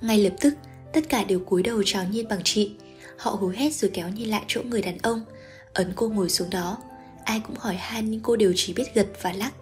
Ngay 0.00 0.18
lập 0.18 0.32
tức, 0.40 0.54
tất 0.92 1.08
cả 1.08 1.24
đều 1.24 1.40
cúi 1.40 1.62
đầu 1.62 1.82
chào 1.86 2.04
Nhiên 2.04 2.28
bằng 2.28 2.40
chị. 2.44 2.72
Họ 3.16 3.30
hú 3.30 3.48
hét 3.48 3.74
rồi 3.74 3.90
kéo 3.94 4.08
Nhiên 4.08 4.30
lại 4.30 4.42
chỗ 4.46 4.62
người 4.62 4.82
đàn 4.82 4.98
ông, 4.98 5.24
ấn 5.72 5.92
cô 5.96 6.08
ngồi 6.08 6.30
xuống 6.30 6.50
đó. 6.50 6.78
Ai 7.24 7.40
cũng 7.46 7.56
hỏi 7.56 7.74
han 7.74 8.10
nhưng 8.10 8.20
cô 8.20 8.36
đều 8.36 8.52
chỉ 8.56 8.72
biết 8.72 8.94
gật 8.94 9.06
và 9.22 9.32
lắc. 9.32 9.54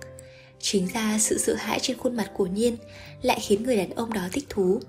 Chính 0.60 0.88
ra 0.94 1.18
sự 1.18 1.38
sợ 1.38 1.54
hãi 1.54 1.78
trên 1.82 1.96
khuôn 1.98 2.16
mặt 2.16 2.30
của 2.34 2.46
Nhiên 2.46 2.76
lại 3.22 3.40
khiến 3.40 3.62
người 3.62 3.76
đàn 3.76 3.90
ông 3.90 4.12
đó 4.12 4.22
thích 4.32 4.46
thú. 4.48 4.80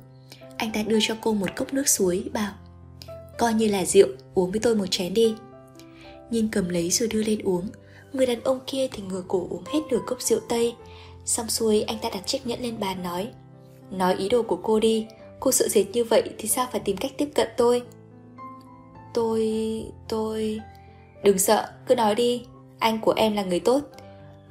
Anh 0.57 0.71
ta 0.71 0.81
đưa 0.83 0.99
cho 1.01 1.15
cô 1.21 1.33
một 1.33 1.55
cốc 1.55 1.73
nước 1.73 1.87
suối, 1.87 2.29
bảo 2.33 2.53
Coi 3.37 3.53
như 3.53 3.67
là 3.67 3.85
rượu, 3.85 4.07
uống 4.33 4.51
với 4.51 4.59
tôi 4.59 4.75
một 4.75 4.87
chén 4.91 5.13
đi. 5.13 5.35
Nhiên 6.29 6.49
cầm 6.51 6.69
lấy 6.69 6.89
rồi 6.89 7.07
đưa 7.07 7.23
lên 7.23 7.39
uống 7.43 7.67
Người 8.13 8.25
đàn 8.25 8.43
ông 8.43 8.59
kia 8.67 8.87
thì 8.91 9.03
ngửa 9.03 9.23
cổ 9.27 9.47
uống 9.49 9.63
hết 9.73 9.79
nửa 9.91 9.99
cốc 10.07 10.21
rượu 10.21 10.39
tây 10.49 10.75
Xong 11.27 11.49
xuôi 11.49 11.81
anh 11.81 11.97
ta 12.01 12.09
đặt 12.09 12.27
chiếc 12.27 12.47
nhẫn 12.47 12.61
lên 12.61 12.79
bàn 12.79 13.03
nói 13.03 13.29
Nói 13.91 14.15
ý 14.15 14.29
đồ 14.29 14.43
của 14.43 14.55
cô 14.63 14.79
đi 14.79 15.07
Cô 15.39 15.51
sợ 15.51 15.67
dệt 15.67 15.85
như 15.93 16.03
vậy 16.03 16.23
thì 16.37 16.47
sao 16.47 16.67
phải 16.71 16.81
tìm 16.85 16.97
cách 16.97 17.11
tiếp 17.17 17.29
cận 17.35 17.47
tôi? 17.57 17.81
Tôi... 19.13 19.51
tôi... 20.07 20.59
Đừng 21.23 21.39
sợ, 21.39 21.69
cứ 21.87 21.95
nói 21.95 22.15
đi 22.15 22.45
Anh 22.79 23.01
của 23.01 23.13
em 23.17 23.35
là 23.35 23.43
người 23.43 23.59
tốt. 23.59 23.81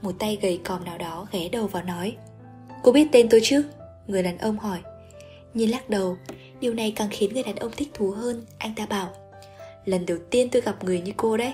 Một 0.03 0.13
tay 0.19 0.39
gầy 0.43 0.61
còm 0.65 0.85
nào 0.85 0.99
đó 0.99 1.27
ghé 1.33 1.49
đầu 1.49 1.67
vào 1.67 1.83
nói 1.83 2.17
Cô 2.83 2.93
biết 2.93 3.09
tên 3.13 3.29
tôi 3.29 3.41
chứ? 3.43 3.65
Người 4.07 4.23
đàn 4.23 4.39
ông 4.39 4.59
hỏi. 4.59 4.79
Nhìn 5.55 5.71
lắc 5.71 5.91
đầu 5.91 6.17
Điều 6.61 6.75
này 6.75 6.93
càng 6.97 7.09
khiến 7.11 7.35
người 7.35 7.43
đàn 7.43 7.57
ông 7.57 7.71
thích 7.77 7.89
thú 7.95 8.11
hơn 8.11 8.47
Anh 8.59 8.75
ta 8.75 8.87
bảo 8.87 9.09
Lần 9.85 10.07
đầu 10.07 10.19
tiên 10.31 10.49
tôi 10.53 10.63
gặp 10.63 10.85
người 10.85 11.01
như 11.01 11.13
cô 11.17 11.37
đấy 11.37 11.53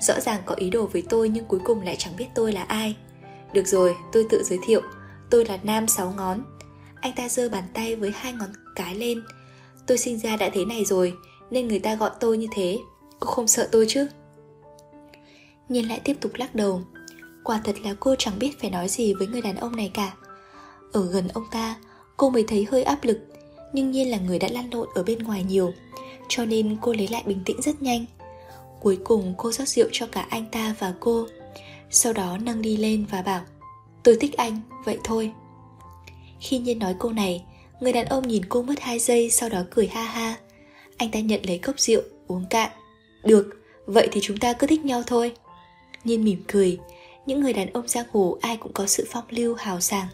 Rõ 0.00 0.20
ràng 0.20 0.42
có 0.44 0.54
ý 0.54 0.70
đồ 0.70 0.86
với 0.86 1.02
tôi 1.08 1.28
nhưng 1.28 1.44
cuối 1.44 1.60
cùng 1.64 1.82
lại 1.82 1.96
chẳng 1.98 2.16
biết 2.16 2.26
tôi 2.34 2.52
là 2.52 2.62
ai. 2.62 2.96
Được 3.54 3.66
rồi, 3.66 3.96
tôi 4.12 4.26
tự 4.30 4.42
giới 4.42 4.58
thiệu. 4.64 4.82
Tôi 5.30 5.44
là 5.44 5.58
Nam 5.62 5.88
Sáu 5.88 6.14
Ngón. 6.16 6.44
Anh 7.00 7.12
ta 7.16 7.28
giơ 7.28 7.48
bàn 7.48 7.64
tay 7.74 7.96
với 7.96 8.12
hai 8.14 8.32
ngón 8.32 8.48
cái 8.76 8.94
lên. 8.94 9.22
Tôi 9.86 9.98
sinh 9.98 10.18
ra 10.18 10.36
đã 10.36 10.50
thế 10.52 10.64
này 10.64 10.84
rồi 10.84 11.14
Nên 11.50 11.68
người 11.68 11.78
ta 11.78 11.94
gọi 11.94 12.10
tôi 12.20 12.38
như 12.38 12.46
thế. 12.52 12.78
Cô 13.20 13.26
không 13.30 13.48
sợ 13.48 13.68
tôi 13.72 13.86
chứ? 13.88 14.06
Nhiên 15.68 15.88
lại 15.88 16.00
tiếp 16.04 16.16
tục 16.20 16.32
lắc 16.34 16.54
đầu. 16.54 16.82
Quả 17.44 17.60
thật 17.64 17.76
là 17.84 17.94
cô 18.00 18.14
chẳng 18.18 18.38
biết 18.38 18.60
phải 18.60 18.70
nói 18.70 18.88
gì 18.88 19.14
với 19.14 19.26
người 19.26 19.42
đàn 19.42 19.56
ông 19.56 19.76
này 19.76 19.90
cả. 19.94 20.14
Ở 20.92 21.06
gần 21.06 21.28
ông 21.28 21.44
ta 21.50 21.76
Cô 22.16 22.30
mới 22.30 22.44
thấy 22.48 22.66
hơi 22.70 22.82
áp 22.82 23.04
lực 23.04 23.18
Nhưng 23.72 23.90
Nhiên 23.90 24.10
là 24.10 24.18
người 24.18 24.38
đã 24.38 24.48
lăn 24.48 24.74
lộn 24.74 24.88
ở 24.94 25.02
bên 25.02 25.18
ngoài 25.18 25.44
nhiều 25.48 25.72
Cho 26.28 26.44
nên 26.44 26.76
cô 26.82 26.92
lấy 26.92 27.08
lại 27.08 27.22
bình 27.26 27.40
tĩnh 27.44 27.62
rất 27.62 27.82
nhanh. 27.82 28.04
Cuối 28.80 28.98
cùng 29.04 29.34
cô 29.36 29.52
rót 29.52 29.68
rượu 29.68 29.88
cho 29.92 30.06
cả 30.06 30.26
anh 30.30 30.44
ta 30.52 30.74
và 30.78 30.94
cô. 31.00 31.26
Sau 31.94 32.12
đó 32.12 32.38
nâng 32.42 32.62
đi 32.62 32.76
lên 32.76 33.06
và 33.10 33.22
bảo 33.22 33.40
Tôi 34.02 34.16
thích 34.20 34.36
anh, 34.36 34.60
vậy 34.84 34.98
thôi. 35.04 35.32
Khi 36.40 36.58
Nhiên 36.58 36.78
nói 36.78 36.94
câu 36.98 37.12
này 37.12 37.44
Người 37.80 37.92
đàn 37.92 38.06
ông 38.06 38.28
nhìn 38.28 38.44
cô 38.48 38.62
mất 38.62 38.80
2 38.80 38.98
giây 38.98 39.30
Sau 39.30 39.48
đó 39.48 39.62
cười 39.70 39.86
ha 39.86 40.02
ha. 40.02 40.36
Anh 40.96 41.10
ta 41.10 41.20
nhận 41.20 41.40
lấy 41.46 41.58
cốc 41.58 41.80
rượu, 41.80 42.02
uống 42.26 42.46
cạn. 42.50 42.70
Được, 43.24 43.46
vậy 43.86 44.08
thì 44.12 44.20
chúng 44.22 44.36
ta 44.36 44.52
cứ 44.52 44.66
thích 44.66 44.84
nhau 44.84 45.02
thôi. 45.06 45.32
Nhiên 46.04 46.24
mỉm 46.24 46.42
cười. 46.48 46.78
Những 47.26 47.40
người 47.40 47.52
đàn 47.52 47.72
ông 47.72 47.88
giang 47.88 48.06
hồ 48.12 48.38
ai 48.40 48.56
cũng 48.56 48.72
có 48.72 48.86
sự 48.86 49.06
phong 49.10 49.24
lưu 49.30 49.54
hào 49.54 49.80
sảng. 49.80 50.06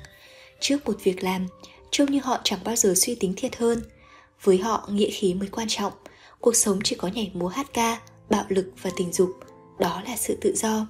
Trước 0.60 0.86
một 0.86 0.96
việc 1.04 1.22
làm 1.22 1.46
Trông 1.90 2.10
như 2.10 2.20
họ 2.22 2.40
chẳng 2.44 2.60
bao 2.64 2.76
giờ 2.76 2.94
suy 2.96 3.14
tính 3.14 3.34
thiệt 3.36 3.56
hơn. 3.56 3.82
Với 4.42 4.58
họ 4.58 4.88
nghĩa 4.92 5.10
khí 5.10 5.34
mới 5.34 5.48
quan 5.48 5.68
trọng. 5.68 5.92
Cuộc 6.40 6.56
sống 6.56 6.78
chỉ 6.84 6.96
có 6.96 7.08
nhảy 7.08 7.30
múa 7.34 7.48
hát 7.48 7.66
ca 7.74 8.00
bạo 8.30 8.44
lực 8.48 8.72
và 8.82 8.90
tình 8.96 9.12
dục. 9.12 9.30
Đó 9.78 10.02
là 10.06 10.16
sự 10.16 10.36
tự 10.40 10.54
do 10.56 10.86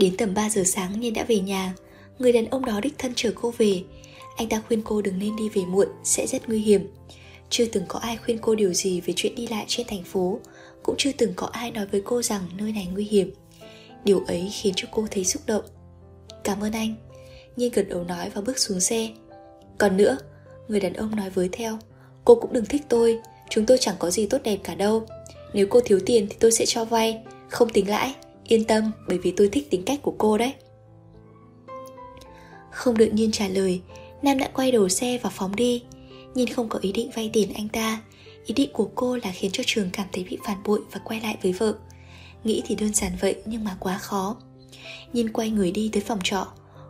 đến 0.00 0.16
tầm 0.16 0.34
3 0.34 0.50
giờ 0.50 0.62
sáng 0.64 1.00
nhiên 1.00 1.14
đã 1.14 1.24
về 1.24 1.38
nhà. 1.38 1.74
Người 2.18 2.32
đàn 2.32 2.46
ông 2.46 2.64
đó 2.64 2.80
đích 2.82 2.98
thân 2.98 3.12
chở 3.16 3.32
cô 3.34 3.52
về. 3.58 3.82
Anh 4.36 4.48
ta 4.48 4.62
khuyên 4.68 4.82
cô 4.82 5.02
đừng 5.02 5.18
nên 5.18 5.36
đi 5.36 5.48
về 5.48 5.62
muộn 5.64 5.88
sẽ 6.04 6.26
rất 6.26 6.48
nguy 6.48 6.58
hiểm. 6.58 6.88
Chưa 7.50 7.66
từng 7.66 7.84
có 7.88 7.98
ai 7.98 8.16
khuyên 8.16 8.38
cô 8.38 8.54
điều 8.54 8.72
gì 8.72 9.00
về 9.00 9.14
chuyện 9.16 9.34
đi 9.34 9.46
lại 9.46 9.64
trên 9.68 9.86
thành 9.86 10.04
phố. 10.04 10.40
Cũng 10.82 10.94
chưa 10.98 11.10
từng 11.18 11.32
có 11.36 11.46
ai 11.46 11.70
nói 11.70 11.86
với 11.86 12.02
cô 12.04 12.22
rằng 12.22 12.42
nơi 12.58 12.72
này 12.72 12.88
nguy 12.92 13.04
hiểm. 13.04 13.30
Điều 14.04 14.24
ấy 14.26 14.50
khiến 14.52 14.72
cho 14.76 14.88
cô 14.90 15.06
thấy 15.10 15.24
xúc 15.24 15.42
động. 15.46 15.64
Cảm 16.44 16.60
ơn 16.60 16.72
anh. 16.72 16.94
Nhiên 17.56 17.72
gật 17.74 17.88
đầu 17.88 18.04
nói 18.04 18.30
và 18.34 18.40
bước 18.40 18.58
xuống 18.58 18.80
xe. 18.80 19.08
Còn 19.78 19.96
nữa, 19.96 20.18
người 20.68 20.80
đàn 20.80 20.92
ông 20.92 21.16
nói 21.16 21.30
với 21.30 21.48
theo, 21.52 21.78
cô 22.24 22.34
cũng 22.34 22.52
đừng 22.52 22.64
thích 22.64 22.82
tôi, 22.88 23.18
chúng 23.50 23.66
tôi 23.66 23.78
chẳng 23.78 23.96
có 23.98 24.10
gì 24.10 24.26
tốt 24.26 24.38
đẹp 24.44 24.56
cả 24.64 24.74
đâu. 24.74 25.06
Nếu 25.52 25.66
cô 25.70 25.80
thiếu 25.80 26.00
tiền 26.06 26.26
thì 26.30 26.36
tôi 26.40 26.52
sẽ 26.52 26.66
cho 26.66 26.84
vay, 26.84 27.18
không 27.48 27.68
tính 27.68 27.88
lãi, 27.88 28.14
yên 28.52 28.64
tâm 28.64 28.90
bởi 29.08 29.18
vì 29.18 29.30
tôi 29.30 29.48
thích 29.48 29.70
tính 29.70 29.82
cách 29.86 29.98
của 30.02 30.14
cô 30.18 30.38
đấy. 30.38 30.54
Không 32.70 32.98
đợi 32.98 33.10
Nhiên 33.10 33.32
trả 33.32 33.48
lời, 33.48 33.80
Nam 34.22 34.38
đã 34.38 34.48
quay 34.54 34.72
đầu 34.72 34.88
xe 34.88 35.18
và 35.22 35.30
phóng 35.30 35.56
đi. 35.56 35.82
Nhiên 36.34 36.46
không 36.52 36.68
có 36.68 36.78
ý 36.82 36.92
định 36.92 37.10
vay 37.14 37.30
tiền 37.32 37.52
anh 37.54 37.68
ta. 37.68 38.02
Ý 38.46 38.54
định 38.54 38.70
của 38.72 38.90
cô 38.94 39.16
là 39.16 39.32
khiến 39.32 39.50
cho 39.50 39.62
Trường 39.66 39.90
cảm 39.92 40.06
thấy 40.12 40.24
bị 40.30 40.38
phản 40.44 40.62
bội 40.64 40.80
và 40.92 41.00
quay 41.04 41.20
lại 41.20 41.38
với 41.42 41.52
vợ. 41.52 41.74
Nghĩ 42.44 42.62
thì 42.66 42.74
đơn 42.74 42.94
giản 42.94 43.12
vậy 43.20 43.34
nhưng 43.46 43.64
mà 43.64 43.76
quá 43.80 43.98
khó. 43.98 44.36
Nhiên 45.12 45.32
quay 45.32 45.50
người 45.50 45.72
đi 45.72 45.90
tới 45.92 46.02
phòng 46.02 46.18
trọ. 46.24 46.46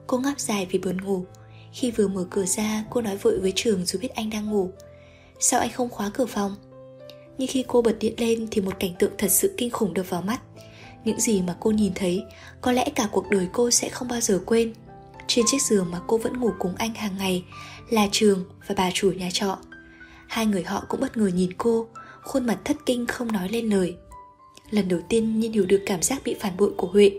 Cô 0.07 0.19
ngáp 0.19 0.41
dài 0.41 0.67
vì 0.71 0.79
buồn 0.79 1.05
ngủ. 1.05 1.25
Khi 1.73 1.91
vừa 1.91 2.09
mở 2.09 2.27
cửa 2.31 2.47
ra, 2.47 2.85
cô 2.91 3.01
nói 3.01 3.17
vội 3.17 3.39
với 3.39 3.53
Trường 3.57 3.85
dù 3.87 3.99
biết 4.03 4.15
anh 4.15 4.31
đang 4.31 4.51
ngủ. 4.51 4.71
Sao 5.41 5.61
anh 5.61 5.71
không 5.73 5.91
khóa 5.91 6.11
cửa 6.15 6.27
phòng? 6.27 6.57
Nhưng 7.39 7.49
khi 7.49 7.65
cô 7.69 7.83
bật 7.83 7.97
điện 8.01 8.15
lên 8.19 8.49
thì 8.51 8.61
một 8.61 8.79
cảnh 8.79 8.93
tượng 8.99 9.13
thật 9.19 9.31
sự 9.31 9.55
kinh 9.57 9.71
khủng 9.71 9.95
đập 9.95 10.11
vào 10.11 10.23
mắt. 10.23 10.41
Những 11.05 11.21
gì 11.21 11.43
mà 11.43 11.57
cô 11.61 11.71
nhìn 11.71 11.93
thấy, 11.95 12.25
có 12.61 12.73
lẽ 12.73 12.85
cả 12.95 13.09
cuộc 13.13 13.31
đời 13.31 13.49
cô 13.53 13.71
sẽ 13.71 13.89
không 13.89 14.09
bao 14.09 14.21
giờ 14.21 14.41
quên. 14.47 14.73
Trên 15.27 15.45
chiếc 15.49 15.63
giường 15.63 15.91
mà 15.91 16.01
cô 16.07 16.19
vẫn 16.19 16.41
ngủ 16.41 16.51
cùng 16.59 16.75
anh 16.77 16.95
hàng 16.95 17.17
ngày 17.19 17.45
là 17.91 18.09
Trường 18.13 18.45
và 18.67 18.75
bà 18.79 18.91
chủ 18.95 19.13
nhà 19.13 19.29
trọ. 19.33 19.59
Hai 20.29 20.47
người 20.47 20.63
họ 20.63 20.85
cũng 20.89 21.01
bất 21.01 21.17
ngờ 21.17 21.27
nhìn 21.27 21.53
cô, 21.59 21.89
khuôn 22.23 22.47
mặt 22.47 22.59
thất 22.65 22.77
kinh 22.87 23.07
không 23.07 23.33
nói 23.33 23.49
lên 23.49 23.71
lời. 23.71 23.97
Lần 24.71 24.89
đầu 24.89 25.01
tiên 25.09 25.41
Nhiên 25.41 25.53
hiểu 25.53 25.67
được 25.67 25.83
cảm 25.87 26.03
giác 26.03 26.23
bị 26.25 26.35
phản 26.41 26.57
bội 26.57 26.71
của 26.77 26.87
Huệ. 26.87 27.11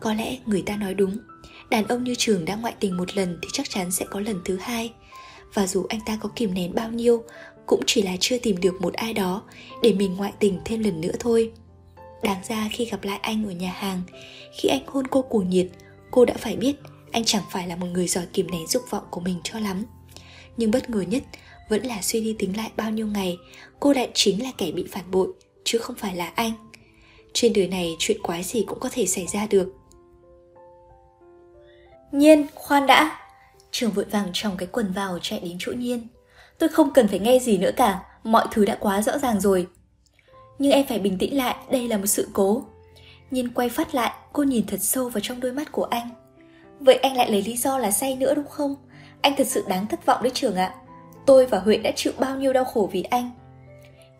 Có 0.00 0.14
lẽ 0.14 0.38
người 0.46 0.62
ta 0.62 0.76
nói 0.76 0.94
đúng, 0.94 1.18
đàn 1.70 1.88
ông 1.88 2.04
như 2.04 2.14
Trường 2.18 2.44
đã 2.44 2.54
ngoại 2.54 2.74
tình 2.80 2.96
một 2.96 3.16
lần 3.16 3.38
thì 3.42 3.48
chắc 3.52 3.70
chắn 3.70 3.90
sẽ 3.90 4.06
có 4.10 4.20
lần 4.20 4.40
thứ 4.44 4.56
hai. 4.56 4.92
Và 5.54 5.66
dù 5.66 5.86
anh 5.88 6.00
ta 6.06 6.18
có 6.20 6.28
kìm 6.36 6.54
nén 6.54 6.74
bao 6.74 6.90
nhiêu, 6.90 7.24
cũng 7.66 7.80
chỉ 7.86 8.02
là 8.02 8.16
chưa 8.20 8.38
tìm 8.38 8.60
được 8.60 8.80
một 8.80 8.94
ai 8.94 9.12
đó 9.12 9.42
để 9.82 9.92
mình 9.92 10.16
ngoại 10.16 10.32
tình 10.38 10.58
thêm 10.64 10.82
lần 10.82 11.00
nữa 11.00 11.12
thôi. 11.18 11.52
Đáng 12.24 12.40
ra 12.48 12.68
khi 12.72 12.84
gặp 12.84 13.04
lại 13.04 13.18
anh 13.22 13.46
ở 13.46 13.50
nhà 13.50 13.72
hàng, 13.72 14.02
khi 14.52 14.68
anh 14.68 14.82
hôn 14.86 15.06
cô 15.06 15.22
cuồng 15.22 15.50
nhiệt, 15.50 15.66
cô 16.10 16.24
đã 16.24 16.34
phải 16.38 16.56
biết 16.56 16.76
anh 17.12 17.24
chẳng 17.24 17.42
phải 17.50 17.68
là 17.68 17.76
một 17.76 17.86
người 17.86 18.08
giỏi 18.08 18.26
kìm 18.32 18.50
nén 18.50 18.66
dục 18.66 18.82
vọng 18.90 19.04
của 19.10 19.20
mình 19.20 19.40
cho 19.44 19.58
lắm. 19.58 19.84
Nhưng 20.56 20.70
bất 20.70 20.90
ngờ 20.90 21.00
nhất 21.00 21.22
vẫn 21.68 21.82
là 21.82 22.02
suy 22.02 22.20
đi 22.20 22.36
tính 22.38 22.56
lại 22.56 22.70
bao 22.76 22.90
nhiêu 22.90 23.06
ngày, 23.06 23.38
cô 23.80 23.92
lại 23.92 24.10
chính 24.14 24.42
là 24.42 24.50
kẻ 24.58 24.70
bị 24.70 24.84
phản 24.90 25.10
bội, 25.10 25.28
chứ 25.64 25.78
không 25.78 25.96
phải 25.96 26.16
là 26.16 26.26
anh. 26.26 26.52
Trên 27.32 27.52
đời 27.52 27.68
này 27.68 27.96
chuyện 27.98 28.22
quái 28.22 28.42
gì 28.42 28.64
cũng 28.66 28.80
có 28.80 28.88
thể 28.92 29.06
xảy 29.06 29.26
ra 29.26 29.46
được. 29.46 29.74
Nhiên, 32.12 32.46
khoan 32.54 32.86
đã. 32.86 33.20
Trường 33.70 33.90
vội 33.90 34.04
vàng 34.04 34.30
trong 34.32 34.56
cái 34.56 34.68
quần 34.72 34.92
vào 34.92 35.18
chạy 35.22 35.40
đến 35.40 35.56
chỗ 35.58 35.72
Nhiên. 35.72 36.08
Tôi 36.58 36.68
không 36.68 36.92
cần 36.92 37.08
phải 37.08 37.18
nghe 37.18 37.38
gì 37.38 37.58
nữa 37.58 37.70
cả, 37.76 38.02
mọi 38.24 38.46
thứ 38.52 38.64
đã 38.64 38.76
quá 38.80 39.02
rõ 39.02 39.18
ràng 39.18 39.40
rồi. 39.40 39.66
Nhưng 40.58 40.72
em 40.72 40.86
phải 40.86 40.98
bình 40.98 41.18
tĩnh 41.18 41.36
lại, 41.36 41.56
đây 41.70 41.88
là 41.88 41.96
một 41.96 42.06
sự 42.06 42.28
cố. 42.32 42.62
nhìn 43.30 43.54
quay 43.54 43.68
phát 43.68 43.94
lại, 43.94 44.12
cô 44.32 44.42
nhìn 44.42 44.66
thật 44.66 44.80
sâu 44.80 45.08
vào 45.08 45.20
trong 45.20 45.40
đôi 45.40 45.52
mắt 45.52 45.72
của 45.72 45.84
anh. 45.84 46.08
Vậy 46.80 46.96
anh 46.96 47.16
lại 47.16 47.30
lấy 47.30 47.42
lý 47.42 47.56
do 47.56 47.78
là 47.78 47.90
say 47.90 48.16
nữa 48.16 48.34
đúng 48.34 48.48
không? 48.48 48.74
Anh 49.20 49.34
thật 49.36 49.46
sự 49.46 49.64
đáng 49.68 49.86
thất 49.86 50.06
vọng 50.06 50.22
đấy 50.22 50.32
trường 50.34 50.56
ạ. 50.56 50.74
Tôi 51.26 51.46
và 51.46 51.58
Huệ 51.58 51.76
đã 51.76 51.90
chịu 51.96 52.12
bao 52.18 52.36
nhiêu 52.36 52.52
đau 52.52 52.64
khổ 52.64 52.88
vì 52.92 53.02
anh. 53.02 53.30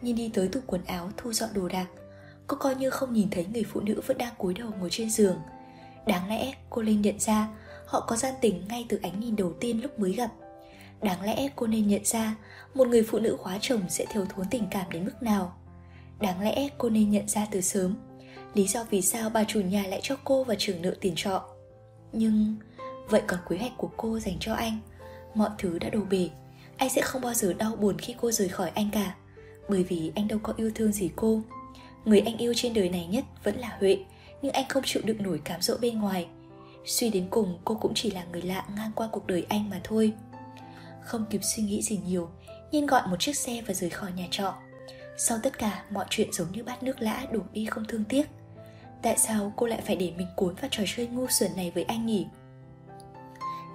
nhìn 0.03 0.17
đi 0.17 0.31
tới 0.35 0.49
tủ 0.49 0.61
quần 0.67 0.85
áo 0.85 1.11
thu 1.17 1.33
dọn 1.33 1.51
đồ 1.55 1.69
đạc. 1.69 1.87
Cô 2.47 2.57
coi 2.61 2.75
như 2.75 2.91
không 2.91 3.13
nhìn 3.13 3.31
thấy 3.31 3.47
người 3.53 3.65
phụ 3.73 3.81
nữ 3.81 4.01
vẫn 4.07 4.19
đang 4.19 4.35
cúi 4.39 4.55
đầu 4.55 4.69
ngồi 4.81 4.89
trên 4.91 5.11
giường. 5.11 5.37
Đáng 6.07 6.29
lẽ 6.29 6.53
cô 6.71 6.83
nên 6.83 7.03
nhận 7.03 7.21
ra 7.21 7.49
họ 7.87 8.01
có 8.01 8.17
gian 8.17 8.35
tình 8.41 8.69
ngay 8.69 8.87
từ 8.89 8.99
ánh 9.03 9.21
nhìn 9.21 9.37
đầu 9.37 9.53
tiên 9.61 9.83
lúc 9.83 9.99
mới 9.99 10.13
gặp. 10.13 10.31
Đáng 11.03 11.23
lẽ 11.23 11.49
cô 11.57 11.67
nên 11.67 11.89
nhận 11.89 12.05
ra 12.05 12.35
một 12.75 12.89
người 12.89 13.03
phụ 13.03 13.19
nữ 13.19 13.37
khóa 13.41 13.59
chồng 13.61 13.81
sẽ 13.89 14.05
thiếu 14.11 14.27
thốn 14.37 14.47
tình 14.51 14.67
cảm 14.71 14.91
đến 14.91 15.05
mức 15.05 15.23
nào. 15.23 15.57
Đáng 16.21 16.41
lẽ 16.41 16.69
cô 16.79 16.89
nên 16.89 17.11
nhận 17.11 17.29
ra 17.29 17.47
từ 17.51 17.61
sớm. 17.61 17.95
Lý 18.55 18.67
do 18.67 18.85
vì 18.91 19.03
sao 19.03 19.31
bà 19.31 19.45
chủ 19.45 19.61
nhà 19.61 19.83
lại 19.87 20.01
cho 20.03 20.17
cô 20.25 20.45
và 20.45 20.55
trưởng 20.59 20.83
nợ 20.83 20.95
tiền 21.01 21.13
trọ. 21.17 21.45
Nhưng 22.13 22.57
vậy 23.09 23.23
còn 23.27 23.39
kế 23.49 23.57
hoạch 23.57 23.73
của 23.77 23.91
cô 23.97 24.19
dành 24.19 24.37
cho 24.41 24.55
anh. 24.55 24.79
Mọi 25.35 25.51
thứ 25.59 25.79
đã 25.79 25.89
đổ 25.91 26.01
bể. 26.11 26.29
Anh 26.77 26.91
sẽ 26.91 27.03
không 27.03 27.23
bao 27.23 27.35
giờ 27.35 27.53
đau 27.53 27.77
buồn 27.77 27.99
khi 27.99 28.15
cô 28.21 28.31
rời 28.31 28.49
khỏi 28.49 28.71
anh 28.75 28.91
cả. 28.93 29.15
Bởi 29.69 29.83
vì 29.83 30.13
anh 30.15 30.29
đâu 30.29 30.39
có 30.43 30.53
yêu 30.57 30.71
thương 30.75 30.93
gì 30.93 31.11
cô. 31.17 31.41
Người 32.05 32.21
anh 32.21 32.37
yêu 32.37 32.53
trên 32.57 32.75
đời 32.75 32.89
này 32.89 33.07
nhất 33.07 33.25
vẫn 33.45 33.57
là 33.59 33.77
Huệ, 33.81 33.99
Nhưng 34.43 34.53
anh 34.53 34.65
không 34.69 34.83
chịu 34.87 35.03
đựng 35.07 35.23
nổi 35.23 35.41
cám 35.45 35.63
dỗ 35.63 35.77
bên 35.81 36.01
ngoài. 36.01 36.27
Suy 36.85 37.11
đến 37.11 37.27
cùng, 37.31 37.59
cô 37.65 37.75
cũng 37.75 37.93
chỉ 37.95 38.11
là 38.11 38.25
người 38.33 38.43
lạ 38.43 38.65
ngang 38.77 38.91
qua 38.95 39.09
cuộc 39.13 39.27
đời 39.27 39.47
anh 39.49 39.71
mà 39.71 39.81
thôi. 39.85 40.13
Không 41.03 41.25
kịp 41.31 41.41
suy 41.43 41.63
nghĩ 41.63 41.83
gì 41.83 42.01
nhiều, 42.07 42.29
Nhiên 42.73 42.87
gọi 42.87 43.03
một 43.07 43.17
chiếc 43.19 43.37
xe 43.37 43.63
và 43.67 43.75
rời 43.75 43.91
khỏi 43.91 44.13
nhà 44.13 44.27
trọ. 44.31 44.55
Sau 45.17 45.39
tất 45.43 45.59
cả, 45.59 45.85
mọi 45.91 46.07
chuyện 46.11 46.33
giống 46.33 46.53
như 46.53 46.63
bát 46.63 46.83
nước 46.83 47.01
lã 47.01 47.27
đổ 47.33 47.41
đi 47.53 47.65
không 47.65 47.85
thương 47.85 48.05
tiếc. 48.05 48.25
Tại 49.03 49.19
sao 49.19 49.53
cô 49.57 49.67
lại 49.67 49.83
phải 49.87 49.97
để 49.97 50.13
mình 50.17 50.27
cuốn 50.37 50.55
vào 50.55 50.69
trò 50.71 50.83
chơi 50.97 51.07
ngu 51.07 51.27
xuẩn 51.29 51.51
này 51.57 51.73
với 51.75 51.85
anh 51.85 52.07
nhỉ? 52.07 52.27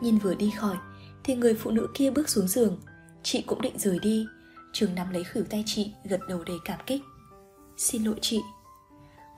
Nhìn 0.02 0.18
vừa 0.18 0.36
đi 0.36 0.52
khỏi, 0.56 0.76
Thì 1.24 1.36
người 1.36 1.54
phụ 1.54 1.72
nữ 1.72 1.88
kia 1.94 2.12
bước 2.12 2.30
xuống 2.30 2.48
giường. 2.48 2.80
Chị 3.24 3.42
cũng 3.42 3.62
định 3.62 3.78
rời 3.78 4.00
đi. 4.00 4.28
Trường 4.74 4.96
nắm 4.96 5.12
lấy 5.12 5.24
khỉu 5.24 5.44
tay 5.44 5.64
chị, 5.66 5.94
gật 6.04 6.20
đầu 6.28 6.44
đầy 6.44 6.58
cảm 6.66 6.80
kích. 6.86 7.02
Xin 7.78 8.04
lỗi 8.04 8.16
chị. 8.22 8.42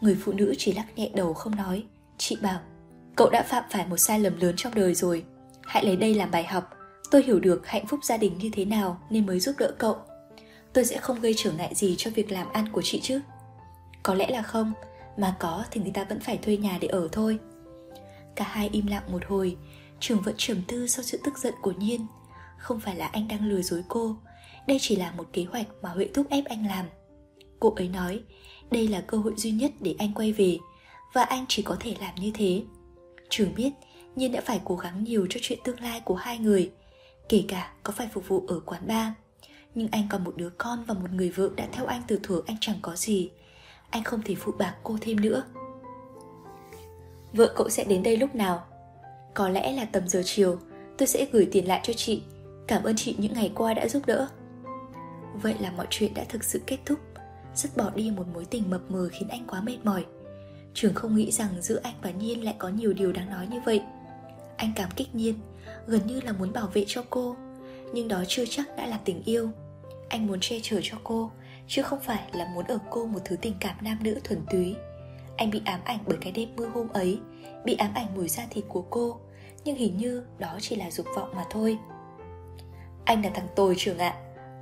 Người 0.02 0.18
phụ 0.22 0.32
nữ 0.32 0.54
chỉ 0.58 0.74
lắc 0.74 0.86
nhẹ 0.96 1.10
đầu 1.16 1.34
không 1.34 1.56
nói. 1.56 1.84
Chị 2.18 2.38
bảo, 2.42 2.60
Cậu 3.16 3.30
đã 3.30 3.44
phạm 3.44 3.64
phải 3.72 3.88
một 3.88 3.98
sai 3.98 4.20
lầm 4.20 4.40
lớn 4.40 4.54
trong 4.58 4.76
đời 4.76 4.94
rồi. 4.94 5.26
Hãy 5.62 5.86
lấy 5.86 5.96
đây 5.96 6.16
làm 6.16 6.32
bài 6.32 6.44
học. 6.44 6.78
Tôi 7.12 7.24
hiểu 7.24 7.40
được 7.40 7.68
hạnh 7.68 7.88
phúc 7.88 8.00
gia 8.04 8.18
đình 8.18 8.38
như 8.38 8.50
thế 8.54 8.66
nào 8.66 9.02
Nên 9.10 9.26
mới 9.26 9.40
giúp 9.40 9.56
đỡ 9.60 9.72
cậu. 9.78 9.98
Tôi 10.74 10.86
sẽ 10.86 10.98
không 10.98 11.22
gây 11.22 11.34
trở 11.38 11.52
ngại 11.52 11.76
gì 11.76 11.96
cho 11.98 12.12
việc 12.12 12.32
làm 12.32 12.50
ăn 12.54 12.72
của 12.72 12.82
chị 12.82 13.00
chứ. 13.04 13.22
Có 14.04 14.14
lẽ 14.14 14.28
là 14.30 14.42
không, 14.42 14.74
mà 15.18 15.36
có 15.40 15.66
thì 15.72 15.82
người 15.82 15.92
ta 15.92 16.04
vẫn 16.04 16.20
phải 16.20 16.38
thuê 16.38 16.58
nhà 16.58 16.78
để 16.82 16.88
ở 16.88 17.10
thôi. 17.12 17.40
Cả 18.36 18.46
hai 18.46 18.70
im 18.72 18.88
lặng 18.88 19.12
một 19.12 19.26
hồi, 19.28 19.58
trường 20.00 20.22
vẫn 20.22 20.36
trầm 20.38 20.62
tư 20.68 20.88
sau 20.88 21.04
sự 21.04 21.20
tức 21.24 21.38
giận 21.38 21.54
của 21.62 21.72
nhiên. 21.72 22.06
Không 22.58 22.80
phải 22.80 22.96
là 22.96 23.08
anh 23.08 23.28
đang 23.28 23.46
lừa 23.46 23.62
dối 23.62 23.84
cô, 23.88 24.16
đây 24.68 24.78
chỉ 24.82 24.96
là 24.96 25.12
một 25.12 25.28
kế 25.34 25.44
hoạch 25.44 25.68
mà 25.82 25.90
huệ 25.90 26.10
thúc 26.14 26.28
ép 26.30 26.46
anh 26.46 26.68
làm. 26.68 26.86
Cô 27.60 27.74
ấy 27.76 27.90
nói, 27.90 28.20
đây 28.72 28.88
là 28.88 29.02
cơ 29.02 29.18
hội 29.18 29.34
duy 29.38 29.52
nhất 29.52 29.72
để 29.80 29.96
anh 30.00 30.14
quay 30.14 30.34
về, 30.34 30.58
và 31.14 31.24
anh 31.24 31.46
chỉ 31.48 31.64
có 31.64 31.78
thể 31.80 31.96
làm 32.02 32.16
như 32.16 32.32
thế. 32.34 32.64
Trường 33.30 33.56
biết, 33.56 33.72
nhiên 34.16 34.32
đã 34.32 34.42
phải 34.42 34.62
cố 34.66 34.76
gắng 34.76 35.04
nhiều 35.04 35.28
cho 35.30 35.40
chuyện 35.44 35.60
tương 35.64 35.80
lai 35.80 36.02
của 36.06 36.16
hai 36.16 36.38
người, 36.38 36.72
kể 37.30 37.44
cả 37.48 37.74
có 37.84 37.94
phải 37.94 38.08
phục 38.14 38.28
vụ 38.28 38.46
ở 38.48 38.60
quán 38.60 38.88
bar 38.88 39.08
nhưng 39.76 39.88
anh 39.92 40.08
còn 40.10 40.24
một 40.24 40.34
đứa 40.36 40.50
con 40.50 40.84
và 40.88 40.94
một 40.94 41.12
người 41.12 41.30
vợ 41.30 41.50
đã 41.56 41.68
theo 41.72 41.86
anh 41.86 42.02
từ 42.08 42.20
thuở 42.24 42.42
anh 42.48 42.58
chẳng 42.62 42.78
có 42.82 42.96
gì. 42.96 43.32
Anh 43.90 44.04
không 44.04 44.22
thể 44.26 44.36
phụ 44.36 44.52
bạc 44.58 44.76
cô 44.84 44.98
thêm 45.02 45.20
nữa. 45.20 45.44
Vợ 47.34 47.54
cậu 47.56 47.70
sẽ 47.70 47.84
đến 47.84 48.04
đây 48.04 48.18
lúc 48.18 48.36
nào? 48.36 48.66
Có 49.34 49.50
lẽ 49.50 49.72
là 49.72 49.86
tầm 49.86 50.08
giờ 50.08 50.22
chiều. 50.26 50.60
Tôi 50.98 51.08
sẽ 51.08 51.28
gửi 51.32 51.48
tiền 51.52 51.68
lại 51.68 51.80
cho 51.84 51.94
chị. 51.94 52.24
Cảm 52.68 52.84
ơn 52.84 52.96
chị 52.96 53.16
những 53.18 53.34
ngày 53.34 53.52
qua 53.56 53.74
đã 53.74 53.88
giúp 53.88 54.06
đỡ. 54.06 54.28
Vậy 55.42 55.56
là 55.60 55.72
mọi 55.72 55.88
chuyện 55.90 56.14
đã 56.14 56.24
thực 56.30 56.44
sự 56.44 56.62
kết 56.68 56.78
thúc. 56.86 57.00
Rất 57.56 57.78
bỏ 57.78 57.90
đi 57.96 58.12
một 58.12 58.28
mối 58.34 58.46
tình 58.46 58.70
mập 58.70 58.92
mờ 58.92 59.10
khiến 59.12 59.30
anh 59.30 59.48
quá 59.48 59.62
mệt 59.62 59.78
mỏi. 59.84 60.06
Trường 60.74 60.94
không 60.94 61.16
nghĩ 61.16 61.32
rằng 61.32 61.50
giữa 61.62 61.80
anh 61.84 61.96
và 62.02 62.12
Nhiên 62.12 62.44
lại 62.44 62.56
có 62.58 62.70
nhiều 62.70 62.94
điều 62.94 63.12
đáng 63.12 63.30
nói 63.30 63.48
như 63.52 63.60
vậy. 63.66 63.82
Anh 64.58 64.72
cảm 64.76 64.90
kích 64.96 65.16
Nhiên 65.16 65.36
Gần 65.88 66.08
như 66.08 66.22
là 66.22 66.32
muốn 66.32 66.54
bảo 66.54 66.68
vệ 66.68 66.86
cho 66.88 67.04
cô. 67.10 67.36
Nhưng 67.94 68.08
đó 68.08 68.24
chưa 68.28 68.46
chắc 68.46 68.76
đã 68.78 68.86
là 68.86 69.00
tình 69.06 69.24
yêu. 69.24 69.50
Anh 70.10 70.28
muốn 70.28 70.40
che 70.40 70.56
chở 70.64 70.80
cho 70.84 70.98
cô, 71.04 71.32
chứ 71.68 71.82
không 71.82 72.00
phải 72.00 72.20
là 72.34 72.48
muốn 72.54 72.66
ở 72.66 72.78
cô 72.90 73.06
một 73.06 73.20
thứ 73.26 73.36
tình 73.36 73.54
cảm 73.60 73.76
nam 73.82 73.98
nữ 74.02 74.20
thuần 74.24 74.42
túy. 74.50 74.76
Anh 75.38 75.50
bị 75.50 75.62
ám 75.66 75.80
ảnh 75.84 76.00
bởi 76.06 76.18
cái 76.22 76.32
đêm 76.32 76.50
mưa 76.56 76.68
hôm 76.68 76.88
ấy, 76.94 77.20
bị 77.66 77.76
ám 77.76 77.92
ảnh 77.94 78.16
mùi 78.16 78.28
da 78.28 78.44
thịt 78.50 78.64
của 78.68 78.82
cô, 78.90 79.20
nhưng 79.64 79.76
hình 79.76 79.98
như 79.98 80.24
đó 80.40 80.58
chỉ 80.62 80.76
là 80.76 80.92
dục 80.92 81.06
vọng 81.16 81.30
mà 81.36 81.44
thôi. 81.50 81.78
Anh 83.06 83.24
là 83.24 83.30
thằng 83.34 83.48
tồi 83.56 83.76
trường 83.78 83.98
ạ, 83.98 84.16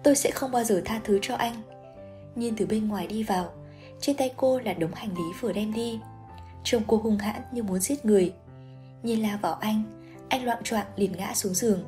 tôi 0.03 0.15
sẽ 0.15 0.31
không 0.31 0.51
bao 0.51 0.63
giờ 0.63 0.81
tha 0.85 1.01
thứ 1.03 1.19
cho 1.21 1.35
anh. 1.35 1.61
Nhìn 2.35 2.55
từ 2.55 2.65
bên 2.65 2.87
ngoài 2.87 3.07
đi 3.07 3.23
vào, 3.23 3.51
trên 4.01 4.15
tay 4.15 4.33
cô 4.37 4.59
là 4.59 4.73
đống 4.73 4.93
hành 4.93 5.17
lý 5.17 5.23
vừa 5.39 5.53
đem 5.53 5.73
đi. 5.73 5.99
Trông 6.63 6.83
cô 6.87 6.97
hung 6.97 7.17
hãn 7.17 7.41
như 7.51 7.63
muốn 7.63 7.79
giết 7.79 8.05
người. 8.05 8.33
Nhìn 9.03 9.19
la 9.19 9.39
vào 9.41 9.53
anh 9.53 9.99
anh 10.29 10.45
loạn 10.45 10.63
choạng 10.63 10.85
liền 10.95 11.11
ngã 11.11 11.33
xuống 11.33 11.53
giường 11.53 11.83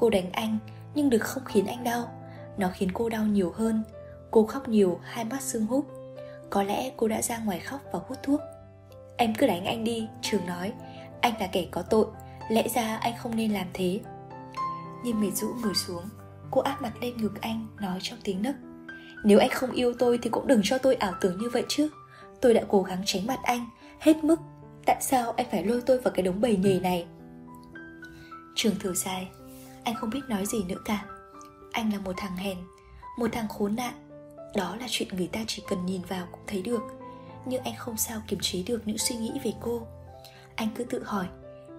cô 0.00 0.10
đánh 0.10 0.32
anh 0.32 0.58
nhưng 0.94 1.10
được 1.10 1.22
không 1.22 1.44
khiến 1.44 1.66
anh 1.66 1.84
đau. 1.84 2.10
Nó 2.58 2.68
khiến 2.74 2.88
cô 2.94 3.08
đau 3.08 3.24
nhiều 3.24 3.52
hơn. 3.56 3.82
Cô 4.30 4.46
khóc 4.46 4.68
nhiều, 4.68 5.00
hai 5.02 5.24
mắt 5.24 5.42
sưng 5.42 5.66
húp. 5.66 5.86
Có 6.50 6.62
lẽ 6.62 6.90
cô 6.96 7.08
đã 7.08 7.22
ra 7.22 7.38
ngoài 7.38 7.60
khóc 7.60 7.80
và 7.92 7.98
hút 8.08 8.18
thuốc. 8.22 8.40
Em 9.16 9.34
cứ 9.34 9.46
đánh 9.46 9.64
anh 9.64 9.84
đi, 9.84 10.08
Trường 10.22 10.46
nói. 10.46 10.72
Anh 11.20 11.32
là 11.40 11.46
kẻ 11.46 11.66
có 11.70 11.82
tội, 11.82 12.06
lẽ 12.50 12.68
ra 12.68 12.96
anh 12.96 13.14
không 13.18 13.36
nên 13.36 13.52
làm 13.52 13.66
thế. 13.72 14.00
Nhưng 15.04 15.20
mệt 15.20 15.30
rũ 15.34 15.48
người 15.62 15.74
xuống 15.74 16.02
Cô 16.50 16.60
áp 16.60 16.82
mặt 16.82 16.92
lên 17.00 17.16
ngực 17.16 17.40
anh, 17.40 17.66
nói 17.80 17.98
trong 18.02 18.18
tiếng 18.24 18.42
nấc. 18.42 18.54
Nếu 19.24 19.38
anh 19.38 19.50
không 19.50 19.72
yêu 19.72 19.94
tôi 19.98 20.18
thì 20.22 20.30
cũng 20.30 20.46
đừng 20.46 20.60
cho 20.64 20.78
tôi 20.78 20.94
ảo 20.94 21.12
tưởng 21.20 21.38
như 21.38 21.50
vậy 21.52 21.64
chứ. 21.68 21.88
Tôi 22.40 22.54
đã 22.54 22.62
cố 22.68 22.82
gắng 22.82 23.02
tránh 23.04 23.26
mặt 23.26 23.38
anh, 23.42 23.66
hết 23.98 24.24
mức. 24.24 24.36
Tại 24.86 24.96
sao 25.00 25.32
anh 25.32 25.46
phải 25.50 25.64
lôi 25.64 25.82
tôi 25.86 25.98
vào 26.00 26.12
cái 26.14 26.22
đống 26.22 26.40
bầy 26.40 26.56
nhầy 26.56 26.80
này? 26.80 27.06
Trường 28.54 28.74
thở 28.80 28.94
dài. 28.94 29.28
Anh 29.90 29.96
không 29.96 30.10
biết 30.10 30.28
nói 30.28 30.46
gì 30.46 30.64
nữa 30.68 30.78
cả. 30.84 31.04
Anh 31.72 31.92
là 31.92 31.98
một 31.98 32.12
thằng 32.16 32.36
hèn, 32.36 32.58
Một 33.18 33.28
thằng 33.32 33.48
khốn 33.48 33.76
nạn. 33.76 33.94
Đó 34.56 34.76
là 34.76 34.86
chuyện 34.88 35.08
người 35.12 35.26
ta 35.26 35.40
chỉ 35.46 35.62
cần 35.68 35.86
nhìn 35.86 36.02
vào 36.08 36.26
cũng 36.32 36.40
thấy 36.46 36.62
được. 36.62 36.82
Nhưng 37.46 37.62
anh 37.62 37.74
không 37.78 37.96
sao 37.96 38.20
kiềm 38.26 38.38
chế 38.42 38.62
được 38.66 38.82
những 38.84 38.98
suy 38.98 39.16
nghĩ 39.16 39.32
về 39.44 39.52
cô. 39.60 39.86
Anh 40.54 40.68
cứ 40.74 40.84
tự 40.84 41.04
hỏi, 41.04 41.26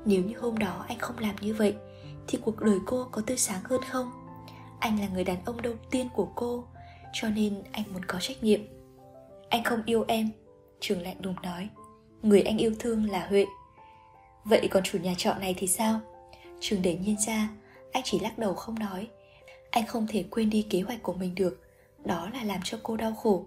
Nếu 0.06 0.24
như 0.24 0.40
hôm 0.40 0.58
đó 0.58 0.86
anh 0.88 1.00
không 1.00 1.18
làm 1.20 1.36
như 1.42 1.54
vậy, 1.54 1.76
Thì 2.28 2.40
cuộc 2.42 2.60
đời 2.60 2.80
cô 2.86 3.08
có 3.12 3.22
tươi 3.26 3.38
sáng 3.38 3.62
hơn 3.64 3.82
không? 3.90 4.12
Anh 4.80 5.00
là 5.00 5.08
người 5.08 5.24
đàn 5.24 5.46
ông 5.46 5.62
đầu 5.62 5.74
tiên 5.92 6.10
của 6.14 6.28
cô, 6.36 6.64
Cho 7.14 7.30
nên 7.30 7.64
anh 7.72 7.84
muốn 7.94 8.06
có 8.06 8.20
trách 8.20 8.44
nhiệm. 8.44 8.62
Anh 9.50 9.64
không 9.64 9.84
yêu 9.86 10.06
em, 10.08 10.30
Trường 10.80 11.02
lạnh 11.02 11.18
lùng 11.24 11.36
nói. 11.44 11.70
Người 12.22 12.42
anh 12.42 12.58
yêu 12.58 12.72
thương 12.80 13.10
là 13.10 13.28
Huệ. 13.30 13.46
Vậy 14.46 14.68
còn 14.72 14.84
chủ 14.84 14.98
nhà 14.98 15.14
trọ 15.18 15.34
này 15.34 15.56
thì 15.58 15.68
sao? 15.68 16.00
Trường 16.60 16.82
để 16.82 16.96
nhiên 16.96 17.16
ra 17.28 17.50
anh 17.92 18.04
chỉ 18.06 18.20
lắc 18.20 18.38
đầu 18.38 18.54
không 18.54 18.80
nói. 18.80 19.08
Anh 19.72 19.86
không 19.88 20.08
thể 20.08 20.26
quên 20.32 20.50
đi 20.50 20.68
kế 20.70 20.82
hoạch 20.82 21.04
của 21.04 21.14
mình 21.14 21.36
được. 21.36 21.62
Đó 22.06 22.30
là 22.34 22.44
làm 22.44 22.60
cho 22.64 22.78
cô 22.84 22.98
đau 22.98 23.14
khổ. 23.14 23.46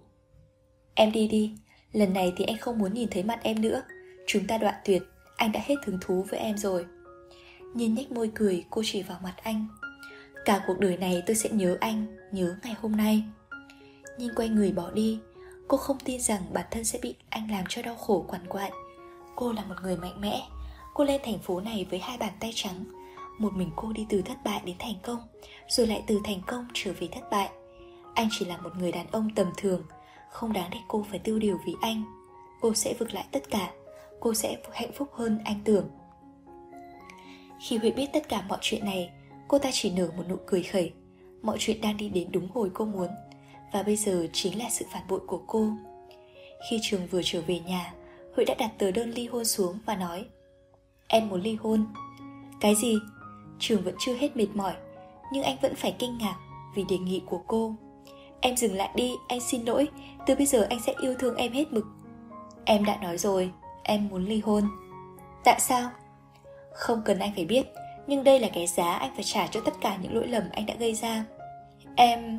Em 0.95 1.13
đi 1.13 1.29
đi. 1.29 1.53
Lần 1.93 2.13
này 2.13 2.33
thì 2.37 2.45
anh 2.45 2.59
không 2.59 2.79
muốn 2.79 2.95
nhìn 2.95 3.09
thấy 3.11 3.23
mặt 3.23 3.41
em 3.43 3.61
nữa. 3.61 3.83
Chúng 4.27 4.47
ta 4.47 4.59
đoạn 4.59 4.75
tuyệt. 4.85 5.03
Anh 5.37 5.53
đã 5.53 5.61
hết 5.65 5.75
hứng 5.87 5.99
thú 6.01 6.27
với 6.31 6.41
em 6.41 6.57
rồi. 6.57 6.87
Nhiên 7.75 7.95
nhếch 7.95 8.11
môi 8.11 8.31
cười, 8.35 8.65
cô 8.71 8.83
chỉ 8.85 9.03
vào 9.03 9.19
mặt 9.23 9.35
anh. 9.43 9.67
Cả 10.45 10.65
cuộc 10.67 10.79
đời 10.79 10.97
này 10.97 11.23
tôi 11.27 11.37
sẽ 11.37 11.51
nhớ 11.53 11.77
anh, 11.81 12.17
Nhớ 12.33 12.57
ngày 12.63 12.75
hôm 12.81 12.97
nay. 12.97 13.23
Nhiên 14.19 14.31
quay 14.37 14.49
người 14.49 14.73
bỏ 14.73 14.91
đi, 14.91 15.21
Cô 15.69 15.77
không 15.77 15.99
tin 16.05 16.21
rằng 16.21 16.43
bản 16.53 16.65
thân 16.71 16.85
sẽ 16.85 16.99
bị 17.03 17.15
anh 17.29 17.51
làm 17.51 17.65
cho 17.69 17.83
đau 17.83 17.95
khổ 17.97 18.25
quằn 18.29 18.47
quại. 18.49 18.73
Cô 19.37 19.53
là 19.53 19.65
một 19.65 19.75
người 19.83 19.97
mạnh 19.97 20.21
mẽ. 20.21 20.43
Cô 20.95 21.05
lên 21.05 21.21
thành 21.25 21.39
phố 21.39 21.61
này 21.61 21.87
với 21.91 21.99
hai 21.99 22.19
bàn 22.19 22.33
tay 22.41 22.53
trắng. 22.55 22.85
Một 23.39 23.53
mình 23.55 23.71
cô 23.77 23.93
đi 23.93 24.07
từ 24.09 24.23
thất 24.23 24.45
bại 24.45 24.61
đến 24.65 24.77
thành 24.79 24.95
công, 25.03 25.19
Rồi 25.69 25.87
lại 25.87 26.03
từ 26.07 26.21
thành 26.25 26.41
công 26.47 26.69
trở 26.75 26.93
về 27.01 27.09
thất 27.13 27.31
bại. 27.31 27.51
Anh 28.15 28.29
chỉ 28.31 28.45
là 28.45 28.57
một 28.57 28.71
người 28.79 28.93
đàn 28.93 29.07
ông 29.11 29.31
tầm 29.35 29.47
thường, 29.57 29.83
Không 30.31 30.53
đáng 30.53 30.71
để 30.73 30.79
cô 30.89 31.07
phải 31.11 31.19
tiêu 31.19 31.39
điều 31.39 31.59
vì 31.67 31.75
anh. 31.81 32.05
Cô 32.61 32.75
sẽ 32.75 32.95
vực 32.99 33.15
lại 33.15 33.25
tất 33.33 33.51
cả, 33.51 33.73
Cô 34.21 34.35
sẽ 34.35 34.57
hạnh 34.73 34.93
phúc 34.95 35.09
hơn 35.13 35.39
anh 35.45 35.61
tưởng. 35.65 35.89
Khi 37.61 37.77
Huệ 37.77 37.91
biết 37.91 38.07
tất 38.13 38.29
cả 38.29 38.45
mọi 38.49 38.59
chuyện 38.61 38.85
này, 38.85 39.11
Cô 39.49 39.59
ta 39.59 39.71
chỉ 39.73 39.91
nở 39.91 40.11
một 40.17 40.25
nụ 40.29 40.37
cười 40.47 40.63
khẩy. 40.63 40.93
Mọi 41.43 41.57
chuyện 41.61 41.81
đang 41.81 41.97
đi 41.97 42.09
đến 42.09 42.29
đúng 42.33 42.49
hồi 42.51 42.71
cô 42.75 42.85
muốn, 42.85 43.09
Và 43.73 43.83
bây 43.83 43.97
giờ 43.97 44.27
chính 44.33 44.59
là 44.59 44.71
sự 44.71 44.85
phản 44.91 45.03
bội 45.09 45.21
của 45.27 45.43
cô. 45.47 45.69
Khi 46.71 46.79
Trường 46.83 47.07
vừa 47.07 47.21
trở 47.25 47.41
về 47.47 47.61
nhà 47.61 47.95
Huệ 48.37 48.45
đã 48.45 48.55
đặt 48.59 48.71
tờ 48.79 48.91
đơn 48.91 49.11
ly 49.11 49.27
hôn 49.27 49.45
xuống 49.45 49.79
và 49.87 49.97
nói, 49.97 50.25
Em 51.09 51.29
muốn 51.29 51.43
ly 51.43 51.55
hôn. 51.55 51.87
Cái 52.61 52.75
gì? 52.75 52.99
Trường 53.59 53.83
vẫn 53.83 53.95
chưa 53.99 54.15
hết 54.15 54.37
mệt 54.37 54.47
mỏi 54.55 54.75
Nhưng 55.33 55.43
anh 55.43 55.57
vẫn 55.63 55.75
phải 55.75 55.97
kinh 55.99 56.19
ngạc 56.19 56.37
vì 56.75 56.85
đề 56.89 56.99
nghị 56.99 57.23
của 57.27 57.41
cô. 57.47 57.75
Em 58.41 58.57
dừng 58.57 58.75
lại 58.75 58.91
đi, 58.95 59.13
anh 59.29 59.41
xin 59.41 59.65
lỗi 59.65 59.89
Từ 60.27 60.35
bây 60.35 60.47
giờ 60.47 60.67
anh 60.71 60.81
sẽ 60.81 60.95
yêu 61.01 61.15
thương 61.19 61.37
em 61.37 61.53
hết 61.53 61.73
mực. 61.73 61.85
Em 62.65 62.85
đã 62.85 62.97
nói 63.03 63.19
rồi, 63.19 63.51
em 63.83 64.09
muốn 64.09 64.25
ly 64.25 64.41
hôn. 64.41 64.65
Tại 65.45 65.61
sao? 65.61 65.91
Không 66.73 67.03
cần 67.05 67.19
anh 67.19 67.33
phải 67.35 67.45
biết 67.45 67.67
Nhưng 68.07 68.25
đây 68.25 68.41
là 68.41 68.49
cái 68.55 68.67
giá 68.67 68.93
anh 68.93 69.15
phải 69.15 69.25
trả 69.25 69.47
cho 69.47 69.61
tất 69.61 69.75
cả 69.81 69.97
những 70.03 70.15
lỗi 70.15 70.27
lầm 70.27 70.43
anh 70.53 70.67
đã 70.67 70.75
gây 70.75 70.95
ra. 70.95 71.25
Em... 71.97 72.39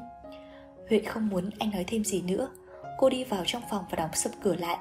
Huệ 0.89 0.99
không 0.99 1.29
muốn 1.29 1.49
anh 1.59 1.71
nói 1.71 1.83
thêm 1.87 2.03
gì 2.03 2.21
nữa. 2.21 2.49
Cô 2.97 3.09
đi 3.09 3.23
vào 3.23 3.43
trong 3.45 3.61
phòng 3.69 3.85
và 3.89 3.95
đóng 3.95 4.09
sập 4.13 4.31
cửa 4.41 4.55
lại. 4.55 4.77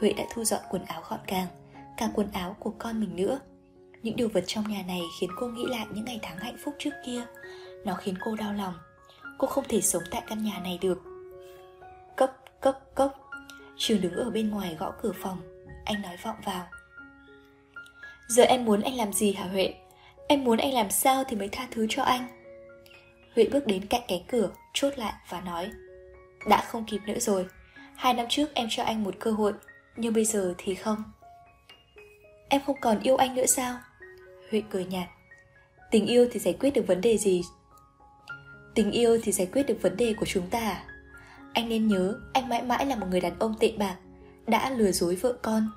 Huệ 0.00 0.12
đã 0.12 0.24
thu 0.34 0.44
dọn 0.44 0.60
quần 0.70 0.84
áo 0.84 1.02
gọn 1.08 1.20
gàng 1.26 1.46
cả 1.96 2.10
quần 2.14 2.30
áo 2.32 2.56
của 2.58 2.72
con 2.78 3.00
mình 3.00 3.16
nữa 3.16 3.38
những 4.02 4.16
điều 4.16 4.28
vật 4.28 4.44
trong 4.46 4.68
nhà 4.68 4.82
này 4.86 5.00
khiến 5.20 5.30
cô 5.36 5.46
nghĩ 5.46 5.64
lại 5.66 5.86
những 5.90 6.04
ngày 6.04 6.18
tháng 6.22 6.38
hạnh 6.38 6.56
phúc 6.64 6.74
trước 6.78 6.90
kia. 7.06 7.24
Nó 7.84 7.94
khiến 7.94 8.14
cô 8.24 8.36
đau 8.36 8.52
lòng. 8.52 8.74
Cô 9.38 9.46
không 9.46 9.64
thể 9.68 9.80
sống 9.80 10.02
tại 10.10 10.22
căn 10.26 10.44
nhà 10.44 10.58
này 10.58 10.78
được. 10.80 11.02
Cốc 12.16 12.44
cốc 12.60 12.90
cốc. 12.94 13.30
Trường 13.76 14.00
đứng 14.00 14.14
ở 14.14 14.30
bên 14.30 14.50
ngoài 14.50 14.76
gõ 14.78 14.92
cửa 15.02 15.12
phòng. 15.22 15.40
Anh 15.84 16.02
nói 16.02 16.16
vọng 16.22 16.36
vào. 16.44 16.66
Giờ 18.28 18.42
em 18.42 18.64
muốn 18.64 18.80
anh 18.80 18.94
làm 18.94 19.12
gì 19.12 19.32
hả 19.32 19.44
huệ? 19.44 19.74
Em 20.28 20.44
muốn 20.44 20.58
anh 20.58 20.72
làm 20.74 20.90
sao 20.90 21.24
thì 21.28 21.36
mới 21.36 21.48
tha 21.48 21.68
thứ 21.70 21.86
cho 21.90 22.02
anh? 22.02 22.26
Huệ 23.34 23.44
bước 23.52 23.66
đến 23.66 23.86
cạnh 23.86 24.02
cánh 24.08 24.24
cửa, 24.28 24.50
chốt 24.72 24.92
lại 24.96 25.12
và 25.28 25.40
nói. 25.40 25.70
Đã 26.48 26.64
không 26.68 26.84
kịp 26.84 27.00
nữa 27.06 27.18
rồi. 27.18 27.46
Hai 27.96 28.14
năm 28.14 28.26
trước 28.28 28.54
em 28.54 28.66
cho 28.70 28.82
anh 28.82 29.04
một 29.04 29.14
cơ 29.20 29.30
hội, 29.30 29.52
nhưng 29.96 30.14
bây 30.14 30.24
giờ 30.24 30.54
thì 30.58 30.74
không. 30.74 31.02
Em 32.48 32.60
không 32.66 32.80
còn 32.80 33.00
yêu 33.00 33.16
anh 33.16 33.34
nữa 33.34 33.46
sao? 33.46 33.78
Huệ 34.52 34.62
cười 34.70 34.84
nhạt. 34.84 35.08
Tình 35.90 36.06
yêu 36.06 36.26
thì 36.32 36.40
giải 36.40 36.56
quyết 36.60 36.70
được 36.70 36.86
vấn 36.86 37.00
đề 37.00 37.18
gì? 37.18 37.42
Tình 38.74 38.90
yêu 38.90 39.18
thì 39.22 39.32
giải 39.32 39.48
quyết 39.52 39.62
được 39.66 39.82
vấn 39.82 39.96
đề 39.96 40.14
của 40.14 40.26
chúng 40.26 40.50
ta 40.50 40.58
à? 40.58 40.84
Anh 41.52 41.68
nên 41.68 41.88
nhớ, 41.88 42.14
Anh 42.32 42.48
mãi 42.48 42.62
mãi 42.62 42.86
là 42.86 42.96
một 42.96 43.06
người 43.10 43.20
đàn 43.20 43.38
ông 43.38 43.54
tệ 43.60 43.72
bạc, 43.78 43.96
Đã 44.46 44.70
lừa 44.70 44.92
dối 44.92 45.16
vợ 45.16 45.32
con. 45.42 45.70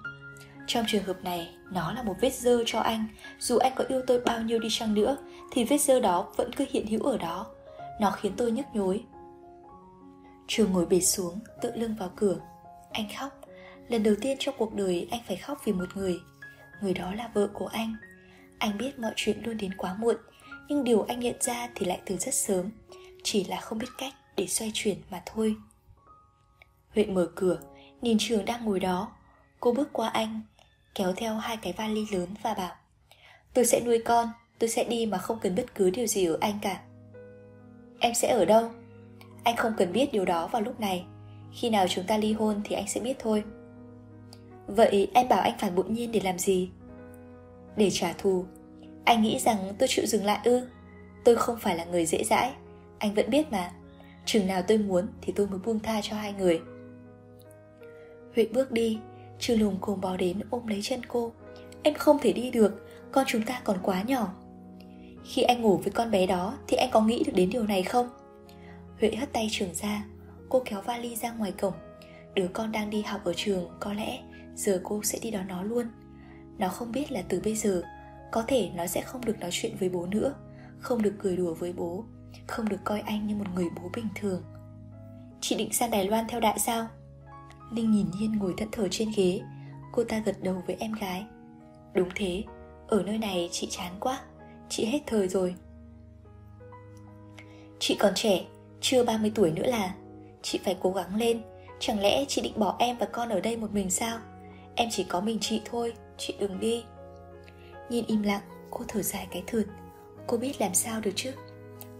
Trong 0.67 0.85
trường 0.87 1.03
hợp 1.03 1.23
này, 1.23 1.55
Nó 1.71 1.93
là 1.93 2.03
một 2.03 2.13
vết 2.21 2.33
dơ 2.33 2.63
cho 2.65 2.79
anh. 2.79 3.05
Dù 3.39 3.57
anh 3.57 3.73
có 3.75 3.83
yêu 3.87 4.01
tôi 4.07 4.19
bao 4.19 4.41
nhiêu 4.41 4.59
đi 4.59 4.67
chăng 4.71 4.93
nữa, 4.93 5.17
Thì 5.51 5.63
vết 5.63 5.81
dơ 5.81 5.99
đó 5.99 6.33
vẫn 6.35 6.51
cứ 6.55 6.65
hiện 6.69 6.87
hữu 6.87 7.03
ở 7.03 7.17
đó. 7.17 7.45
Nó 8.01 8.11
khiến 8.11 8.33
tôi 8.37 8.51
nhức 8.51 8.65
nhối. 8.73 9.03
Trường 10.47 10.71
ngồi 10.71 10.85
bệt 10.85 11.01
xuống 11.01 11.39
Tự 11.61 11.71
lưng 11.75 11.95
vào 11.99 12.09
cửa. 12.15 12.37
Anh 12.91 13.05
khóc. 13.19 13.41
Lần 13.87 14.03
đầu 14.03 14.15
tiên 14.21 14.37
trong 14.39 14.55
cuộc 14.57 14.73
đời 14.73 15.07
anh 15.11 15.21
phải 15.27 15.37
khóc 15.37 15.61
vì 15.65 15.73
một 15.73 15.87
người. 15.95 16.19
Người 16.81 16.93
đó 16.93 17.13
là 17.13 17.29
vợ 17.33 17.47
của 17.53 17.67
anh 17.67 17.95
anh 18.65 18.77
biết 18.77 18.99
mọi 18.99 19.13
chuyện 19.15 19.41
luôn 19.43 19.57
đến 19.57 19.73
quá 19.77 19.95
muộn, 19.99 20.15
nhưng 20.67 20.83
điều 20.83 21.01
anh 21.01 21.19
nhận 21.19 21.35
ra 21.39 21.69
thì 21.75 21.85
lại 21.85 22.01
từ 22.05 22.17
rất 22.17 22.33
sớm, 22.33 22.69
chỉ 23.23 23.43
là 23.43 23.59
không 23.59 23.77
biết 23.77 23.87
cách 23.97 24.13
để 24.35 24.47
xoay 24.47 24.71
chuyển 24.73 24.97
mà 25.11 25.21
thôi. 25.25 25.55
Huệ 26.93 27.05
mở 27.05 27.27
cửa, 27.35 27.59
nhìn 28.01 28.17
trường 28.19 28.45
đang 28.45 28.65
ngồi 28.65 28.79
đó. 28.79 29.11
Cô 29.59 29.73
bước 29.73 29.89
qua 29.93 30.09
anh, 30.09 30.41
kéo 30.95 31.13
theo 31.13 31.35
hai 31.35 31.57
cái 31.57 31.73
vali 31.73 32.05
lớn 32.11 32.29
và 32.43 32.53
bảo, 32.53 32.75
tôi 33.53 33.65
sẽ 33.65 33.81
nuôi 33.85 34.01
con, 34.05 34.27
tôi 34.59 34.69
sẽ 34.69 34.83
đi 34.83 35.05
mà 35.05 35.17
không 35.17 35.39
cần 35.39 35.55
bất 35.55 35.75
cứ 35.75 35.89
điều 35.89 36.07
gì 36.07 36.25
ở 36.25 36.37
anh 36.41 36.59
cả. 36.61 36.81
Em 37.99 38.13
sẽ 38.13 38.31
ở 38.31 38.45
đâu? 38.45 38.71
Anh 39.43 39.55
không 39.55 39.73
cần 39.77 39.93
biết 39.93 40.13
điều 40.13 40.25
đó 40.25 40.47
vào 40.47 40.61
lúc 40.61 40.79
này. 40.79 41.05
Khi 41.53 41.69
nào 41.69 41.87
chúng 41.87 42.05
ta 42.05 42.17
ly 42.17 42.33
hôn 42.33 42.61
thì 42.63 42.75
anh 42.75 42.87
sẽ 42.87 43.01
biết 43.01 43.15
thôi. 43.19 43.43
Vậy 44.67 45.07
em 45.13 45.27
bảo 45.29 45.41
anh 45.41 45.57
phản 45.59 45.75
bội 45.75 45.85
nhiên 45.89 46.11
để 46.11 46.19
làm 46.19 46.39
gì? 46.39 46.69
Để 47.77 47.89
trả 47.89 48.13
thù. 48.13 48.45
Anh 49.05 49.21
nghĩ 49.21 49.39
rằng 49.39 49.73
tôi 49.77 49.87
chịu 49.91 50.05
dừng 50.05 50.25
lại 50.25 50.39
ư? 50.43 50.67
Tôi 51.23 51.35
không 51.35 51.59
phải 51.59 51.77
là 51.77 51.85
người 51.85 52.05
dễ 52.05 52.23
dãi. 52.23 52.53
Anh 52.99 53.13
vẫn 53.13 53.29
biết 53.29 53.51
mà. 53.51 53.71
Chừng 54.25 54.47
nào 54.47 54.61
tôi 54.67 54.77
muốn 54.77 55.07
thì 55.21 55.33
tôi 55.35 55.47
mới 55.47 55.59
buông 55.59 55.79
tha 55.79 56.01
cho 56.01 56.15
hai 56.15 56.33
người. 56.33 56.61
Huệ 58.35 58.45
bước 58.53 58.71
đi. 58.71 58.99
Trừ 59.39 59.55
lùng 59.55 59.77
cùng 59.81 60.01
bò 60.01 60.17
đến 60.17 60.39
ôm 60.49 60.67
lấy 60.67 60.79
chân 60.83 61.01
cô. 61.07 61.31
Em 61.83 61.93
không 61.93 62.17
thể 62.21 62.33
đi 62.33 62.51
được. 62.51 62.87
Con 63.11 63.25
chúng 63.27 63.43
ta 63.43 63.61
còn 63.63 63.77
quá 63.83 64.03
nhỏ. 64.07 64.33
Khi 65.23 65.41
anh 65.41 65.61
ngủ 65.61 65.77
với 65.77 65.91
con 65.91 66.11
bé 66.11 66.27
đó 66.27 66.57
Thì 66.67 66.77
anh 66.77 66.89
có 66.91 67.01
nghĩ 67.01 67.23
được 67.25 67.31
đến 67.35 67.49
điều 67.49 67.63
này 67.63 67.83
không? 67.83 68.09
Huệ 68.99 69.15
hất 69.15 69.33
tay 69.33 69.47
trường 69.51 69.73
ra. 69.73 70.05
Cô 70.49 70.61
kéo 70.65 70.81
vali 70.81 71.15
ra 71.15 71.31
ngoài 71.31 71.51
cổng. 71.51 71.73
Đứa 72.33 72.47
con 72.47 72.71
đang 72.71 72.89
đi 72.89 73.01
học 73.01 73.21
ở 73.23 73.33
trường, 73.33 73.69
Có 73.79 73.93
lẽ 73.93 74.19
giờ 74.55 74.81
cô 74.83 75.03
sẽ 75.03 75.19
đi 75.21 75.31
đón 75.31 75.47
nó 75.47 75.63
luôn. 75.63 75.87
Nó 76.57 76.67
không 76.67 76.91
biết 76.91 77.11
là 77.11 77.23
từ 77.29 77.41
bây 77.43 77.55
giờ 77.55 77.83
có 78.35 78.43
thể 78.47 78.69
nó 78.75 78.87
sẽ 78.87 79.01
không 79.01 79.25
được 79.25 79.39
nói 79.39 79.49
chuyện 79.53 79.75
với 79.79 79.89
bố 79.89 80.05
nữa, 80.05 80.33
không 80.79 81.01
được 81.01 81.13
cười 81.19 81.35
đùa 81.35 81.53
với 81.53 81.73
bố, 81.73 82.05
không 82.47 82.69
được 82.69 82.79
coi 82.83 82.99
anh 82.99 83.27
như 83.27 83.35
một 83.35 83.45
người 83.55 83.65
bố 83.75 83.89
bình 83.95 84.07
thường. 84.15 84.43
Chị 85.41 85.55
định 85.55 85.73
sang 85.73 85.91
đài 85.91 86.05
loan 86.05 86.25
theo 86.27 86.39
đại 86.39 86.59
sao? 86.59 86.87
Linh 87.71 87.91
nhìn 87.91 88.07
hiên 88.19 88.31
ngồi 88.31 88.53
thẫn 88.57 88.71
thờ 88.71 88.87
trên 88.91 89.09
ghế. 89.15 89.41
Cô 89.91 90.03
ta 90.03 90.19
gật 90.19 90.43
đầu 90.43 90.63
với 90.67 90.75
em 90.79 90.91
gái. 90.91 91.25
Đúng 91.93 92.09
thế, 92.15 92.43
ở 92.87 93.03
nơi 93.03 93.17
này 93.17 93.49
chị 93.51 93.67
chán 93.71 93.93
quá, 93.99 94.19
chị 94.69 94.85
hết 94.85 94.99
thời 95.07 95.27
rồi. 95.27 95.55
Chị 97.79 97.97
còn 97.99 98.13
trẻ, 98.15 98.45
chưa 98.81 99.03
30 99.03 99.31
tuổi 99.35 99.51
nữa 99.51 99.65
là. 99.65 99.95
Chị 100.41 100.59
phải 100.63 100.77
cố 100.81 100.91
gắng 100.91 101.15
lên, 101.15 101.41
chẳng 101.79 101.99
lẽ 101.99 102.25
chị 102.27 102.41
định 102.41 102.59
bỏ 102.59 102.75
em 102.79 102.97
và 102.97 103.05
con 103.05 103.29
ở 103.29 103.39
đây 103.39 103.57
một 103.57 103.71
mình 103.73 103.89
sao? 103.89 104.19
Em 104.75 104.89
chỉ 104.91 105.03
có 105.03 105.21
mình 105.21 105.37
chị 105.41 105.61
thôi, 105.65 105.93
Chị 106.17 106.35
đừng 106.39 106.59
đi. 106.59 106.83
Nhìn 107.89 108.05
im 108.07 108.23
lặng, 108.23 108.41
cô 108.71 108.85
thở 108.87 109.01
dài 109.01 109.27
cái 109.31 109.43
thượt. 109.47 109.65
Cô 110.27 110.37
biết 110.37 110.61
làm 110.61 110.73
sao 110.73 111.01
được 111.01 111.11
chứ? 111.15 111.31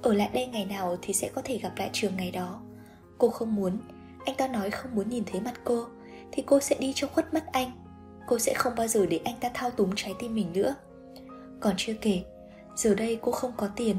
Ở 0.01 0.13
lại 0.13 0.29
đây 0.33 0.47
ngày 0.47 0.65
nào 0.65 0.97
thì 1.01 1.13
sẽ 1.13 1.29
có 1.35 1.41
thể 1.45 1.57
gặp 1.57 1.73
lại 1.77 1.89
trường 1.93 2.15
ngày 2.17 2.31
đó. 2.31 2.61
Cô 3.17 3.29
không 3.29 3.55
muốn. 3.55 3.79
Anh 4.25 4.35
ta 4.35 4.47
nói 4.47 4.71
không 4.71 4.95
muốn 4.95 5.09
nhìn 5.09 5.23
thấy 5.25 5.41
mặt 5.41 5.53
cô, 5.63 5.85
Thì 6.31 6.43
cô 6.45 6.59
sẽ 6.59 6.75
đi 6.79 6.93
cho 6.95 7.07
khuất 7.07 7.33
mắt 7.33 7.43
anh. 7.51 7.71
Cô 8.27 8.39
sẽ 8.39 8.53
không 8.53 8.73
bao 8.75 8.87
giờ 8.87 9.05
để 9.05 9.19
anh 9.25 9.35
ta 9.39 9.49
thao 9.53 9.71
túng 9.71 9.91
trái 9.95 10.13
tim 10.19 10.35
mình 10.35 10.53
nữa. 10.53 10.75
Còn 11.59 11.73
chưa 11.77 11.93
kể, 12.01 12.23
Giờ 12.75 12.95
đây 12.95 13.19
cô 13.21 13.31
không 13.31 13.51
có 13.57 13.69
tiền. 13.75 13.95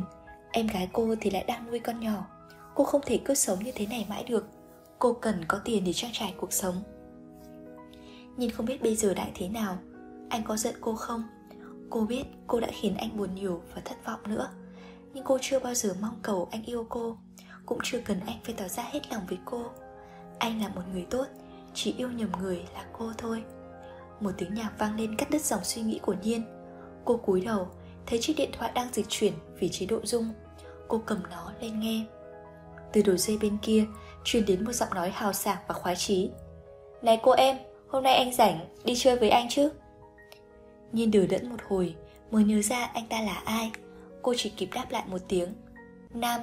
Em 0.53 0.67
gái 0.67 0.89
cô 0.93 1.15
thì 1.21 1.31
lại 1.31 1.45
đang 1.49 1.67
nuôi 1.67 1.79
con 1.79 2.01
nhỏ. 2.01 2.27
Cô 2.75 2.85
không 2.85 3.01
thể 3.07 3.21
cứ 3.25 3.35
sống 3.35 3.65
như 3.65 3.73
thế 3.75 3.87
này 3.87 4.07
mãi 4.09 4.25
được. 4.25 4.49
Cô 4.99 5.13
cần 5.13 5.45
có 5.49 5.61
tiền 5.65 5.85
để 5.85 5.93
trang 5.93 6.11
trải 6.15 6.35
cuộc 6.37 6.53
sống. 6.53 6.83
Nhìn 8.37 8.51
không 8.51 8.67
biết 8.67 8.83
bây 8.83 8.97
giờ 8.97 9.15
đại 9.15 9.31
thế 9.35 9.49
nào, 9.49 9.79
Anh 10.29 10.43
có 10.45 10.57
giận 10.57 10.75
cô 10.81 10.95
không? 10.95 11.23
Cô 11.91 12.01
biết 12.01 12.25
cô 12.47 12.61
đã 12.61 12.69
khiến 12.73 12.97
anh 12.97 13.17
buồn 13.17 13.35
nhiều 13.35 13.63
và 13.75 13.83
thất 13.85 14.05
vọng 14.07 14.21
nữa. 14.25 14.49
Nhưng 15.15 15.25
cô 15.25 15.39
chưa 15.41 15.59
bao 15.59 15.75
giờ 15.75 15.95
mong 16.01 16.19
cầu 16.23 16.49
anh 16.51 16.65
yêu 16.65 16.87
cô 16.89 17.17
Cũng 17.67 17.79
chưa 17.83 18.01
cần 18.01 18.21
anh 18.27 18.39
phải 18.45 18.55
tỏ 18.59 18.69
ra 18.69 18.83
hết 18.83 19.13
lòng 19.13 19.23
với 19.29 19.39
cô. 19.45 19.63
Anh 20.39 20.61
là 20.63 20.69
một 20.69 20.83
người 20.93 21.07
tốt 21.11 21.27
Chỉ 21.75 21.95
yêu 21.99 22.11
nhầm 22.11 22.29
người 22.41 22.65
là 22.75 22.85
cô 22.93 23.13
thôi. 23.19 23.43
Một 24.21 24.31
tiếng 24.39 24.55
nhạc 24.55 24.73
vang 24.79 24.97
lên 24.97 25.17
cắt 25.17 25.31
đứt 25.31 25.43
dòng 25.43 25.65
suy 25.65 25.83
nghĩ 25.83 25.99
của 26.03 26.15
Nhiên. 26.23 26.43
Cô 27.05 27.17
cúi 27.17 27.41
đầu 27.41 27.69
Thấy 28.07 28.19
chiếc 28.23 28.35
điện 28.37 28.51
thoại 28.59 28.73
đang 28.75 28.89
dịch 28.93 29.07
chuyển 29.09 29.33
vì 29.59 29.69
chế 29.69 29.87
độ 29.87 30.01
rung. 30.05 30.29
Cô 30.89 31.03
cầm 31.07 31.23
nó 31.31 31.53
lên 31.61 31.81
nghe. 31.81 32.05
Từ 32.93 33.03
đầu 33.03 33.17
dây 33.17 33.39
bên 33.43 33.59
kia 33.63 33.85
truyền 34.25 34.47
đến 34.47 34.65
một 34.65 34.73
giọng 34.73 34.95
nói 34.95 35.11
hào 35.11 35.33
sảng 35.33 35.59
và 35.69 35.75
khoái 35.75 35.97
chí. 35.97 36.31
Này 37.03 37.21
cô 37.23 37.33
em, 37.33 37.57
hôm 37.89 38.03
nay 38.03 38.15
anh 38.15 38.35
rảnh, 38.35 38.69
đi 38.85 38.95
chơi 38.97 39.17
với 39.17 39.31
anh 39.31 39.47
chứ? 39.51 39.71
Nhìn 40.93 41.11
đờ 41.11 41.27
đẫn 41.27 41.49
một 41.49 41.61
hồi 41.69 41.95
Mới 42.31 42.45
nhớ 42.45 42.63
ra 42.63 42.85
anh 42.85 43.07
ta 43.09 43.21
là 43.21 43.43
ai. 43.45 43.71
Cô 44.23 44.35
chỉ 44.37 44.51
kịp 44.51 44.69
đáp 44.75 44.87
lại 44.91 45.03
một 45.07 45.21
tiếng. 45.29 45.49
Nam. 46.15 46.41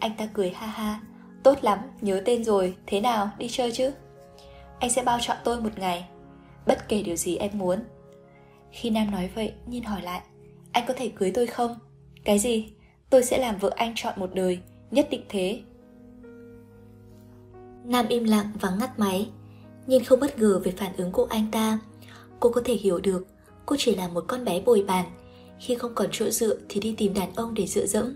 Anh 0.00 0.12
ta 0.18 0.28
cười 0.34 0.50
ha 0.50 0.66
ha. 0.66 1.00
Tốt 1.42 1.58
lắm, 1.62 1.78
nhớ 2.00 2.22
tên 2.24 2.44
rồi, 2.44 2.76
thế 2.86 3.00
nào, 3.00 3.30
đi 3.38 3.48
chơi 3.50 3.72
chứ? 3.72 3.90
Anh 4.80 4.90
sẽ 4.90 5.02
bao 5.02 5.18
chọn 5.20 5.36
tôi 5.44 5.60
một 5.60 5.78
ngày. 5.78 6.08
Bất 6.66 6.88
kể 6.88 7.02
điều 7.02 7.16
gì 7.16 7.36
em 7.36 7.50
muốn. 7.54 7.78
Khi 8.70 8.90
Nam 8.90 9.10
nói 9.10 9.30
vậy, 9.34 9.52
nhìn 9.66 9.82
hỏi 9.82 10.02
lại 10.02 10.20
Anh 10.72 10.84
có 10.88 10.94
thể 10.96 11.08
cưới 11.08 11.30
tôi 11.34 11.46
không? 11.46 11.76
Cái 12.24 12.38
gì? 12.38 12.72
Tôi 13.10 13.24
sẽ 13.24 13.38
làm 13.38 13.58
vợ 13.58 13.72
anh 13.76 13.92
chọn 13.96 14.14
một 14.16 14.30
đời 14.34 14.60
Nhất 14.90 15.08
định 15.10 15.24
thế. 15.28 15.62
Nam 17.84 18.06
im 18.08 18.24
lặng 18.24 18.52
và 18.60 18.70
ngắt 18.80 18.98
máy. 18.98 19.30
Nhìn 19.86 20.04
không 20.04 20.20
bất 20.20 20.38
ngờ 20.38 20.60
về 20.64 20.72
phản 20.76 20.96
ứng 20.96 21.12
của 21.12 21.26
anh 21.30 21.46
ta. 21.52 21.78
Cô 22.40 22.50
có 22.50 22.60
thể 22.64 22.74
hiểu 22.74 23.00
được, 23.00 23.26
Cô 23.66 23.76
chỉ 23.78 23.94
là 23.94 24.08
một 24.08 24.24
con 24.26 24.44
bé 24.44 24.60
bồi 24.60 24.84
bàn. 24.86 25.04
Khi 25.60 25.74
không 25.74 25.94
còn 25.94 26.08
chỗ 26.12 26.30
dựa 26.30 26.56
thì 26.68 26.80
đi 26.80 26.94
tìm 26.96 27.14
đàn 27.14 27.34
ông 27.34 27.54
để 27.54 27.66
dựa 27.66 27.86
dẫm. 27.86 28.14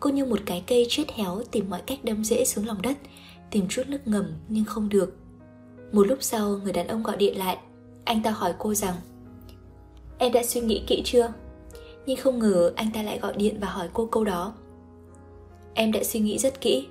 Cô 0.00 0.10
như 0.10 0.24
một 0.24 0.38
cái 0.46 0.64
cây 0.66 0.86
chết 0.88 1.04
héo 1.14 1.42
tìm 1.50 1.70
mọi 1.70 1.82
cách 1.86 2.04
đâm 2.04 2.24
rễ 2.24 2.44
xuống 2.44 2.66
lòng 2.66 2.82
đất, 2.82 2.96
Tìm 3.50 3.66
chút 3.68 3.82
nước 3.86 3.98
ngầm 4.06 4.32
nhưng 4.48 4.64
không 4.64 4.88
được. 4.88 5.16
Một 5.92 6.06
lúc 6.06 6.18
sau, 6.20 6.60
người 6.64 6.72
đàn 6.72 6.88
ông 6.88 7.02
gọi 7.02 7.16
điện 7.16 7.38
lại. 7.38 7.58
Anh 8.04 8.22
ta 8.22 8.30
hỏi 8.30 8.54
cô 8.58 8.74
rằng, 8.74 8.94
Em 10.18 10.32
đã 10.32 10.42
suy 10.42 10.60
nghĩ 10.60 10.84
kỹ 10.86 11.02
chưa? 11.04 11.32
Nhưng 12.06 12.16
không 12.16 12.38
ngờ 12.38 12.72
anh 12.76 12.90
ta 12.94 13.02
lại 13.02 13.18
gọi 13.18 13.32
điện 13.36 13.56
và 13.60 13.68
hỏi 13.68 13.88
cô 13.92 14.06
câu 14.06 14.24
đó. 14.24 14.54
Em 15.74 15.92
đã 15.92 16.04
suy 16.04 16.20
nghĩ 16.20 16.38
rất 16.38 16.60
kỹ. 16.60 16.86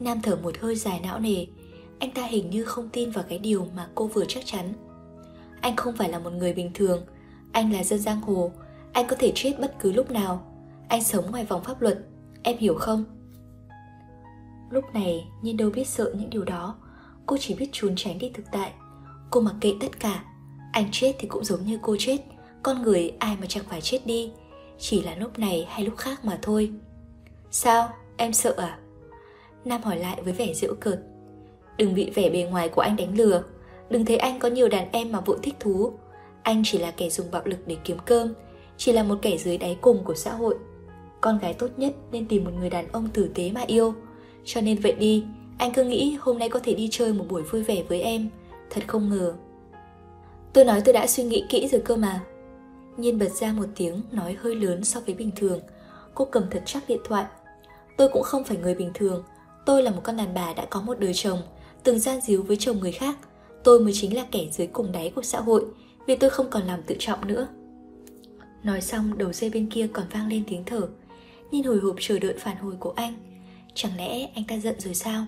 Nam 0.00 0.20
thở 0.22 0.36
một 0.42 0.58
hơi 0.60 0.76
dài 0.76 1.00
não 1.02 1.18
nề. 1.18 1.46
Anh 1.98 2.10
ta 2.10 2.26
hình 2.26 2.50
như 2.50 2.64
không 2.64 2.88
tin 2.88 3.10
vào 3.10 3.24
cái 3.28 3.38
điều 3.38 3.66
mà 3.76 3.88
cô 3.94 4.06
vừa 4.06 4.24
chắc 4.28 4.46
chắn 4.46 4.72
anh 5.66 5.76
không 5.76 5.96
phải 5.96 6.08
là 6.08 6.18
một 6.18 6.32
người 6.32 6.52
bình 6.52 6.70
thường. 6.74 7.06
Anh 7.52 7.72
là 7.72 7.84
dân 7.84 7.98
giang 7.98 8.20
hồ. 8.20 8.52
Anh 8.92 9.06
có 9.06 9.16
thể 9.18 9.32
chết 9.34 9.52
bất 9.60 9.74
cứ 9.80 9.92
lúc 9.92 10.10
nào. 10.10 10.52
Anh 10.88 11.04
sống 11.04 11.30
ngoài 11.30 11.44
vòng 11.44 11.64
pháp 11.64 11.82
luật. 11.82 11.98
Em 12.42 12.58
hiểu 12.58 12.74
không? 12.74 13.04
Lúc 14.70 14.84
này, 14.94 15.28
Nhiên 15.42 15.56
đâu 15.56 15.70
biết 15.70 15.88
sợ 15.88 16.12
những 16.14 16.30
điều 16.30 16.44
đó. 16.44 16.76
Cô 17.26 17.36
chỉ 17.40 17.54
biết 17.54 17.68
trốn 17.72 17.92
tránh 17.96 18.18
đi 18.18 18.30
thực 18.34 18.44
tại. 18.52 18.72
Cô 19.30 19.40
mặc 19.40 19.54
kệ 19.60 19.72
tất 19.80 20.00
cả. 20.00 20.24
Anh 20.72 20.88
chết 20.92 21.12
thì 21.18 21.28
cũng 21.28 21.44
giống 21.44 21.64
như 21.64 21.78
cô 21.82 21.96
chết. 21.98 22.18
Con 22.62 22.82
người 22.82 23.12
ai 23.18 23.36
mà 23.40 23.46
chẳng 23.48 23.64
phải 23.68 23.80
chết 23.80 24.06
đi. 24.06 24.32
Chỉ 24.78 25.02
là 25.02 25.14
lúc 25.14 25.38
này 25.38 25.66
hay 25.68 25.84
lúc 25.84 25.96
khác 25.96 26.24
mà 26.24 26.38
thôi. 26.42 26.72
Sao? 27.50 27.88
Em 28.16 28.32
sợ 28.32 28.54
à? 28.56 28.78
Nam 29.64 29.82
hỏi 29.82 29.98
lại 29.98 30.22
với 30.22 30.32
vẻ 30.32 30.54
giễu 30.54 30.74
cợt. 30.80 31.00
Đừng 31.76 31.94
bị 31.94 32.10
vẻ 32.10 32.30
bề 32.30 32.42
ngoài 32.42 32.68
của 32.68 32.80
anh 32.80 32.96
đánh 32.96 33.16
lừa. 33.16 33.42
Đừng 33.90 34.04
thấy 34.04 34.16
anh 34.16 34.38
có 34.38 34.48
nhiều 34.48 34.68
đàn 34.68 34.88
em 34.92 35.12
mà 35.12 35.20
vội 35.20 35.38
thích 35.42 35.54
thú. 35.60 35.92
Anh 36.42 36.62
chỉ 36.64 36.78
là 36.78 36.90
kẻ 36.90 37.10
dùng 37.10 37.30
bạo 37.30 37.42
lực 37.44 37.58
để 37.66 37.76
kiếm 37.84 37.96
cơm, 38.06 38.34
Chỉ 38.76 38.92
là 38.92 39.02
một 39.02 39.18
kẻ 39.22 39.36
dưới 39.36 39.58
đáy 39.58 39.78
cùng 39.80 40.04
của 40.04 40.14
xã 40.14 40.32
hội. 40.32 40.54
Con 41.20 41.38
gái 41.38 41.54
tốt 41.54 41.68
nhất 41.76 41.94
nên 42.12 42.28
tìm 42.28 42.44
một 42.44 42.50
người 42.58 42.70
đàn 42.70 42.88
ông 42.92 43.08
tử 43.08 43.30
tế 43.34 43.50
mà 43.50 43.60
yêu. 43.66 43.94
Cho 44.44 44.60
nên 44.60 44.78
vậy 44.78 44.92
đi, 44.92 45.24
Anh 45.58 45.72
cứ 45.72 45.84
nghĩ 45.84 46.16
hôm 46.20 46.38
nay 46.38 46.48
có 46.48 46.60
thể 46.64 46.74
đi 46.74 46.88
chơi 46.90 47.12
một 47.12 47.24
buổi 47.28 47.42
vui 47.42 47.62
vẻ 47.62 47.82
với 47.88 48.02
em. 48.02 48.28
Thật 48.70 48.82
không 48.86 49.08
ngờ. 49.08 49.34
Tôi 50.52 50.64
nói 50.64 50.80
tôi 50.84 50.92
đã 50.92 51.06
suy 51.06 51.24
nghĩ 51.24 51.44
kỹ 51.48 51.68
rồi 51.68 51.80
cơ 51.80 51.96
mà. 51.96 52.20
Nhiên 52.96 53.18
bật 53.18 53.28
ra 53.28 53.52
một 53.52 53.66
tiếng, 53.76 54.02
nói 54.12 54.36
hơi 54.40 54.54
lớn 54.54 54.84
so 54.84 55.00
với 55.00 55.14
bình 55.14 55.30
thường. 55.36 55.60
Cô 56.14 56.24
cầm 56.24 56.44
thật 56.50 56.62
chắc 56.66 56.88
điện 56.88 57.00
thoại. 57.04 57.24
Tôi 57.96 58.08
cũng 58.08 58.22
không 58.22 58.44
phải 58.44 58.56
người 58.56 58.74
bình 58.74 58.90
thường. 58.94 59.24
Tôi 59.66 59.82
là 59.82 59.90
một 59.90 60.00
con 60.04 60.16
đàn 60.16 60.34
bà 60.34 60.52
đã 60.52 60.64
có 60.70 60.80
một 60.80 61.00
đời 61.00 61.14
chồng, 61.14 61.38
Từng 61.82 61.98
gian 61.98 62.20
díu 62.20 62.42
với 62.42 62.56
chồng 62.56 62.78
người 62.80 62.92
khác 62.92 63.16
tôi 63.66 63.80
mới 63.80 63.92
chính 63.92 64.16
là 64.16 64.24
kẻ 64.30 64.46
dưới 64.50 64.66
cùng 64.66 64.92
đáy 64.92 65.12
của 65.14 65.22
xã 65.22 65.40
hội, 65.40 65.64
vì 66.06 66.16
tôi 66.16 66.30
không 66.30 66.50
còn 66.50 66.62
làm 66.62 66.82
tự 66.82 66.96
trọng 66.98 67.28
nữa. 67.28 67.48
Nói 68.62 68.80
xong, 68.80 69.18
đầu 69.18 69.32
dây 69.32 69.50
bên 69.50 69.70
kia 69.70 69.88
còn 69.92 70.06
vang 70.10 70.28
lên 70.28 70.44
tiếng 70.46 70.64
thở. 70.64 70.88
Nhìn 71.50 71.64
hồi 71.64 71.78
hộp 71.78 71.96
chờ 72.00 72.18
đợi 72.18 72.34
phản 72.38 72.56
hồi 72.56 72.74
của 72.80 72.92
anh, 72.96 73.14
Chẳng 73.74 73.96
lẽ 73.96 74.28
anh 74.34 74.44
ta 74.48 74.58
giận 74.58 74.80
rồi 74.80 74.94
sao? 74.94 75.26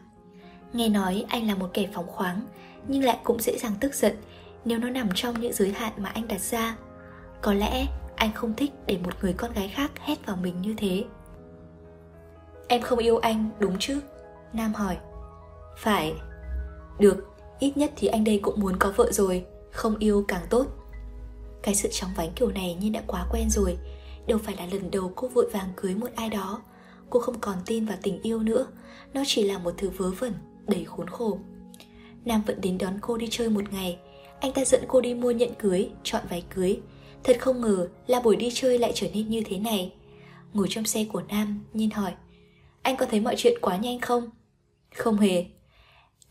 Nghe 0.72 0.88
nói 0.88 1.24
anh 1.28 1.46
là 1.46 1.54
một 1.54 1.70
kẻ 1.74 1.88
phóng 1.92 2.06
khoáng, 2.06 2.40
Nhưng 2.88 3.04
lại 3.04 3.18
cũng 3.24 3.40
dễ 3.40 3.58
dàng 3.58 3.72
tức 3.80 3.94
giận 3.94 4.16
Nếu 4.64 4.78
nó 4.78 4.90
nằm 4.90 5.08
trong 5.14 5.40
những 5.40 5.52
giới 5.52 5.72
hạn 5.72 5.92
mà 5.96 6.08
anh 6.08 6.28
đặt 6.28 6.40
ra. 6.40 6.76
Có 7.42 7.54
lẽ 7.54 7.86
anh 8.16 8.32
không 8.34 8.54
thích 8.54 8.70
để 8.86 8.98
một 9.04 9.12
người 9.22 9.32
con 9.32 9.52
gái 9.52 9.68
khác 9.68 9.90
hét 10.00 10.26
vào 10.26 10.36
mình 10.36 10.62
như 10.62 10.74
thế. 10.76 11.04
Em 12.68 12.82
không 12.82 12.98
yêu 12.98 13.18
anh, 13.18 13.50
đúng 13.58 13.76
chứ? 13.78 14.00
Nam 14.52 14.74
hỏi. 14.74 14.96
Phải. 15.76 16.14
Được. 16.98 17.37
Ít 17.60 17.76
nhất 17.76 17.92
thì 17.96 18.08
anh 18.08 18.24
đây 18.24 18.40
cũng 18.42 18.60
muốn 18.60 18.76
có 18.78 18.92
vợ 18.96 19.12
rồi, 19.12 19.44
Không 19.72 19.98
yêu 19.98 20.24
càng 20.28 20.46
tốt. 20.50 20.66
Cái 21.62 21.74
sự 21.74 21.88
chóng 21.92 22.10
vánh 22.16 22.32
kiểu 22.36 22.50
này 22.50 22.76
như 22.80 22.90
đã 22.90 23.02
quá 23.06 23.26
quen 23.30 23.50
rồi, 23.50 23.78
Đâu 24.26 24.38
phải 24.38 24.56
là 24.56 24.66
lần 24.66 24.90
đầu 24.90 25.12
cô 25.16 25.28
vội 25.28 25.50
vàng 25.52 25.68
cưới 25.76 25.94
một 25.94 26.08
ai 26.14 26.28
đó. 26.28 26.62
Cô 27.10 27.20
không 27.20 27.40
còn 27.40 27.56
tin 27.66 27.86
vào 27.86 27.98
tình 28.02 28.22
yêu 28.22 28.38
nữa, 28.38 28.66
Nó 29.14 29.22
chỉ 29.26 29.42
là 29.42 29.58
một 29.58 29.74
thứ 29.76 29.90
vớ 29.90 30.10
vẩn, 30.10 30.34
Đầy 30.66 30.84
khốn 30.84 31.08
khổ. 31.08 31.38
Nam 32.24 32.42
vẫn 32.46 32.60
đến 32.60 32.78
đón 32.78 32.94
cô 33.00 33.16
đi 33.16 33.28
chơi 33.30 33.48
một 33.48 33.72
ngày, 33.72 33.98
Anh 34.40 34.52
ta 34.52 34.64
dẫn 34.64 34.84
cô 34.88 35.00
đi 35.00 35.14
mua 35.14 35.30
nhẫn 35.30 35.54
cưới, 35.54 35.90
Chọn 36.02 36.22
váy 36.30 36.44
cưới. 36.54 36.80
Thật 37.24 37.36
không 37.40 37.60
ngờ 37.60 37.88
là 38.06 38.20
buổi 38.20 38.36
đi 38.36 38.50
chơi 38.54 38.78
lại 38.78 38.92
trở 38.94 39.06
nên 39.14 39.28
như 39.28 39.42
thế 39.46 39.58
này. 39.58 39.92
Ngồi 40.52 40.66
trong 40.70 40.84
xe 40.84 41.04
của 41.12 41.22
Nam 41.28 41.64
nhìn 41.72 41.90
hỏi, 41.90 42.12
Anh 42.82 42.96
có 42.96 43.06
thấy 43.06 43.20
mọi 43.20 43.34
chuyện 43.38 43.58
quá 43.60 43.76
nhanh 43.76 44.00
không? 44.00 44.30
Không 44.94 45.16
hề. 45.16 45.44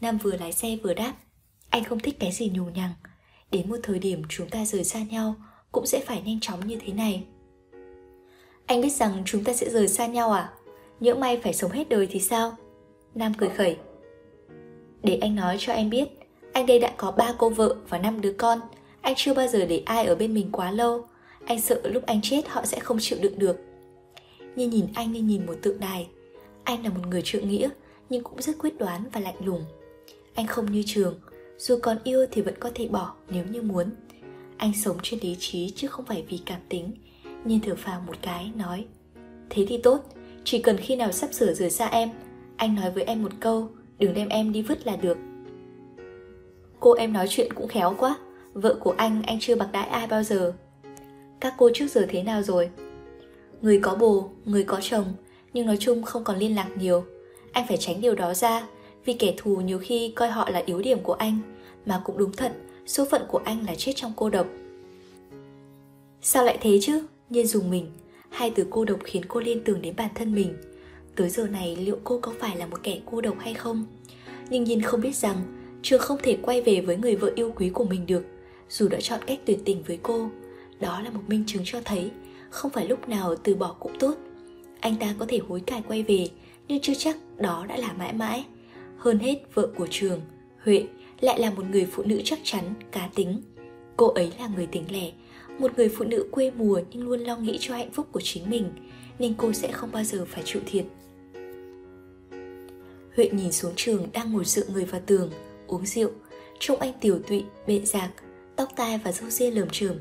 Nam 0.02 0.18
vừa 0.18 0.38
lái 0.38 0.52
xe 0.52 0.78
vừa 0.84 0.93
đáp, 0.93 1.14
Anh 1.70 1.84
không 1.84 2.00
thích 2.00 2.16
cái 2.20 2.32
gì 2.32 2.52
nhù 2.54 2.66
nhằng. 2.66 2.91
Đến 3.52 3.70
một 3.70 3.78
thời 3.84 4.00
điểm 4.00 4.24
chúng 4.30 4.50
ta 4.50 4.66
rời 4.66 4.84
xa 4.84 5.00
nhau, 5.12 5.36
Cũng 5.72 5.86
sẽ 5.86 6.00
phải 6.00 6.22
nhanh 6.26 6.39
chóng 6.39 6.68
như 6.68 6.78
thế 6.86 6.93
này. 6.93 7.24
Anh 8.66 8.82
biết 8.82 8.89
rằng 8.89 9.24
chúng 9.26 9.43
ta 9.43 9.54
sẽ 9.54 9.70
rời 9.70 9.88
xa 9.88 10.08
nhau 10.08 10.32
à? 10.32 10.54
Nhỡ 11.00 11.16
may 11.16 11.38
phải 11.38 11.54
sống 11.54 11.72
hết 11.72 11.89
đời 11.89 12.08
thì 12.12 12.20
sao? 12.20 12.56
Nam 13.16 13.34
cười 13.38 13.50
khẩy. 13.50 13.78
Để 15.04 15.18
anh 15.22 15.36
nói 15.36 15.58
cho 15.60 15.74
em 15.74 15.89
biết, 15.89 16.08
Anh 16.54 16.66
đây 16.66 16.80
đã 16.80 16.93
có 16.98 17.12
ba 17.12 17.34
cô 17.38 17.50
vợ 17.50 17.76
và 17.89 17.98
năm 17.98 18.22
đứa 18.22 18.34
con. 18.34 18.60
Anh 19.02 19.14
chưa 19.18 19.34
bao 19.34 19.48
giờ 19.48 19.66
để 19.66 19.84
ai 19.86 20.06
ở 20.06 20.16
bên 20.16 20.34
mình 20.34 20.50
quá 20.52 20.72
lâu. 20.72 21.06
Anh 21.45 21.62
sợ 21.62 21.82
lúc 21.84 22.06
anh 22.06 22.22
chết 22.24 22.48
họ 22.48 22.66
sẽ 22.66 22.80
không 22.80 22.98
chịu 23.00 23.20
đựng 23.22 23.39
được. 23.39 23.58
Như 24.56 24.68
nhìn 24.68 24.86
anh 24.93 25.12
như 25.12 25.22
nhìn 25.22 25.45
một 25.45 25.56
tượng 25.62 25.80
đài. 25.80 26.08
Anh 26.64 26.84
là 26.84 26.89
một 26.89 27.08
người 27.08 27.22
trượng 27.22 27.50
nghĩa, 27.50 27.70
Nhưng 28.10 28.24
cũng 28.24 28.41
rất 28.41 28.58
quyết 28.60 28.78
đoán 28.78 29.04
và 29.14 29.20
lạnh 29.20 29.45
lùng 29.45 29.66
anh 30.38 30.48
không 30.48 30.72
như 30.72 30.84
trường. 30.86 31.20
Dù 31.58 31.80
còn 31.84 31.98
yêu 32.04 32.26
thì 32.32 32.42
vẫn 32.42 32.54
có 32.60 32.72
thể 32.76 32.88
bỏ 32.88 33.14
nếu 33.30 33.46
như 33.46 33.62
muốn. 33.62 33.90
Anh 34.58 34.72
sống 34.84 34.98
trên 35.04 35.20
lý 35.24 35.36
trí 35.40 35.70
chứ 35.76 35.88
không 35.88 36.06
phải 36.06 36.26
vì 36.30 36.40
cảm 36.46 36.62
tính. 36.70 36.92
Nhìn 37.46 37.60
thở 37.62 37.76
phào 37.76 38.02
một 38.08 38.16
cái 38.22 38.52
nói 38.56 38.86
Thế 39.50 39.66
thì 39.70 39.78
tốt 39.78 40.04
Chỉ 40.44 40.62
cần 40.62 40.78
khi 40.78 40.96
nào 40.96 41.12
sắp 41.12 41.34
sửa 41.34 41.54
rời 41.54 41.70
xa 41.70 41.88
em 41.88 42.10
Anh 42.58 42.76
nói 42.76 42.92
với 42.92 43.04
em 43.04 43.24
một 43.24 43.32
câu 43.40 43.70
Đừng 44.00 44.14
đem 44.14 44.30
em 44.30 44.52
đi 44.52 44.62
vứt 44.62 44.88
là 44.88 44.96
được. 44.96 45.18
Cô 46.80 46.94
em 46.94 47.14
nói 47.14 47.28
chuyện 47.30 47.54
cũng 47.54 47.68
khéo 47.68 47.96
quá. 47.98 48.18
Vợ 48.54 48.76
của 48.80 48.96
anh 48.98 49.22
anh 49.24 49.38
chưa 49.40 49.56
bạc 49.56 49.70
đãi 49.72 49.88
ai 49.88 50.08
bao 50.08 50.24
giờ. 50.24 50.54
Các 51.40 51.54
cô 51.58 51.70
trước 51.74 51.88
giờ 51.88 52.06
thế 52.10 52.24
nào 52.24 52.44
rồi? 52.44 52.70
Người 53.62 53.80
có 53.80 53.96
bồ, 53.96 54.30
người 54.46 54.64
có 54.64 54.80
chồng 54.82 55.06
Nhưng 55.54 55.66
nói 55.66 55.78
chung 55.80 56.04
không 56.04 56.24
còn 56.24 56.38
liên 56.38 56.56
lạc 56.56 56.68
nhiều. 56.76 57.04
Anh 57.52 57.68
phải 57.68 57.78
tránh 57.78 58.02
điều 58.02 58.16
đó 58.16 58.34
ra 58.34 58.68
vì 59.08 59.14
kẻ 59.14 59.34
thù 59.38 59.55
nhiều 59.55 59.80
khi 59.80 60.12
coi 60.16 60.30
họ 60.30 60.49
là 60.49 60.64
yếu 60.66 60.82
điểm 60.82 60.99
của 61.03 61.14
anh, 61.14 61.39
Mà 61.86 62.01
cũng 62.05 62.18
đúng 62.18 62.32
thật, 62.32 62.53
Số 62.86 63.05
phận 63.12 63.22
của 63.28 63.41
anh 63.45 63.66
là 63.66 63.76
chết 63.76 63.91
trong 63.95 64.14
cô 64.16 64.30
độc. 64.30 64.47
Sao 66.22 66.43
lại 66.43 66.58
thế 66.62 66.80
chứ? 66.82 67.05
Nhiên 67.30 67.47
dùng 67.47 67.70
mình, 67.70 67.91
Hai 68.30 68.51
từ 68.55 68.68
cô 68.70 68.86
độc 68.86 68.99
khiến 69.03 69.26
cô 69.28 69.39
liên 69.39 69.64
tưởng 69.64 69.82
đến 69.82 69.93
bản 69.97 70.10
thân 70.16 70.36
mình. 70.36 70.53
Tới 71.16 71.30
giờ 71.30 71.47
này, 71.47 71.76
liệu 71.76 71.97
cô 72.03 72.20
có 72.22 72.34
phải 72.39 72.58
là 72.58 72.68
một 72.68 72.78
kẻ 72.84 72.99
cô 73.05 73.22
độc 73.22 73.36
hay 73.39 73.53
không? 73.53 73.86
Nhưng 74.49 74.64
Nhiên 74.64 74.82
không 74.82 75.01
biết 75.01 75.16
rằng, 75.16 75.38
Trường 75.82 76.01
không 76.01 76.18
thể 76.24 76.38
quay 76.41 76.62
về 76.62 76.82
với 76.82 76.97
người 76.97 77.16
vợ 77.16 77.32
yêu 77.36 77.53
quý 77.55 77.70
của 77.70 77.86
mình 77.86 78.05
được, 78.05 78.24
Dù 78.70 78.88
đã 78.88 78.97
chọn 79.01 79.20
cách 79.28 79.39
tuyệt 79.45 79.60
tình 79.66 79.84
với 79.84 79.99
cô. 80.03 80.30
Đó 80.80 81.01
là 81.01 81.10
một 81.10 81.22
minh 81.28 81.43
chứng 81.47 81.64
cho 81.66 81.82
thấy, 81.86 82.12
Không 82.49 82.72
phải 82.72 82.88
lúc 82.88 83.10
nào 83.10 83.36
từ 83.36 83.55
bỏ 83.55 83.76
cũng 83.80 83.99
tốt. 83.99 84.16
Anh 84.80 84.95
ta 84.95 85.16
có 85.20 85.26
thể 85.30 85.39
hối 85.47 85.60
cải 85.60 85.84
quay 85.88 86.03
về, 86.03 86.28
Nhưng 86.68 86.80
chưa 86.80 86.93
chắc 86.97 87.18
đó 87.38 87.66
đã 87.70 87.78
là 87.78 87.93
mãi 87.93 88.14
mãi 88.14 88.45
hơn 88.98 89.20
hết 89.20 89.36
vợ 89.54 89.70
của 89.76 89.88
trường, 89.89 90.22
Huệ 90.64 90.88
lại 91.20 91.39
là 91.39 91.52
một 91.52 91.64
người 91.72 91.88
phụ 91.91 92.04
nữ 92.04 92.22
chắc 92.26 92.39
chắn, 92.43 92.74
cá 92.91 93.10
tính. 93.16 93.41
Cô 93.98 94.08
ấy 94.08 94.32
là 94.39 94.48
người 94.56 94.68
tính 94.68 94.84
lẻ, 94.89 95.12
một 95.60 95.72
người 95.78 95.89
phụ 95.89 96.06
nữ 96.06 96.28
quê 96.32 96.52
mùa 96.52 96.82
nhưng 96.91 97.08
luôn 97.08 97.20
lo 97.20 97.38
nghĩ 97.38 97.58
cho 97.62 97.76
hạnh 97.76 97.91
phúc 97.91 98.08
của 98.12 98.22
chính 98.24 98.50
mình. 98.50 98.72
nên 99.20 99.34
cô 99.38 99.54
sẽ 99.54 99.72
không 99.72 99.91
bao 99.91 100.04
giờ 100.04 100.26
phải 100.30 100.43
chịu 100.45 100.62
thiệt. 100.66 100.86
Huệ 103.16 103.30
nhìn 103.32 103.52
xuống 103.52 103.74
trường 103.76 104.08
đang 104.14 104.34
ngồi 104.34 104.45
dựa 104.45 104.64
người 104.74 104.86
vào 104.86 105.02
tường, 105.06 105.32
uống 105.68 105.86
rượu, 105.86 106.10
trông 106.60 106.80
anh 106.80 106.93
tiểu 107.02 107.20
tụy, 107.28 107.43
bệ 107.68 107.82
rạc, 107.84 108.10
tóc 108.56 108.70
tai 108.76 108.98
và 109.04 109.12
râu 109.12 109.30
ria 109.30 109.52
lởm 109.52 109.68
chởm. 109.72 109.95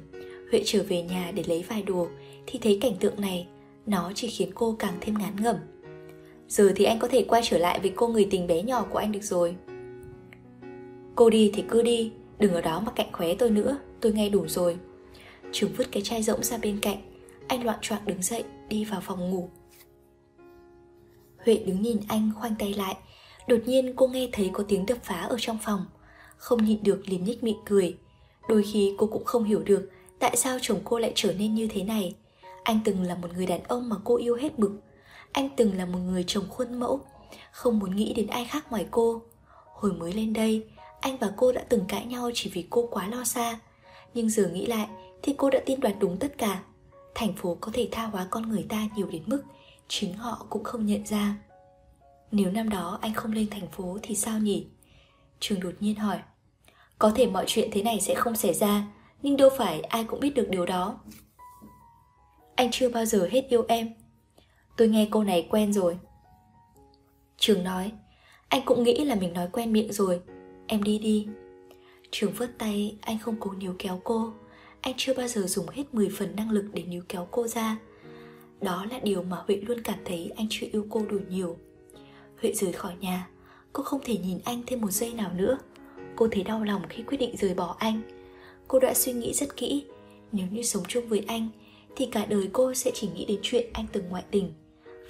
Huệ 0.51 0.63
trở 0.65 0.83
về 0.89 1.03
nhà 1.03 1.33
để 1.35 1.45
lấy 1.47 1.65
vài 1.69 1.83
đồ 1.83 2.09
thì 2.47 2.59
thấy 2.63 2.79
cảnh 2.81 2.97
tượng 3.01 3.21
này, 3.21 3.49
nó 3.87 4.13
chỉ 4.15 4.29
khiến 4.29 4.51
cô 4.55 4.77
càng 4.79 4.95
thêm 5.01 5.19
ngán 5.19 5.37
ngẩm. 5.43 5.57
Giờ 6.49 6.73
thì 6.77 6.85
anh 6.85 6.99
có 6.99 7.09
thể 7.09 7.25
quay 7.29 7.43
trở 7.45 7.59
lại 7.59 7.81
với 7.81 7.93
cô 7.97 8.09
người 8.09 8.29
tình 8.31 8.47
bé 8.47 8.63
nhỏ 8.63 8.87
của 8.91 8.99
anh 8.99 9.13
được 9.13 9.23
rồi. 9.23 9.57
Cô 11.15 11.31
đi 11.31 11.51
thì 11.55 11.65
cứ 11.69 11.83
đi, 11.83 12.13
đừng 12.39 12.55
ở 12.55 12.61
đó 12.61 12.81
mà 12.81 12.93
cạnh 12.93 13.13
khóe 13.13 13.35
tôi 13.35 13.51
nữa, 13.51 13.79
tôi 14.01 14.13
nghe 14.13 14.29
đủ 14.29 14.45
rồi. 14.49 14.79
Trường 15.53 15.73
vứt 15.77 15.93
cái 15.93 16.03
chai 16.03 16.23
rỗng 16.23 16.43
ra 16.43 16.59
bên 16.59 16.79
cạnh, 16.83 16.99
anh 17.49 17.65
loạn 17.65 17.79
choạng 17.83 18.07
đứng 18.07 18.23
dậy, 18.23 18.45
đi 18.69 18.85
vào 18.85 19.01
phòng 19.01 19.31
ngủ. 19.31 19.49
Huệ 21.45 21.57
đứng 21.67 21.83
nhìn 21.83 21.99
anh 22.09 22.31
khoanh 22.41 22.55
tay 22.59 22.75
lại, 22.75 22.97
đột 23.49 23.61
nhiên 23.67 23.93
cô 23.97 24.07
nghe 24.07 24.29
thấy 24.33 24.51
có 24.53 24.65
tiếng 24.69 24.87
đập 24.87 24.99
phá 25.03 25.21
ở 25.21 25.37
trong 25.41 25.59
phòng. 25.63 25.87
Không 26.37 26.65
nhịn 26.65 26.83
được 26.83 27.03
liền 27.07 27.25
nhích 27.25 27.45
miệng 27.45 27.61
cười. 27.65 27.97
Đôi 28.49 28.63
khi 28.63 28.95
cô 28.99 29.07
cũng 29.07 29.25
không 29.25 29.45
hiểu 29.45 29.63
được 29.63 29.91
tại 30.19 30.37
sao 30.37 30.59
chồng 30.63 30.79
cô 30.85 30.99
lại 30.99 31.13
trở 31.15 31.33
nên 31.33 31.55
như 31.55 31.69
thế 31.71 31.83
này. 31.83 32.15
Anh 32.63 32.81
từng 32.85 33.03
là 33.03 33.15
một 33.15 33.29
người 33.37 33.47
đàn 33.47 33.63
ông 33.63 33.89
mà 33.89 33.97
cô 34.05 34.17
yêu 34.17 34.37
hết 34.37 34.59
mực. 34.59 34.73
Anh 35.37 35.49
từng 35.57 35.77
là 35.77 35.87
một 35.87 35.99
người 35.99 36.25
chồng 36.27 36.45
khuôn 36.51 36.81
mẫu, 36.81 37.01
không 37.51 37.79
muốn 37.79 37.97
nghĩ 37.97 38.15
đến 38.15 38.27
ai 38.27 38.45
khác 38.45 38.67
ngoài 38.71 38.87
cô. 38.91 39.23
Hồi 39.73 39.93
mới 39.93 40.13
lên 40.13 40.33
đây, 40.33 40.67
anh 41.01 41.17
và 41.19 41.33
cô 41.37 41.53
đã 41.53 41.65
từng 41.69 41.85
cãi 41.89 42.07
nhau 42.07 42.31
chỉ 42.35 42.51
vì 42.55 42.67
cô 42.71 42.89
quá 42.91 43.09
lo 43.09 43.25
xa. 43.25 43.59
Nhưng 44.15 44.31
giờ 44.31 44.49
nghĩ 44.49 44.67
lại 44.67 44.89
thì 45.23 45.35
cô 45.37 45.51
đã 45.51 45.61
tin 45.67 45.81
đoạt 45.81 45.95
đúng 45.99 46.19
tất 46.19 46.39
cả. 46.39 46.63
Thành 47.15 47.33
phố 47.33 47.59
có 47.61 47.71
thể 47.75 47.89
tha 47.93 48.07
hóa 48.07 48.27
con 48.31 48.49
người 48.49 48.67
ta 48.69 48.89
nhiều 48.97 49.07
đến 49.07 49.23
mức 49.27 49.43
chính 49.89 50.15
họ 50.15 50.47
cũng 50.51 50.65
không 50.65 50.87
nhận 50.87 51.07
ra. 51.07 51.37
Nếu 52.31 52.51
năm 52.51 52.69
đó 52.69 52.99
anh 53.03 53.15
không 53.15 53.33
lên 53.33 53.47
thành 53.51 53.69
phố 53.69 53.99
thì 54.03 54.15
sao 54.15 54.39
nhỉ? 54.39 54.67
Trường 55.41 55.61
đột 55.61 55.75
nhiên 55.81 55.95
hỏi. 55.95 56.19
Có 56.99 57.13
thể 57.15 57.27
mọi 57.27 57.45
chuyện 57.47 57.71
thế 57.73 57.83
này 57.83 58.01
sẽ 58.01 58.15
không 58.15 58.37
xảy 58.37 58.55
ra, 58.55 58.87
nhưng 59.23 59.37
đâu 59.37 59.51
phải 59.59 59.81
ai 59.81 60.05
cũng 60.05 60.21
biết 60.21 60.35
được 60.35 60.49
điều 60.51 60.67
đó. 60.67 61.01
Anh 62.55 62.71
chưa 62.73 62.89
bao 62.89 63.05
giờ 63.05 63.29
hết 63.33 63.47
yêu 63.49 63.65
em. 63.69 64.06
Tôi 64.77 64.89
nghe 64.89 65.09
câu 65.11 65.25
này 65.25 65.47
quen 65.51 65.73
rồi. 65.73 65.99
Trường 67.39 67.65
nói, 67.65 67.93
anh 68.49 68.63
cũng 68.65 68.83
nghĩ 68.83 69.05
là 69.05 69.15
mình 69.15 69.33
nói 69.33 69.49
quen 69.53 69.73
miệng 69.73 69.93
rồi, 69.93 70.21
Em 70.67 70.83
đi 70.83 70.99
đi. 70.99 71.27
Trường 72.11 72.33
vớt 72.33 72.59
tay 72.59 72.97
anh 73.01 73.19
không 73.19 73.37
cố 73.41 73.53
níu 73.53 73.75
kéo 73.79 74.01
cô. 74.05 74.33
Anh 74.81 74.95
chưa 74.97 75.15
bao 75.15 75.29
giờ 75.29 75.43
dùng 75.47 75.69
hết 75.69 75.95
10 75.95 76.09
phần 76.19 76.37
năng 76.37 76.51
lực 76.51 76.65
để 76.73 76.83
níu 76.83 77.03
kéo 77.09 77.29
cô 77.31 77.47
ra. 77.47 77.79
Đó 78.61 78.87
là 78.91 78.99
điều 78.99 79.23
mà 79.23 79.37
Huệ 79.47 79.57
luôn 79.57 79.83
cảm 79.85 79.99
thấy 80.05 80.33
anh 80.37 80.47
chưa 80.51 80.67
yêu 80.73 80.87
cô 80.91 81.03
đủ 81.11 81.19
nhiều. 81.29 81.57
Huệ 82.43 82.53
rời 82.53 82.73
khỏi 82.73 82.93
nhà. 83.01 83.29
Cô 83.73 83.83
không 83.83 84.01
thể 84.05 84.17
nhìn 84.19 84.39
anh 84.45 84.63
thêm 84.67 84.81
một 84.81 84.91
giây 84.91 85.15
nào 85.15 85.33
nữa. 85.37 85.59
Cô 86.17 86.29
thấy 86.31 86.45
đau 86.45 86.65
lòng 86.65 86.83
khi 86.89 87.03
quyết 87.03 87.19
định 87.19 87.37
rời 87.37 87.55
bỏ 87.55 87.77
anh. 87.79 88.03
Cô 88.69 88.79
đã 88.79 88.95
suy 88.95 89.13
nghĩ 89.13 89.33
rất 89.33 89.57
kỹ. 89.57 89.85
Nếu 90.33 90.47
như 90.51 90.63
sống 90.63 90.83
chung 90.89 91.09
với 91.09 91.25
anh 91.27 91.49
Thì 91.97 92.07
cả 92.07 92.27
đời 92.27 92.49
cô 92.53 92.75
sẽ 92.75 92.91
chỉ 92.95 93.09
nghĩ 93.15 93.25
đến 93.25 93.39
chuyện 93.43 93.71
anh 93.73 93.87
từng 93.93 94.09
ngoại 94.09 94.25
tình. 94.31 94.53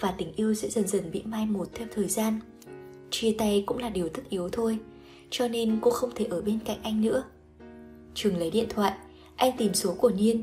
Và 0.01 0.15
tình 0.19 0.33
yêu 0.33 0.55
sẽ 0.55 0.69
dần 0.69 0.87
dần 0.87 1.11
bị 1.11 1.23
mai 1.25 1.47
một 1.47 1.69
theo 1.75 1.87
thời 1.95 2.09
gian 2.09 2.41
Chia 3.11 3.35
tay 3.39 3.65
cũng 3.67 3.79
là 3.79 3.89
điều 3.89 4.09
tất 4.09 4.23
yếu 4.29 4.49
thôi 4.49 4.79
cho 5.31 5.49
nên 5.49 5.79
cô 5.83 5.91
không 5.91 6.11
thể 6.15 6.25
ở 6.25 6.43
bên 6.43 6.59
cạnh 6.65 6.79
anh 6.83 7.01
nữa. 7.01 7.25
Trường 8.15 8.37
lấy 8.37 8.51
điện 8.51 8.67
thoại, 8.69 8.93
anh 9.37 9.57
tìm 9.59 9.75
số 9.75 9.95
của 9.95 10.11
Nhiên. 10.11 10.43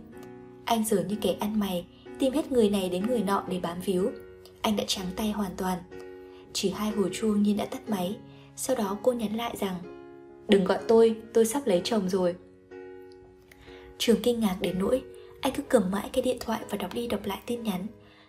Anh 0.65 0.85
giờ 0.85 1.03
như 1.09 1.15
kẻ 1.21 1.35
ăn 1.39 1.59
mày, 1.59 1.85
tìm 2.19 2.33
hết 2.33 2.51
người 2.51 2.69
này 2.69 2.89
đến 2.89 3.07
người 3.07 3.23
nọ 3.23 3.43
để 3.49 3.59
bám 3.59 3.81
víu. 3.81 4.11
Anh 4.61 4.75
đã 4.75 4.83
trắng 4.87 5.07
tay 5.15 5.31
hoàn 5.31 5.51
toàn. 5.57 5.79
Chỉ 6.53 6.69
hai 6.69 6.91
hồi 6.91 7.09
chuông 7.13 7.43
Nhiên 7.43 7.57
đã 7.57 7.65
tắt 7.65 7.89
máy, 7.89 8.17
sau 8.55 8.75
đó 8.75 8.97
cô 9.03 9.13
nhắn 9.13 9.35
lại 9.35 9.55
rằng 9.59 9.75
Đừng 10.47 10.63
gọi 10.63 10.77
tôi, 10.87 11.15
tôi 11.33 11.45
sắp 11.45 11.67
lấy 11.67 11.81
chồng 11.83 12.09
rồi. 12.09 12.35
Trường 13.97 14.21
kinh 14.23 14.39
ngạc 14.39 14.57
đến 14.61 14.79
nỗi, 14.79 15.01
anh 15.41 15.53
cứ 15.55 15.63
cầm 15.69 15.91
mãi 15.91 16.09
cái 16.13 16.23
điện 16.23 16.37
thoại 16.39 16.59
và 16.69 16.77
đọc 16.77 16.93
đi 16.93 17.07
đọc 17.07 17.25
lại 17.25 17.39
tin 17.45 17.63
nhắn. 17.63 17.87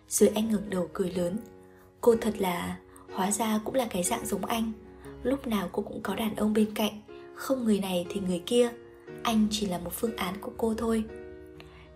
Rồi 0.09 0.29
anh 0.35 0.51
ngẩng 0.51 0.69
đầu 0.69 0.89
cười 0.93 1.11
lớn. 1.11 1.37
Cô 2.01 2.15
thật 2.21 2.33
là, 2.37 2.77
hóa 3.13 3.31
ra 3.31 3.59
cũng 3.65 3.75
là 3.75 3.87
cái 3.89 4.03
dạng 4.03 4.25
giống 4.25 4.45
anh. 4.45 4.71
Lúc 5.23 5.47
nào 5.47 5.69
cô 5.71 5.83
cũng 5.83 6.01
có 6.03 6.15
đàn 6.15 6.35
ông 6.35 6.53
bên 6.53 6.73
cạnh 6.75 7.01
không 7.35 7.63
người 7.63 7.79
này 7.79 8.05
thì 8.09 8.21
người 8.27 8.43
kia. 8.45 8.69
Anh 9.23 9.47
chỉ 9.51 9.67
là 9.67 9.77
một 9.77 9.93
phương 9.93 10.15
án 10.15 10.33
của 10.41 10.51
cô 10.57 10.73
thôi. 10.77 11.03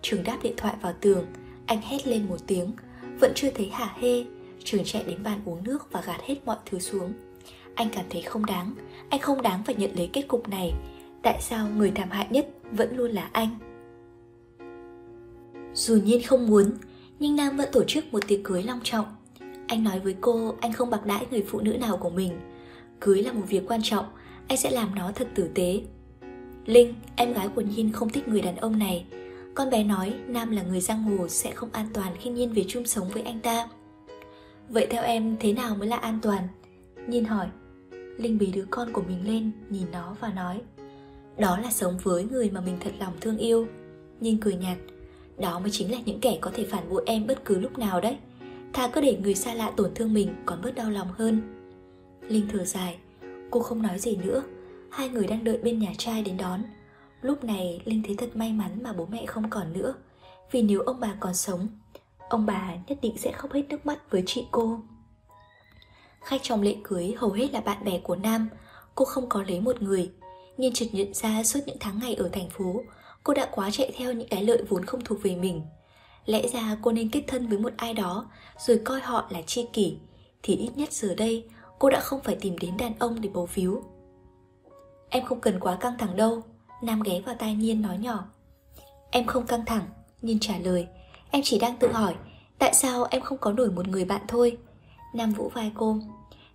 Trường 0.02 0.24
đáp 0.24 0.38
điện 0.44 0.54
thoại 0.58 0.76
vào 0.82 0.94
tường 1.02 1.26
anh 1.66 1.82
hét 1.82 2.08
lên 2.08 2.28
một 2.30 2.38
tiếng. 2.48 2.72
Vẫn 3.20 3.32
chưa 3.36 3.50
thấy 3.52 3.70
hả 3.70 3.96
hê 4.00 4.26
trường 4.64 4.84
chạy 4.84 5.04
đến 5.04 5.24
bàn 5.24 5.42
uống 5.46 5.64
nước 5.64 5.92
và 5.92 6.02
gạt 6.02 6.22
hết 6.22 6.36
mọi 6.46 6.58
thứ 6.66 6.80
xuống. 6.80 7.14
Anh 7.76 7.90
cảm 7.94 8.06
thấy 8.10 8.22
không 8.22 8.46
đáng 8.46 8.74
anh 9.10 9.20
không 9.20 9.42
đáng 9.42 9.64
phải 9.66 9.76
nhận 9.76 9.96
lấy 9.96 10.10
kết 10.14 10.22
cục 10.28 10.50
này. 10.50 10.74
Tại 11.24 11.38
sao 11.42 11.70
người 11.70 11.92
thảm 11.96 12.10
hại 12.10 12.28
nhất 12.30 12.48
vẫn 12.72 12.98
luôn 12.98 13.12
là 13.12 13.30
anh? 13.32 13.50
Dù 15.74 15.96
nhiên 15.96 16.24
không 16.24 16.48
muốn 16.48 16.72
nhưng 17.20 17.36
nam 17.36 17.58
vẫn 17.58 17.70
tổ 17.72 17.84
chức 17.84 18.14
một 18.14 18.28
tiệc 18.28 18.40
cưới 18.44 18.64
long 18.64 18.80
trọng 18.84 19.06
anh 19.68 19.84
nói 19.84 20.00
với 20.00 20.16
cô 20.22 20.56
anh 20.62 20.74
không 20.74 20.90
bạc 20.90 21.06
đãi 21.06 21.26
người 21.32 21.44
phụ 21.48 21.60
nữ 21.60 21.72
nào 21.72 21.98
của 21.98 22.10
mình 22.10 22.40
Cưới 23.00 23.24
là 23.24 23.32
một 23.32 23.44
việc 23.50 23.64
quan 23.68 23.82
trọng, 23.84 24.06
anh 24.48 24.58
sẽ 24.58 24.72
làm 24.72 24.96
nó 24.96 25.12
thật 25.16 25.28
tử 25.36 25.50
tế. 25.56 25.82
Linh, 26.66 26.94
em 27.16 27.34
gái 27.34 27.48
của 27.48 27.62
Nhiên 27.62 27.92
không 27.92 28.10
thích 28.10 28.28
người 28.28 28.42
đàn 28.42 28.56
ông 28.56 28.80
này. 28.80 29.06
Con 29.56 29.70
bé 29.70 29.84
nói 29.84 30.14
Nam 30.28 30.52
là 30.52 30.64
người 30.64 30.82
giang 30.82 31.04
hồ 31.04 31.28
sẽ 31.28 31.52
không 31.52 31.70
an 31.72 31.88
toàn 31.94 32.16
khi 32.20 32.30
Nhiên 32.30 32.54
về 32.54 32.66
chung 32.68 32.86
sống 32.86 33.10
với 33.14 33.24
anh 33.24 33.40
ta. 33.40 33.68
Vậy 34.70 34.88
theo 34.90 35.04
em 35.04 35.36
thế 35.40 35.54
nào 35.54 35.76
mới 35.76 35.88
là 35.88 35.98
an 35.98 36.20
toàn? 36.22 36.48
Nhiên 37.08 37.26
hỏi. 37.26 37.48
Linh 38.18 38.38
bế 38.38 38.46
đứa 38.46 38.66
con 38.70 38.94
của 38.94 39.04
mình 39.08 39.28
lên, 39.28 39.52
nhìn 39.70 39.92
nó 39.92 40.16
và 40.20 40.34
nói 40.34 40.62
Đó 41.38 41.60
là 41.60 41.72
sống 41.72 41.98
với 42.04 42.24
người 42.24 42.50
mà 42.50 42.62
mình 42.62 42.78
thật 42.80 42.92
lòng 43.00 43.14
thương 43.22 43.38
yêu 43.38 43.68
Nhiên 44.20 44.38
cười 44.42 44.56
nhạt 44.56 44.78
đó 45.40 45.60
mới 45.60 45.72
chính 45.72 45.92
là 45.92 45.98
những 46.06 46.20
kẻ 46.20 46.38
có 46.42 46.52
thể 46.54 46.66
phản 46.66 46.90
bội 46.90 47.04
em 47.06 47.28
bất 47.28 47.46
cứ 47.46 47.60
lúc 47.60 47.78
nào 47.78 48.02
đấy. 48.02 48.18
Thà 48.74 48.88
cứ 48.88 49.02
để 49.02 49.18
người 49.24 49.36
xa 49.36 49.54
lạ 49.54 49.72
tổn 49.78 49.92
thương 49.96 50.14
mình 50.14 50.36
còn 50.46 50.62
bớt 50.62 50.76
đau 50.76 50.90
lòng 50.90 51.08
hơn. 51.18 51.42
Linh 52.28 52.48
thở 52.52 52.66
dài. 52.66 52.98
Cô 53.52 53.60
không 53.60 53.82
nói 53.82 54.00
gì 54.00 54.16
nữa. 54.16 54.44
Hai 54.92 55.10
người 55.10 55.28
đang 55.28 55.44
đợi 55.44 55.58
bên 55.58 55.80
nhà 55.80 55.92
trai 55.98 56.24
đến 56.24 56.38
đón. 56.38 56.64
Lúc 57.22 57.44
này, 57.44 57.82
Linh 57.86 58.04
thấy 58.06 58.16
thật 58.16 58.30
may 58.36 58.54
mắn 58.54 58.84
mà 58.84 58.94
bố 58.94 59.06
mẹ 59.12 59.26
không 59.26 59.50
còn 59.50 59.74
nữa. 59.74 59.94
Vì 60.52 60.62
nếu 60.62 60.82
ông 60.82 61.00
bà 61.00 61.16
còn 61.20 61.34
sống, 61.34 61.68
Ông 62.30 62.46
bà 62.46 62.74
nhất 62.88 62.98
định 63.02 63.18
sẽ 63.18 63.32
khóc 63.32 63.54
hết 63.54 63.62
nước 63.70 63.86
mắt 63.86 64.12
với 64.12 64.24
chị 64.26 64.46
cô. 64.52 64.80
Khách 66.22 66.44
trong 66.44 66.62
lễ 66.62 66.76
cưới 66.84 67.14
hầu 67.18 67.32
hết 67.32 67.54
là 67.54 67.62
bạn 67.62 67.84
bè 67.86 68.00
của 68.04 68.16
Nam. 68.16 68.50
Cô 68.96 69.06
không 69.06 69.30
có 69.30 69.44
lấy 69.48 69.62
một 69.62 69.82
người. 69.82 70.12
Nhưng 70.58 70.74
chợt 70.74 70.86
nhận 70.92 71.14
ra 71.14 71.44
suốt 71.44 71.60
những 71.66 71.78
tháng 71.80 72.00
ngày 72.00 72.16
ở 72.16 72.30
thành 72.34 72.50
phố 72.50 72.84
Cô 73.30 73.34
đã 73.34 73.48
quá 73.52 73.70
chạy 73.72 73.92
theo 73.98 74.14
những 74.14 74.28
cái 74.28 74.44
lợi 74.44 74.64
vốn 74.70 74.86
không 74.86 75.02
thuộc 75.06 75.24
về 75.24 75.36
mình 75.36 75.62
Lẽ 76.26 76.48
ra 76.48 76.78
cô 76.82 76.92
nên 76.92 77.10
kết 77.10 77.24
thân 77.28 77.48
với 77.48 77.58
một 77.58 77.74
ai 77.78 77.94
đó 77.94 78.26
Rồi 78.58 78.82
coi 78.86 79.02
họ 79.02 79.28
là 79.30 79.42
chi 79.42 79.66
kỷ 79.74 79.98
Thì 80.44 80.56
ít 80.56 80.70
nhất 80.76 80.94
giờ 80.94 81.16
đây 81.16 81.46
cô 81.80 81.90
đã 81.90 82.00
không 82.00 82.20
phải 82.24 82.36
tìm 82.36 82.58
đến 82.58 82.78
đàn 82.78 82.94
ông 83.00 83.22
để 83.22 83.30
bầu 83.34 83.50
víu. 83.54 83.84
Em 85.10 85.26
không 85.26 85.42
cần 85.42 85.60
quá 85.60 85.76
căng 85.76 85.98
thẳng 85.98 86.16
đâu, 86.16 86.42
Nam 86.82 87.02
ghé 87.02 87.22
vào 87.26 87.36
tai 87.40 87.56
Nhiên 87.56 87.82
nói 87.82 87.98
nhỏ. 87.98 88.26
Em 89.12 89.26
không 89.26 89.46
căng 89.46 89.66
thẳng, 89.66 89.86
Nhiên 90.22 90.40
trả 90.40 90.58
lời, 90.58 90.88
em 91.32 91.42
chỉ 91.46 91.60
đang 91.60 91.78
tự 91.78 91.92
hỏi, 91.92 92.16
tại 92.60 92.74
sao 92.74 93.08
em 93.10 93.22
không 93.22 93.38
có 93.38 93.52
nổi 93.52 93.72
một 93.72 93.88
người 93.88 94.06
bạn 94.06 94.22
thôi. 94.28 94.58
Nam 95.14 95.32
vũ 95.34 95.50
vai 95.54 95.72
cô, 95.76 95.98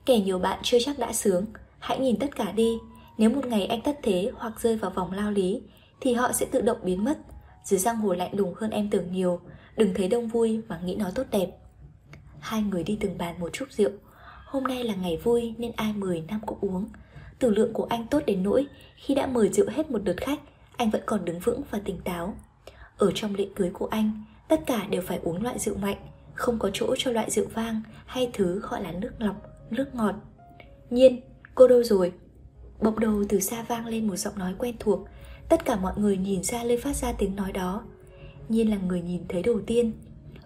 kẻ 0.07 0.20
nhiều 0.20 0.39
bạn 0.39 0.59
chưa 0.62 0.79
chắc 0.81 0.99
đã 0.99 1.12
sướng, 1.12 1.45
hãy 1.79 1.99
nhìn 1.99 2.16
tất 2.18 2.37
cả 2.37 2.53
đi, 2.53 2.79
nếu 3.18 3.31
một 3.31 3.47
ngày 3.47 3.66
anh 3.66 3.81
tất 3.81 3.99
thế 4.03 4.31
hoặc 4.37 4.61
rơi 4.61 4.77
vào 4.77 4.91
vòng 4.91 5.12
lao 5.12 5.31
lý, 5.31 5.62
thì 6.05 6.15
họ 6.15 6.33
sẽ 6.33 6.47
tự 6.47 6.61
động 6.61 6.79
biến 6.83 7.05
mất. 7.05 7.19
Dưới 7.65 7.81
giang 7.81 7.97
hồ 7.97 8.13
lạnh 8.13 8.35
lùng 8.35 8.55
hơn 8.55 8.71
em 8.71 8.91
tưởng 8.91 9.13
nhiều, 9.13 9.41
đừng 9.77 9.95
thấy 9.95 10.09
đông 10.09 10.29
vui 10.29 10.61
mà 10.69 10.81
nghĩ 10.85 10.97
nó 10.97 11.11
tốt 11.15 11.25
đẹp. 11.31 11.51
Hai 12.41 12.63
người 12.63 12.85
đi 12.85 12.99
từng 13.01 13.19
bàn 13.19 13.41
một 13.41 13.53
chút 13.53 13.73
rượu, 13.73 13.91
Hôm 14.55 14.65
nay 14.65 14.85
là 14.85 14.95
ngày 14.95 15.17
vui 15.25 15.55
nên 15.59 15.73
ai 15.77 15.93
mời 15.93 16.25
Nam 16.29 16.41
cũng 16.47 16.59
uống 16.61 16.89
Tử 17.39 17.51
lượng 17.51 17.73
của 17.73 17.85
anh 17.85 18.07
tốt 18.07 18.23
đến 18.27 18.43
nỗi 18.43 18.67
Khi 18.97 19.15
đã 19.15 19.27
mời 19.27 19.49
rượu 19.49 19.67
hết 19.71 19.91
một 19.91 19.99
đợt 20.05 20.17
khách 20.17 20.39
Anh 20.77 20.91
vẫn 20.91 21.03
còn 21.07 21.25
đứng 21.25 21.39
vững 21.39 21.63
và 21.71 21.81
tỉnh 21.85 22.01
táo 22.05 22.35
Ở 22.99 23.13
trong 23.15 23.35
lễ 23.35 23.49
cưới 23.57 23.71
của 23.71 23.87
anh 23.87 24.25
Tất 24.49 24.61
cả 24.67 24.87
đều 24.91 25.03
phải 25.03 25.21
uống 25.23 25.43
loại 25.43 25.59
rượu 25.59 25.77
mạnh 25.77 25.97
Không 26.35 26.59
có 26.59 26.71
chỗ 26.73 26.95
cho 26.99 27.11
loại 27.11 27.31
rượu 27.31 27.47
vang 27.55 27.83
Hay 28.07 28.31
thứ 28.33 28.61
gọi 28.61 28.83
là 28.83 28.93
nước 28.93 29.13
lọc, 29.19 29.37
nước 29.71 29.95
ngọt 29.95 30.15
Nhiên, 30.91 31.21
cô 31.55 31.69
đâu 31.69 31.83
rồi? 31.83 32.13
Bỗng 32.81 33.01
đầu 33.01 33.25
từ 33.29 33.41
xa 33.41 33.63
vang 33.63 33.87
lên 33.87 34.09
một 34.09 34.17
giọng 34.17 34.39
nói 34.39 34.55
quen 34.59 34.75
thuộc 34.81 35.09
Tất 35.49 35.65
cả 35.65 35.77
mọi 35.77 35.93
người 35.97 36.17
nhìn 36.17 36.43
ra 36.43 36.65
lê 36.65 36.77
phát 36.77 36.97
ra 36.97 37.13
tiếng 37.13 37.37
nói 37.37 37.53
đó. 37.53 37.83
Nhiên 38.49 38.71
là 38.71 38.77
người 38.77 39.01
nhìn 39.01 39.23
thấy 39.29 39.43
đầu 39.43 39.61
tiên. 39.67 39.93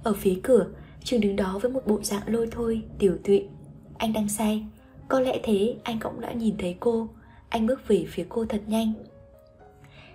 Ở 0.02 0.12
phía 0.12 0.40
cửa 0.42 0.66
Trường 1.04 1.20
đứng 1.20 1.36
đó 1.36 1.58
với 1.62 1.70
một 1.70 1.86
bộ 1.86 2.02
dạng 2.02 2.22
lôi 2.26 2.48
thôi, 2.50 2.82
tiểu 2.98 3.16
tụy. 3.24 3.48
Anh 3.98 4.12
đang 4.12 4.28
say. 4.28 4.64
Có 5.08 5.20
lẽ 5.20 5.40
thế 5.42 5.76
anh 5.82 6.00
cũng 6.00 6.20
đã 6.20 6.32
nhìn 6.32 6.56
thấy 6.58 6.76
cô. 6.80 7.08
Anh 7.48 7.66
bước 7.66 7.88
về 7.88 8.06
phía 8.08 8.26
cô 8.28 8.44
thật 8.44 8.62
nhanh. 8.66 8.92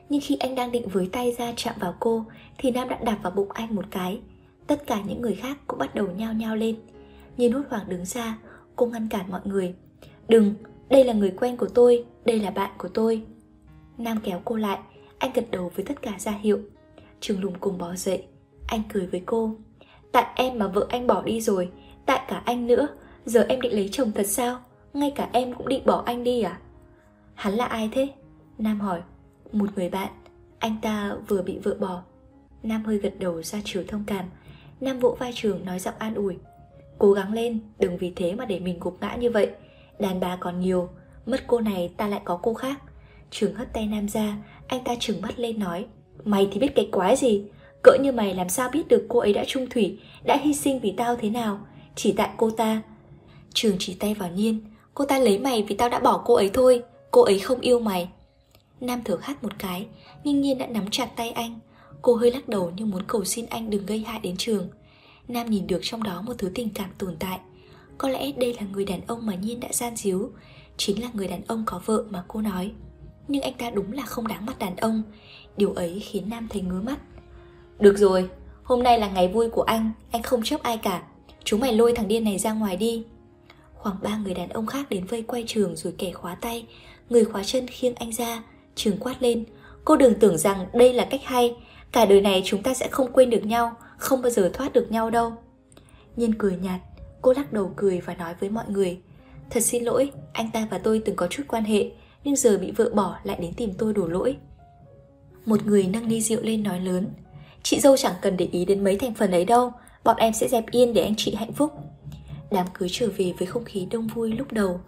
Nhưng 0.10 0.22
khi 0.24 0.36
anh 0.36 0.56
đang 0.56 0.72
định 0.72 0.88
với 0.88 1.10
tay 1.12 1.36
ra 1.38 1.54
chạm 1.56 1.76
vào 1.80 1.96
cô 2.00 2.26
Thì 2.58 2.72
Nam 2.72 2.90
đã 2.90 3.00
đạp 3.04 3.20
vào 3.24 3.32
bụng 3.32 3.52
anh 3.52 3.76
một 3.76 3.86
cái. 3.92 4.20
Tất 4.68 4.88
cả 4.88 5.02
những 5.08 5.22
người 5.22 5.36
khác 5.36 5.58
cũng 5.68 5.80
bắt 5.80 5.96
đầu 5.96 6.08
nhao 6.08 6.34
nhao 6.34 6.56
lên. 6.56 6.76
Nhìn 7.38 7.52
hốt 7.52 7.64
hoảng 7.70 7.90
đứng 7.90 8.06
ra 8.06 8.38
Cô 8.76 8.86
ngăn 8.86 9.08
cản 9.10 9.32
mọi 9.32 9.42
người. 9.44 9.74
Đừng, 10.28 10.54
đây 10.90 11.04
là 11.04 11.14
người 11.14 11.32
quen 11.32 11.58
của 11.58 11.68
tôi 11.68 12.06
Đây 12.26 12.40
là 12.40 12.52
bạn 12.52 12.72
của 12.78 12.88
tôi. 12.88 13.22
Nam 13.98 14.20
kéo 14.24 14.42
cô 14.46 14.56
lại 14.56 14.80
Anh 15.18 15.32
gật 15.34 15.46
đầu 15.52 15.72
với 15.76 15.86
tất 15.86 16.02
cả 16.02 16.12
ra 16.20 16.32
hiệu. 16.32 16.60
Trường 17.20 17.42
lùm 17.42 17.54
cùng 17.60 17.78
bỏ 17.78 17.96
dậy. 17.96 18.26
Anh 18.68 18.82
cười 18.94 19.08
với 19.08 19.24
cô. 19.26 19.56
Tại 20.12 20.26
em 20.36 20.60
mà 20.60 20.68
vợ 20.68 20.86
anh 20.90 21.08
bỏ 21.08 21.22
đi 21.22 21.42
rồi 21.42 21.72
Tại 22.06 22.22
cả 22.28 22.42
anh 22.46 22.68
nữa 22.68 22.88
Giờ 23.26 23.46
em 23.50 23.62
định 23.62 23.74
lấy 23.74 23.90
chồng 23.92 24.12
thật 24.12 24.28
sao? 24.28 24.60
Ngay 24.94 25.12
cả 25.16 25.30
em 25.32 25.54
cũng 25.54 25.68
định 25.68 25.86
bỏ 25.86 26.04
anh 26.06 26.24
đi 26.24 26.42
à? 26.42 26.60
Hắn 27.34 27.54
là 27.54 27.66
ai 27.66 27.90
thế? 27.92 28.08
Nam 28.58 28.80
hỏi. 28.80 29.02
Một 29.52 29.70
người 29.76 29.90
bạn. 29.90 30.12
Anh 30.60 30.78
ta 30.82 31.16
vừa 31.28 31.42
bị 31.42 31.60
vợ 31.64 31.78
bỏ. 31.80 32.04
Nam 32.64 32.84
hơi 32.84 32.98
gật 32.98 33.14
đầu 33.20 33.44
ra 33.44 33.60
chiều 33.64 33.84
thông 33.88 34.04
cảm. 34.08 34.26
Nam 34.82 35.00
vỗ 35.00 35.16
vai 35.20 35.32
trường 35.36 35.66
nói 35.66 35.80
giọng 35.80 35.96
an 35.98 36.16
ủi. 36.16 36.38
Cố 36.98 37.14
gắng 37.14 37.34
lên, 37.34 37.60
đừng 37.80 37.98
vì 37.98 38.14
thế 38.16 38.36
mà 38.36 38.46
để 38.46 38.60
mình 38.60 38.80
gục 38.80 38.98
ngã 39.02 39.16
như 39.16 39.32
vậy. 39.32 39.50
Đàn 40.00 40.20
bà 40.20 40.36
còn 40.36 40.60
nhiều 40.60 40.90
Mất 41.26 41.44
cô 41.48 41.60
này 41.60 41.94
ta 41.98 42.08
lại 42.08 42.22
có 42.26 42.40
cô 42.44 42.54
khác. 42.54 42.82
Trường 43.34 43.56
hất 43.56 43.74
tay 43.74 43.86
Nam 43.86 44.08
ra, 44.08 44.38
Anh 44.68 44.84
ta 44.84 44.96
trừng 45.00 45.22
mắt 45.22 45.40
lên 45.40 45.60
nói, 45.60 45.86
Mày 46.24 46.48
thì 46.52 46.60
biết 46.60 46.76
cái 46.76 46.90
quái 46.92 47.16
gì? 47.16 47.44
Cỡ 47.84 47.98
như 48.02 48.12
mày 48.12 48.34
làm 48.34 48.50
sao 48.50 48.70
biết 48.70 48.88
được 48.88 49.06
cô 49.10 49.20
ấy 49.20 49.34
đã 49.34 49.44
trung 49.48 49.68
thủy, 49.70 50.00
Đã 50.24 50.38
hy 50.38 50.54
sinh 50.54 50.80
vì 50.80 50.94
tao 50.98 51.16
thế 51.16 51.30
nào? 51.30 51.60
Chỉ 51.96 52.14
tại 52.18 52.30
cô 52.38 52.50
ta. 52.50 52.82
Trường 53.54 53.76
chỉ 53.80 53.94
tay 53.94 54.14
vào 54.14 54.30
Nhiên, 54.30 54.62
Cô 54.94 55.06
ta 55.06 55.20
lấy 55.20 55.40
mày 55.40 55.64
vì 55.68 55.76
tao 55.76 55.90
đã 55.90 56.00
bỏ 56.00 56.22
cô 56.26 56.34
ấy 56.34 56.50
thôi, 56.54 56.84
Cô 57.12 57.22
ấy 57.22 57.40
không 57.40 57.60
yêu 57.60 57.80
mày. 57.80 58.10
Nam 58.82 59.02
thở 59.06 59.18
hắt 59.22 59.44
một 59.44 59.60
cái, 59.60 59.86
Nhưng 60.24 60.42
Nhiên 60.42 60.58
đã 60.58 60.68
nắm 60.68 60.90
chặt 60.92 61.10
tay 61.16 61.32
anh. 61.32 61.60
Cô 62.02 62.16
hơi 62.16 62.32
lắc 62.32 62.50
đầu 62.50 62.72
như 62.76 62.86
muốn 62.86 63.04
cầu 63.08 63.26
xin 63.26 63.46
anh 63.46 63.70
đừng 63.70 63.86
gây 63.86 64.00
hại 64.00 64.20
đến 64.24 64.38
trường. 64.38 64.70
Nam 65.28 65.50
nhìn 65.50 65.68
được 65.68 65.80
trong 65.82 66.04
đó 66.04 66.22
một 66.22 66.34
thứ 66.38 66.52
tình 66.56 66.70
cảm 66.70 66.90
tồn 66.98 67.16
tại. 67.20 67.40
Có 67.98 68.10
lẽ 68.10 68.32
đây 68.32 68.54
là 68.54 68.68
người 68.74 68.86
đàn 68.86 69.02
ông 69.08 69.26
mà 69.26 69.36
Nhiên 69.36 69.60
đã 69.60 69.68
gian 69.72 69.96
díu, 69.96 70.32
Chính 70.78 71.02
là 71.02 71.10
người 71.14 71.28
đàn 71.28 71.42
ông 71.48 71.64
có 71.66 71.82
vợ 71.86 72.06
mà 72.10 72.24
cô 72.28 72.42
nói. 72.42 72.72
Nhưng 73.28 73.42
anh 73.42 73.54
ta 73.54 73.70
đúng 73.70 73.92
là 73.92 74.04
không 74.04 74.28
đáng 74.28 74.46
mặt 74.46 74.60
đàn 74.60 74.76
ông. 74.76 75.04
Điều 75.58 75.74
ấy 75.74 76.00
khiến 76.00 76.30
Nam 76.30 76.48
thấy 76.50 76.62
ngứa 76.62 76.82
mắt. 76.82 77.00
Được 77.80 77.98
rồi, 77.98 78.30
hôm 78.64 78.84
nay 78.84 79.00
là 79.00 79.10
ngày 79.10 79.28
vui 79.28 79.50
của 79.50 79.62
anh 79.62 79.92
Anh 80.12 80.24
không 80.24 80.44
chấp 80.44 80.64
ai 80.64 80.78
cả. 80.78 81.04
Chúng 81.44 81.60
mày 81.60 81.74
lôi 81.74 81.94
thằng 81.94 82.08
điên 82.08 82.24
này 82.24 82.40
ra 82.40 82.54
ngoài 82.54 82.78
đi. 82.78 83.04
Khoảng 83.74 83.98
ba 84.04 84.18
người 84.18 84.34
đàn 84.34 84.50
ông 84.50 84.68
khác 84.68 84.90
đến 84.90 85.06
vây 85.06 85.22
quay 85.22 85.44
trường 85.48 85.76
rồi 85.76 85.94
kẻ 85.98 86.12
khóa 86.12 86.36
tay. 86.36 86.66
Người 87.10 87.26
khóa 87.26 87.44
chân 87.44 87.68
khiêng 87.68 87.96
anh 87.96 88.12
ra 88.12 88.44
Trường 88.76 88.98
quát 88.98 89.22
lên. 89.22 89.46
Cô 89.86 89.96
đừng 89.96 90.20
tưởng 90.20 90.38
rằng 90.38 90.66
đây 90.74 90.94
là 90.94 91.06
cách 91.06 91.22
hay. 91.24 91.56
Cả 91.92 92.06
đời 92.06 92.22
này 92.22 92.42
chúng 92.46 92.64
ta 92.64 92.74
sẽ 92.74 92.88
không 92.88 93.12
quên 93.14 93.30
được 93.30 93.46
nhau 93.46 93.76
Không 93.98 94.22
bao 94.22 94.30
giờ 94.30 94.52
thoát 94.54 94.74
được 94.74 94.92
nhau 94.92 95.10
đâu. 95.10 95.34
Nhiên 96.16 96.34
cười 96.38 96.58
nhạt 96.62 96.80
Cô 97.22 97.34
lắc 97.34 97.54
đầu 97.54 97.74
cười 97.76 98.00
và 98.00 98.14
nói 98.14 98.34
với 98.40 98.50
mọi 98.50 98.66
người. 98.68 99.00
Thật 99.50 99.60
xin 99.60 99.84
lỗi, 99.84 100.12
anh 100.34 100.50
ta 100.54 100.68
và 100.72 100.78
tôi 100.78 101.02
từng 101.06 101.16
có 101.16 101.28
chút 101.28 101.44
quan 101.48 101.64
hệ. 101.64 101.92
Nhưng 102.24 102.36
giờ 102.36 102.58
bị 102.58 102.72
vợ 102.72 102.90
bỏ 102.94 103.16
lại 103.24 103.38
đến 103.42 103.54
tìm 103.54 103.74
tôi 103.78 103.94
đổ 103.94 104.08
lỗi. 104.08 104.38
Một 105.46 105.66
người 105.66 105.88
nâng 105.88 106.08
ly 106.08 106.22
rượu 106.22 106.42
lên 106.42 106.64
nói 106.64 106.80
lớn, 106.80 107.08
Chị 107.64 107.80
dâu 107.80 107.98
chẳng 107.98 108.16
cần 108.22 108.38
để 108.38 108.50
ý 108.52 108.66
đến 108.66 108.84
mấy 108.84 108.98
thành 108.98 109.14
phần 109.14 109.32
ấy 109.32 109.46
đâu, 109.46 109.72
Bọn 110.04 110.18
em 110.18 110.34
sẽ 110.34 110.48
dẹp 110.48 110.72
yên 110.72 110.94
để 110.94 111.02
anh 111.04 111.14
chị 111.18 111.36
hạnh 111.36 111.54
phúc. 111.54 111.74
Đám 112.52 112.68
cưới 112.74 112.90
trở 112.92 113.08
về 113.18 113.34
với 113.40 113.48
không 113.48 113.64
khí 113.64 113.88
đông 113.92 114.08
vui 114.08 114.32
lúc 114.32 114.52
đầu. 114.52 114.80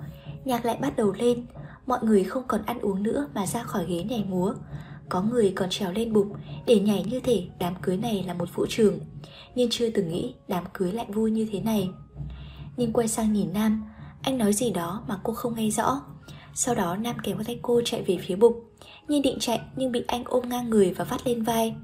Nhạc 0.46 0.66
lại 0.66 0.78
bắt 0.82 0.96
đầu 0.96 1.14
lên, 1.18 1.46
Mọi 1.86 2.00
người 2.02 2.24
không 2.24 2.44
còn 2.48 2.62
ăn 2.66 2.80
uống 2.80 3.04
nữa 3.04 3.28
mà 3.34 3.46
ra 3.46 3.64
khỏi 3.64 3.86
ghế 3.88 4.04
nhảy 4.04 4.24
múa. 4.24 4.54
Có 5.10 5.22
người 5.22 5.54
còn 5.56 5.70
trèo 5.70 5.92
lên 5.92 6.14
bục 6.14 6.28
Để 6.66 6.80
nhảy 6.80 7.04
như 7.04 7.20
thể 7.20 7.44
đám 7.60 7.74
cưới 7.82 7.98
này 7.98 8.24
là 8.28 8.34
một 8.34 8.50
vũ 8.56 8.66
trường, 8.70 9.00
Nhưng 9.56 9.70
chưa 9.72 9.90
từng 9.90 10.10
nghĩ 10.10 10.36
đám 10.48 10.64
cưới 10.74 10.92
lại 10.92 11.06
vui 11.10 11.32
như 11.32 11.48
thế 11.52 11.60
này. 11.60 11.90
Nhưng 12.78 12.94
quay 12.94 13.08
sang 13.08 13.34
nhìn 13.34 13.54
Nam, 13.54 13.84
Anh 14.22 14.38
nói 14.38 14.54
gì 14.54 14.72
đó 14.72 15.04
mà 15.08 15.20
cô 15.24 15.34
không 15.34 15.56
nghe 15.56 15.70
rõ. 15.70 16.02
Sau 16.58 16.76
đó 16.76 16.96
Nam 16.96 17.16
kéo 17.24 17.38
tay 17.46 17.60
cô 17.62 17.82
chạy 17.86 18.02
về 18.02 18.18
phía 18.28 18.36
bục. 18.36 18.72
Nhiên 19.08 19.22
định 19.22 19.38
chạy 19.40 19.62
nhưng 19.76 19.92
bị 19.92 20.04
anh 20.08 20.24
ôm 20.26 20.50
ngang 20.50 20.70
người 20.70 20.94
và 20.94 21.06
vắt 21.06 21.28
lên 21.28 21.44
vai. 21.44 21.76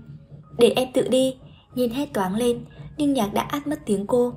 Để 0.57 0.73
em 0.75 0.87
tự 0.93 1.07
đi. 1.07 1.35
Nhiên 1.75 1.89
hét 1.89 2.13
toáng 2.13 2.35
lên 2.35 2.65
Nhưng 2.97 3.13
nhạc 3.13 3.33
đã 3.33 3.41
át 3.41 3.67
mất 3.67 3.79
tiếng 3.85 4.07
cô. 4.07 4.33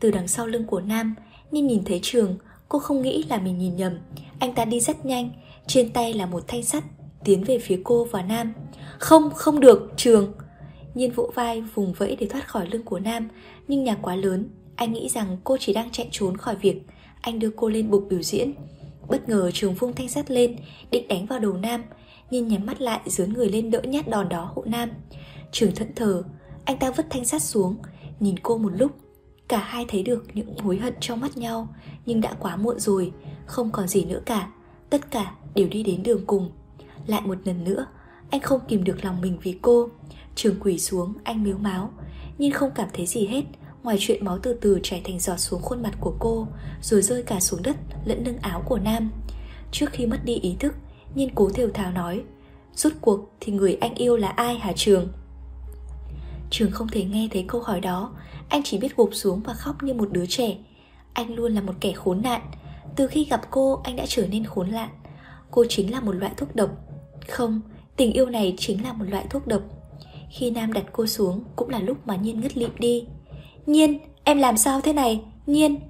Từ 0.00 0.10
đằng 0.10 0.28
sau 0.28 0.46
lưng 0.46 0.64
của 0.64 0.80
Nam 0.80 1.14
Nhiên 1.50 1.66
nhìn 1.66 1.84
thấy 1.84 2.00
trường 2.02 2.38
Cô 2.68 2.78
không 2.78 3.02
nghĩ 3.02 3.24
là 3.28 3.38
mình 3.38 3.58
nhìn 3.58 3.76
nhầm. 3.76 3.92
Anh 4.38 4.54
ta 4.54 4.64
đi 4.64 4.80
rất 4.80 5.06
nhanh 5.06 5.30
Trên 5.66 5.92
tay 5.92 6.14
là 6.14 6.26
một 6.26 6.44
thanh 6.48 6.62
sắt 6.62 6.84
Tiến 7.24 7.44
về 7.44 7.58
phía 7.58 7.80
cô 7.84 8.04
và 8.04 8.22
Nam. 8.22 8.52
Không, 8.98 9.30
không 9.34 9.60
được, 9.60 9.92
trường. 9.96 10.32
Nhiên 10.94 11.12
vỗ 11.12 11.30
vai 11.34 11.60
vùng 11.60 11.92
vẫy 11.92 12.16
để 12.16 12.26
thoát 12.26 12.48
khỏi 12.48 12.68
lưng 12.70 12.82
của 12.82 12.98
Nam 12.98 13.28
Nhưng 13.68 13.84
nhà 13.84 13.96
quá 14.02 14.16
lớn 14.16 14.48
Anh 14.76 14.92
nghĩ 14.92 15.08
rằng 15.08 15.36
cô 15.44 15.56
chỉ 15.60 15.72
đang 15.72 15.90
chạy 15.90 16.08
trốn 16.10 16.36
khỏi 16.36 16.56
việc. 16.56 16.82
Anh 17.20 17.38
đưa 17.38 17.50
cô 17.56 17.68
lên 17.68 17.90
bục 17.90 18.06
biểu 18.10 18.22
diễn. 18.22 18.52
Bất 19.08 19.28
ngờ 19.28 19.50
trường 19.54 19.74
phung 19.74 19.92
thanh 19.92 20.08
sắt 20.08 20.30
lên, 20.30 20.56
Định 20.90 21.08
đánh 21.08 21.26
vào 21.26 21.38
đầu 21.38 21.52
Nam, 21.52 21.82
nhưng 22.30 22.48
nhắm 22.48 22.66
mắt 22.66 22.80
lại 22.80 23.00
dướn 23.06 23.32
người 23.32 23.48
lên 23.48 23.70
đỡ 23.70 23.80
nhát 23.82 24.08
đòn 24.08 24.28
đó 24.28 24.52
hộ 24.54 24.64
Nam. 24.66 24.90
Trường 25.52 25.74
thẫn 25.74 25.94
thờ, 25.94 26.22
Anh 26.64 26.78
ta 26.78 26.90
vứt 26.90 27.06
thanh 27.10 27.24
sắt 27.24 27.42
xuống, 27.42 27.76
Nhìn 28.20 28.38
cô 28.38 28.58
một 28.58 28.72
lúc, 28.76 28.92
Cả 29.48 29.58
hai 29.58 29.84
thấy 29.88 30.02
được 30.02 30.24
những 30.34 30.58
hối 30.58 30.76
hận 30.76 30.94
trong 31.00 31.20
mắt 31.20 31.36
nhau, 31.36 31.68
Nhưng 32.06 32.20
đã 32.20 32.32
quá 32.40 32.56
muộn 32.56 32.80
rồi, 32.80 33.12
Không 33.46 33.70
còn 33.70 33.88
gì 33.88 34.04
nữa 34.04 34.20
cả, 34.26 34.50
Tất 34.90 35.10
cả 35.10 35.34
đều 35.54 35.68
đi 35.68 35.82
đến 35.82 36.02
đường 36.02 36.26
cùng. 36.26 36.50
Lại 37.06 37.20
một 37.20 37.38
lần 37.44 37.64
nữa, 37.64 37.86
Anh 38.30 38.40
không 38.40 38.60
kìm 38.68 38.84
được 38.84 39.04
lòng 39.04 39.20
mình 39.20 39.38
vì 39.42 39.58
cô. 39.62 39.88
Trường 40.34 40.56
quỷ 40.60 40.78
xuống, 40.78 41.12
anh 41.24 41.42
miếu 41.42 41.58
máu, 41.58 41.90
Nhưng 42.38 42.52
không 42.52 42.70
cảm 42.74 42.88
thấy 42.92 43.06
gì 43.06 43.26
hết 43.26 43.42
Ngoài 43.86 43.98
chuyện 44.00 44.24
máu 44.24 44.38
từ 44.42 44.58
từ 44.60 44.80
chảy 44.82 45.00
thành 45.04 45.18
giọt 45.18 45.36
xuống 45.36 45.62
khuôn 45.62 45.82
mặt 45.82 45.94
của 46.00 46.14
cô 46.18 46.48
Rồi 46.82 47.02
rơi 47.02 47.22
cả 47.22 47.40
xuống 47.40 47.62
đất 47.62 47.76
lẫn 48.04 48.24
lưng 48.24 48.38
áo 48.40 48.62
của 48.66 48.78
Nam. 48.78 49.10
Trước 49.72 49.90
khi 49.92 50.06
mất 50.06 50.24
đi 50.24 50.34
ý 50.34 50.56
thức 50.60 50.74
Nhiên 51.14 51.30
cố 51.34 51.50
thều 51.50 51.70
thào 51.70 51.92
nói 51.92 52.22
Rốt 52.74 52.92
cuộc 53.00 53.20
thì 53.40 53.52
người 53.52 53.74
anh 53.74 53.94
yêu 53.94 54.16
là 54.16 54.28
ai 54.28 54.58
hả 54.58 54.72
Trường? 54.76 55.08
Trường 56.50 56.70
không 56.70 56.88
thể 56.88 57.04
nghe 57.04 57.28
thấy 57.32 57.44
câu 57.48 57.60
hỏi 57.60 57.80
đó. 57.80 58.12
Anh 58.48 58.62
chỉ 58.64 58.78
biết 58.78 58.96
gục 58.96 59.10
xuống 59.12 59.40
và 59.40 59.54
khóc 59.54 59.82
như 59.82 59.94
một 59.94 60.08
đứa 60.12 60.26
trẻ. 60.26 60.56
Anh 61.12 61.34
luôn 61.34 61.54
là 61.54 61.60
một 61.60 61.74
kẻ 61.80 61.92
khốn 61.92 62.22
nạn. 62.22 62.40
Từ 62.96 63.06
khi 63.06 63.24
gặp 63.24 63.40
cô 63.50 63.80
anh 63.84 63.96
đã 63.96 64.04
trở 64.08 64.26
nên 64.26 64.44
khốn 64.44 64.70
nạn. 64.70 64.88
Cô 65.50 65.64
chính 65.68 65.92
là 65.92 66.00
một 66.00 66.12
loại 66.12 66.32
thuốc 66.36 66.56
độc. 66.56 66.70
Không, 67.28 67.60
tình 67.96 68.12
yêu 68.12 68.26
này 68.26 68.54
chính 68.58 68.84
là 68.84 68.92
một 68.92 69.04
loại 69.08 69.26
thuốc 69.30 69.46
độc. 69.46 69.62
Khi 70.30 70.50
Nam 70.50 70.72
đặt 70.72 70.84
cô 70.92 71.06
xuống 71.06 71.44
Cũng 71.56 71.68
là 71.68 71.80
lúc 71.80 72.06
mà 72.06 72.16
Nhiên 72.16 72.40
ngất 72.40 72.56
lịm 72.56 72.70
đi. 72.78 73.06
Nhiên, 73.66 73.98
em 74.24 74.38
làm 74.38 74.56
sao 74.56 74.80
thế 74.80 74.92
này? 74.92 75.22
Nhiên. 75.46 75.80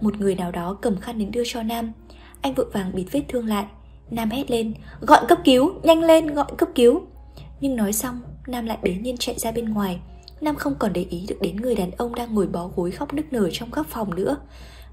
Một 0.00 0.20
người 0.20 0.34
nào 0.34 0.52
đó 0.52 0.78
cầm 0.82 1.00
khăn 1.00 1.18
đến 1.18 1.30
đưa 1.30 1.42
cho 1.46 1.62
Nam. 1.62 1.92
Anh 2.40 2.54
vội 2.54 2.66
vàng 2.72 2.92
bịt 2.94 3.06
vết 3.10 3.22
thương 3.28 3.46
lại. 3.46 3.66
Nam 4.10 4.30
hét 4.30 4.50
lên 4.50 4.74
Gọi 5.00 5.20
cấp 5.28 5.38
cứu, 5.44 5.72
nhanh 5.82 6.02
lên 6.02 6.26
gọi 6.26 6.52
cấp 6.58 6.68
cứu. 6.74 7.02
Nhưng 7.60 7.76
nói 7.76 7.92
xong 7.92 8.20
Nam 8.46 8.66
lại 8.66 8.78
bế 8.82 8.94
nhiên 8.94 9.16
chạy 9.16 9.38
ra 9.38 9.52
bên 9.52 9.64
ngoài. 9.64 10.00
Nam 10.40 10.56
không 10.56 10.74
còn 10.78 10.92
để 10.92 11.06
ý 11.10 11.26
được 11.28 11.36
đến 11.40 11.56
người 11.56 11.74
đàn 11.74 11.90
ông 11.90 12.14
đang 12.14 12.34
ngồi 12.34 12.46
bó 12.46 12.68
gối 12.76 12.90
khóc 12.90 13.14
nức 13.14 13.32
nở 13.32 13.48
trong 13.52 13.70
góc 13.70 13.86
phòng 13.86 14.14
nữa. 14.14 14.36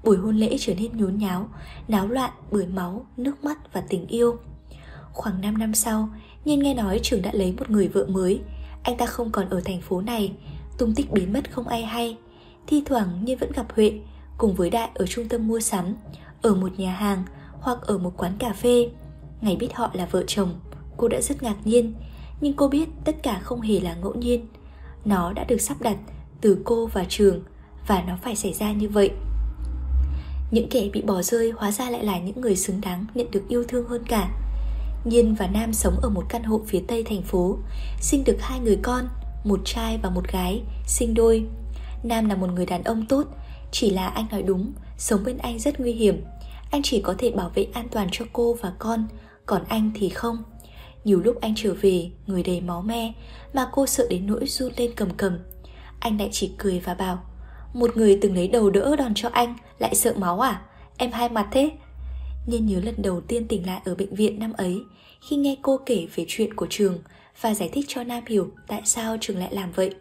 Buổi 0.04 0.16
hôn 0.16 0.36
lễ 0.36 0.56
trở 0.60 0.74
nên 0.74 0.96
nhốn 0.96 1.18
nháo 1.18 1.48
Náo 1.88 2.08
loạn 2.08 2.30
bởi 2.50 2.66
máu, 2.66 3.06
nước 3.16 3.44
mắt 3.44 3.72
và 3.72 3.80
tình 3.80 4.06
yêu. 4.06 4.36
Khoảng 5.12 5.40
5 5.40 5.58
năm 5.58 5.74
sau 5.74 6.08
Nhiên 6.44 6.58
nghe 6.58 6.74
nói 6.74 7.00
trường 7.02 7.22
đã 7.22 7.30
lấy 7.34 7.52
một 7.58 7.70
người 7.70 7.88
vợ 7.88 8.06
mới. 8.08 8.40
Anh 8.82 8.96
ta 8.96 9.06
không 9.06 9.30
còn 9.30 9.48
ở 9.48 9.60
thành 9.64 9.80
phố 9.80 10.00
này. 10.00 10.32
Tung 10.78 10.94
tích 10.94 11.12
biến 11.12 11.32
mất 11.32 11.50
không 11.52 11.68
ai 11.68 11.82
hay. 11.82 12.16
Thi 12.66 12.82
thoảng 12.86 13.24
Nhiên 13.24 13.38
vẫn 13.38 13.52
gặp 13.52 13.66
Huệ, 13.74 13.92
Cùng 14.38 14.54
với 14.54 14.70
Đại 14.70 14.90
ở 14.94 15.06
trung 15.06 15.28
tâm 15.28 15.48
mua 15.48 15.60
sắm, 15.60 15.94
Ở 16.42 16.54
một 16.54 16.78
nhà 16.78 16.92
hàng 16.92 17.24
Hoặc 17.60 17.78
ở 17.82 17.98
một 17.98 18.12
quán 18.16 18.32
cà 18.38 18.52
phê. 18.52 18.90
Ngày 19.40 19.56
biết 19.56 19.68
họ 19.74 19.90
là 19.92 20.06
vợ 20.06 20.24
chồng, 20.26 20.60
Cô 20.96 21.08
đã 21.08 21.20
rất 21.20 21.42
ngạc 21.42 21.56
nhiên, 21.64 21.94
Nhưng 22.40 22.52
cô 22.52 22.68
biết 22.68 22.88
tất 23.04 23.16
cả 23.22 23.40
không 23.42 23.60
hề 23.60 23.80
là 23.80 23.94
ngẫu 23.94 24.14
nhiên. 24.14 24.46
Nó 25.04 25.32
đã 25.32 25.44
được 25.44 25.60
sắp 25.60 25.76
đặt 25.80 25.96
từ 26.40 26.58
cô 26.64 26.86
và 26.86 27.04
trường 27.08 27.42
Và 27.86 28.02
nó 28.06 28.18
phải 28.22 28.36
xảy 28.36 28.52
ra 28.52 28.72
như 28.72 28.88
vậy. 28.88 29.10
Những 30.50 30.68
kẻ 30.68 30.88
bị 30.92 31.02
bỏ 31.02 31.22
rơi 31.22 31.50
hóa 31.50 31.70
ra 31.70 31.90
lại 31.90 32.04
là 32.04 32.18
những 32.18 32.40
người 32.40 32.56
xứng 32.56 32.80
đáng 32.80 33.06
nhận 33.14 33.30
được 33.30 33.48
yêu 33.48 33.64
thương 33.68 33.88
hơn 33.88 34.04
cả. 34.08 34.28
Nhiên 35.04 35.34
và 35.34 35.46
Nam 35.46 35.72
sống 35.72 36.00
ở 36.02 36.08
một 36.08 36.24
căn 36.28 36.42
hộ 36.42 36.60
phía 36.66 36.80
tây 36.88 37.02
thành 37.02 37.22
phố, 37.22 37.58
Sinh 38.00 38.24
được 38.24 38.36
hai 38.40 38.60
người 38.60 38.78
con. 38.82 39.08
Một 39.48 39.60
trai 39.64 39.98
và 40.02 40.10
một 40.10 40.32
gái, 40.32 40.62
Sinh 40.86 41.14
đôi. 41.14 41.44
Nam 42.02 42.28
là 42.28 42.34
một 42.36 42.46
người 42.46 42.66
đàn 42.66 42.84
ông 42.84 43.06
tốt, 43.06 43.26
Chỉ 43.70 43.90
là 43.90 44.08
anh 44.08 44.26
nói 44.30 44.42
đúng, 44.42 44.72
Sống 44.98 45.24
bên 45.24 45.38
anh 45.38 45.58
rất 45.58 45.80
nguy 45.80 45.92
hiểm. 45.92 46.24
Anh 46.70 46.82
chỉ 46.82 47.00
có 47.00 47.14
thể 47.18 47.30
bảo 47.30 47.50
vệ 47.54 47.66
an 47.72 47.88
toàn 47.90 48.08
cho 48.12 48.24
cô 48.32 48.54
và 48.60 48.72
con, 48.78 49.08
còn 49.46 49.64
anh 49.68 49.90
thì 49.94 50.08
không. 50.08 50.42
Nhiều 51.04 51.20
lúc 51.20 51.40
anh 51.40 51.54
trở 51.56 51.74
về, 51.80 52.10
Người 52.26 52.42
đầy 52.42 52.60
máu 52.60 52.82
me, 52.82 53.12
Mà 53.52 53.68
cô 53.72 53.86
sợ 53.86 54.06
đến 54.10 54.26
nỗi 54.26 54.46
run 54.46 54.72
lên 54.76 54.90
cầm 54.96 55.08
cầm 55.16 55.38
Anh 56.00 56.18
lại 56.18 56.28
chỉ 56.32 56.50
cười 56.58 56.80
và 56.80 56.94
bảo, 56.94 57.22
Một 57.74 57.96
người 57.96 58.18
từng 58.22 58.34
lấy 58.34 58.48
đầu 58.48 58.70
đỡ 58.70 58.96
đòn 58.96 59.12
cho 59.14 59.28
anh, 59.32 59.54
Lại 59.78 59.94
sợ 59.94 60.14
máu 60.16 60.40
à? 60.40 60.62
Em 60.96 61.12
hai 61.12 61.28
mặt 61.28 61.48
thế. 61.52 61.70
Nhiên 62.46 62.66
nhớ 62.66 62.80
lần 62.80 62.94
đầu 63.02 63.20
tiên 63.20 63.48
tỉnh 63.48 63.66
lại 63.66 63.80
ở 63.84 63.94
bệnh 63.94 64.14
viện 64.14 64.38
năm 64.38 64.52
ấy, 64.52 64.80
Khi 65.20 65.36
nghe 65.36 65.56
cô 65.62 65.80
kể 65.86 66.06
về 66.14 66.24
chuyện 66.28 66.54
của 66.54 66.66
trường 66.70 66.98
và 67.40 67.54
giải 67.54 67.68
thích 67.72 67.84
cho 67.88 68.04
Nam 68.04 68.22
hiểu 68.26 68.50
Tại 68.66 68.82
sao 68.84 69.16
trường 69.20 69.38
lại 69.38 69.54
làm 69.54 69.72
vậy 69.72 69.94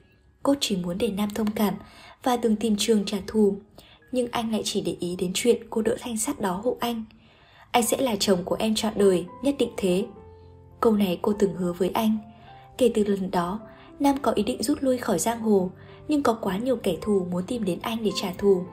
Cốt 0.44 0.54
chỉ 0.60 0.76
muốn 0.78 0.98
để 0.98 1.10
Nam 1.10 1.30
thông 1.30 1.52
cảm 1.52 1.74
và 2.24 2.38
từng 2.38 2.56
tìm 2.56 2.76
trường 2.78 3.06
trả 3.06 3.18
thù. 3.28 3.58
Nhưng 4.12 4.28
anh 4.32 4.52
lại 4.52 4.62
chỉ 4.66 4.82
để 4.82 4.96
ý 5.00 5.16
đến 5.16 5.32
chuyện 5.34 5.62
cô 5.70 5.82
đỡ 5.82 5.96
thanh 6.00 6.18
sắt 6.18 6.42
đó 6.42 6.62
hộ 6.64 6.78
anh. 6.80 7.04
Anh 7.72 7.84
sẽ 7.84 7.98
là 7.98 8.16
chồng 8.20 8.44
của 8.46 8.56
em 8.60 8.76
trọn 8.76 8.94
đời, 8.96 9.26
nhất 9.44 9.56
định 9.60 9.72
thế. 9.78 10.06
Câu 10.82 10.94
này 10.94 11.20
cô 11.22 11.34
từng 11.40 11.56
hứa 11.56 11.74
với 11.74 11.90
anh. 11.90 12.18
Kể 12.78 12.92
từ 12.94 13.04
lần 13.04 13.32
đó, 13.32 13.60
Nam 14.00 14.18
có 14.22 14.32
ý 14.32 14.44
định 14.44 14.64
rút 14.64 14.78
lui 14.82 14.98
khỏi 14.98 15.20
giang 15.20 15.40
hồ, 15.40 15.72
nhưng 16.08 16.24
có 16.24 16.34
quá 16.34 16.58
nhiều 16.58 16.76
kẻ 16.76 16.96
thù 17.02 17.28
muốn 17.32 17.44
tìm 17.48 17.66
đến 17.66 17.80
anh 17.82 18.04
để 18.04 18.12
trả 18.16 18.34
thù. 18.38 18.64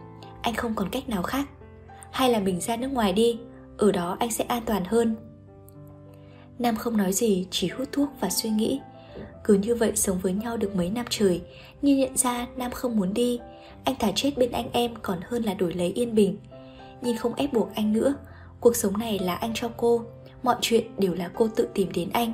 Anh 0.43 0.55
không 0.55 0.75
còn 0.75 0.89
cách 0.91 1.09
nào 1.09 1.23
khác. 1.23 1.49
Hay 2.11 2.31
là 2.31 2.41
mình 2.41 2.61
ra 2.61 2.77
nước 2.77 2.89
ngoài 2.89 3.13
đi, 3.13 3.39
ở 3.79 3.93
đó 3.93 4.17
anh 4.21 4.31
sẽ 4.31 4.45
an 4.45 4.63
toàn 4.67 4.85
hơn. 4.85 5.17
Nam 6.59 6.77
không 6.77 6.97
nói 6.97 7.13
gì, 7.13 7.47
chỉ 7.51 7.69
hút 7.69 7.89
thuốc 7.93 8.09
và 8.21 8.31
suy 8.31 8.51
nghĩ. 8.51 8.81
Cứ 9.45 9.55
như 9.55 9.75
vậy 9.75 9.93
sống 9.95 10.19
với 10.19 10.33
nhau 10.33 10.57
được 10.57 10.77
mấy 10.77 10.91
năm 10.91 11.07
trời 11.11 11.43
Nhưng 11.83 11.99
nhận 11.99 12.17
ra 12.17 12.47
Nam 12.57 12.71
không 12.71 12.97
muốn 12.97 13.15
đi. 13.15 13.41
Anh 13.85 13.95
thả 13.99 14.13
chết 14.15 14.39
bên 14.39 14.53
anh 14.53 14.69
em 14.73 14.95
còn 15.03 15.19
hơn 15.29 15.43
là 15.43 15.55
đổi 15.55 15.75
lấy 15.75 15.93
yên 15.93 16.15
bình. 16.15 16.39
Nhưng 17.03 17.17
không 17.17 17.35
ép 17.35 17.53
buộc 17.53 17.75
anh 17.75 17.93
nữa. 17.93 18.15
Cuộc 18.61 18.77
sống 18.77 18.99
này 18.99 19.19
là 19.19 19.35
anh 19.35 19.53
cho 19.55 19.71
cô. 19.77 20.03
Mọi 20.43 20.57
chuyện 20.61 20.87
đều 20.99 21.15
là 21.15 21.31
cô 21.35 21.49
tự 21.49 21.69
tìm 21.75 21.93
đến 21.93 22.11
anh. 22.13 22.33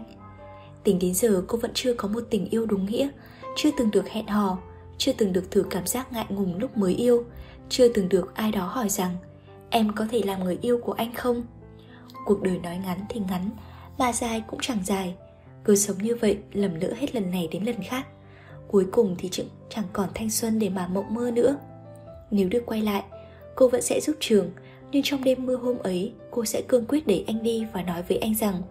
Tính 0.84 0.98
đến 0.98 1.14
giờ 1.14 1.42
cô 1.46 1.58
vẫn 1.58 1.70
chưa 1.74 1.94
có 1.94 2.08
một 2.08 2.22
tình 2.30 2.48
yêu 2.50 2.66
đúng 2.66 2.86
nghĩa. 2.86 3.08
Chưa 3.56 3.70
từng 3.78 3.90
được 3.90 4.08
hẹn 4.08 4.26
hò 4.26 4.58
Chưa 4.98 5.12
từng 5.12 5.32
được 5.32 5.50
thử 5.50 5.64
cảm 5.70 5.86
giác 5.86 6.12
ngại 6.12 6.26
ngùng 6.28 6.58
lúc 6.58 6.76
mới 6.76 6.94
yêu. 6.94 7.24
Chưa 7.68 7.88
từng 7.88 8.08
được 8.08 8.34
ai 8.34 8.52
đó 8.52 8.66
hỏi 8.66 8.88
rằng 8.88 9.16
Em 9.70 9.92
có 9.96 10.06
thể 10.10 10.22
làm 10.24 10.44
người 10.44 10.58
yêu 10.62 10.80
của 10.82 10.92
anh 10.92 11.14
không? 11.14 11.42
Cuộc 12.24 12.42
đời 12.42 12.58
nói 12.58 12.78
ngắn 12.84 12.98
thì 13.08 13.20
ngắn 13.28 13.50
mà 14.00 14.12
dài 14.12 14.42
cũng 14.46 14.60
chẳng 14.62 14.78
dài. 14.84 15.14
Cứ 15.64 15.76
sống 15.76 15.98
như 15.98 16.16
vậy 16.20 16.38
lầm 16.52 16.74
lỡ 16.80 16.92
hết 16.96 17.14
lần 17.14 17.30
này 17.30 17.48
đến 17.52 17.64
lần 17.64 17.82
khác. 17.82 18.06
Cuối 18.68 18.86
cùng 18.92 19.16
thì 19.18 19.28
chẳng, 19.32 19.46
chẳng 19.68 19.84
còn 19.92 20.08
thanh 20.14 20.30
xuân 20.30 20.58
để 20.58 20.68
mà 20.68 20.86
mộng 20.86 21.14
mơ 21.14 21.30
nữa. 21.30 21.56
Nếu 22.30 22.48
được 22.48 22.62
quay 22.66 22.82
lại 22.82 23.02
Cô 23.54 23.68
vẫn 23.68 23.82
sẽ 23.82 24.00
giúp 24.00 24.16
trường 24.20 24.50
Nhưng 24.92 25.02
trong 25.02 25.24
đêm 25.24 25.46
mưa 25.46 25.56
hôm 25.56 25.78
ấy 25.78 26.12
Cô 26.30 26.44
sẽ 26.44 26.62
cương 26.68 26.84
quyết 26.84 27.06
để 27.06 27.24
anh 27.26 27.42
đi 27.42 27.66
và 27.72 27.82
nói 27.82 28.02
với 28.08 28.18
anh 28.18 28.34
rằng 28.34 28.62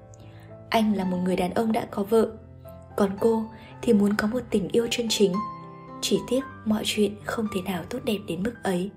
Anh 0.69 0.95
là 0.95 1.03
một 1.03 1.17
người 1.23 1.35
đàn 1.35 1.53
ông 1.53 1.71
đã 1.71 1.87
có 1.91 2.03
vợ. 2.03 2.31
Còn 2.97 3.11
cô 3.19 3.43
thì 3.81 3.93
muốn 3.93 4.13
có 4.17 4.27
một 4.27 4.41
tình 4.49 4.67
yêu 4.71 4.87
chân 4.91 5.07
chính. 5.09 5.33
Chỉ 6.01 6.19
tiếc 6.29 6.41
mọi 6.65 6.83
chuyện 6.85 7.15
không 7.25 7.47
thể 7.55 7.61
nào 7.61 7.83
tốt 7.89 7.99
đẹp 8.05 8.17
đến 8.27 8.43
mức 8.43 8.53
ấy. 8.63 8.91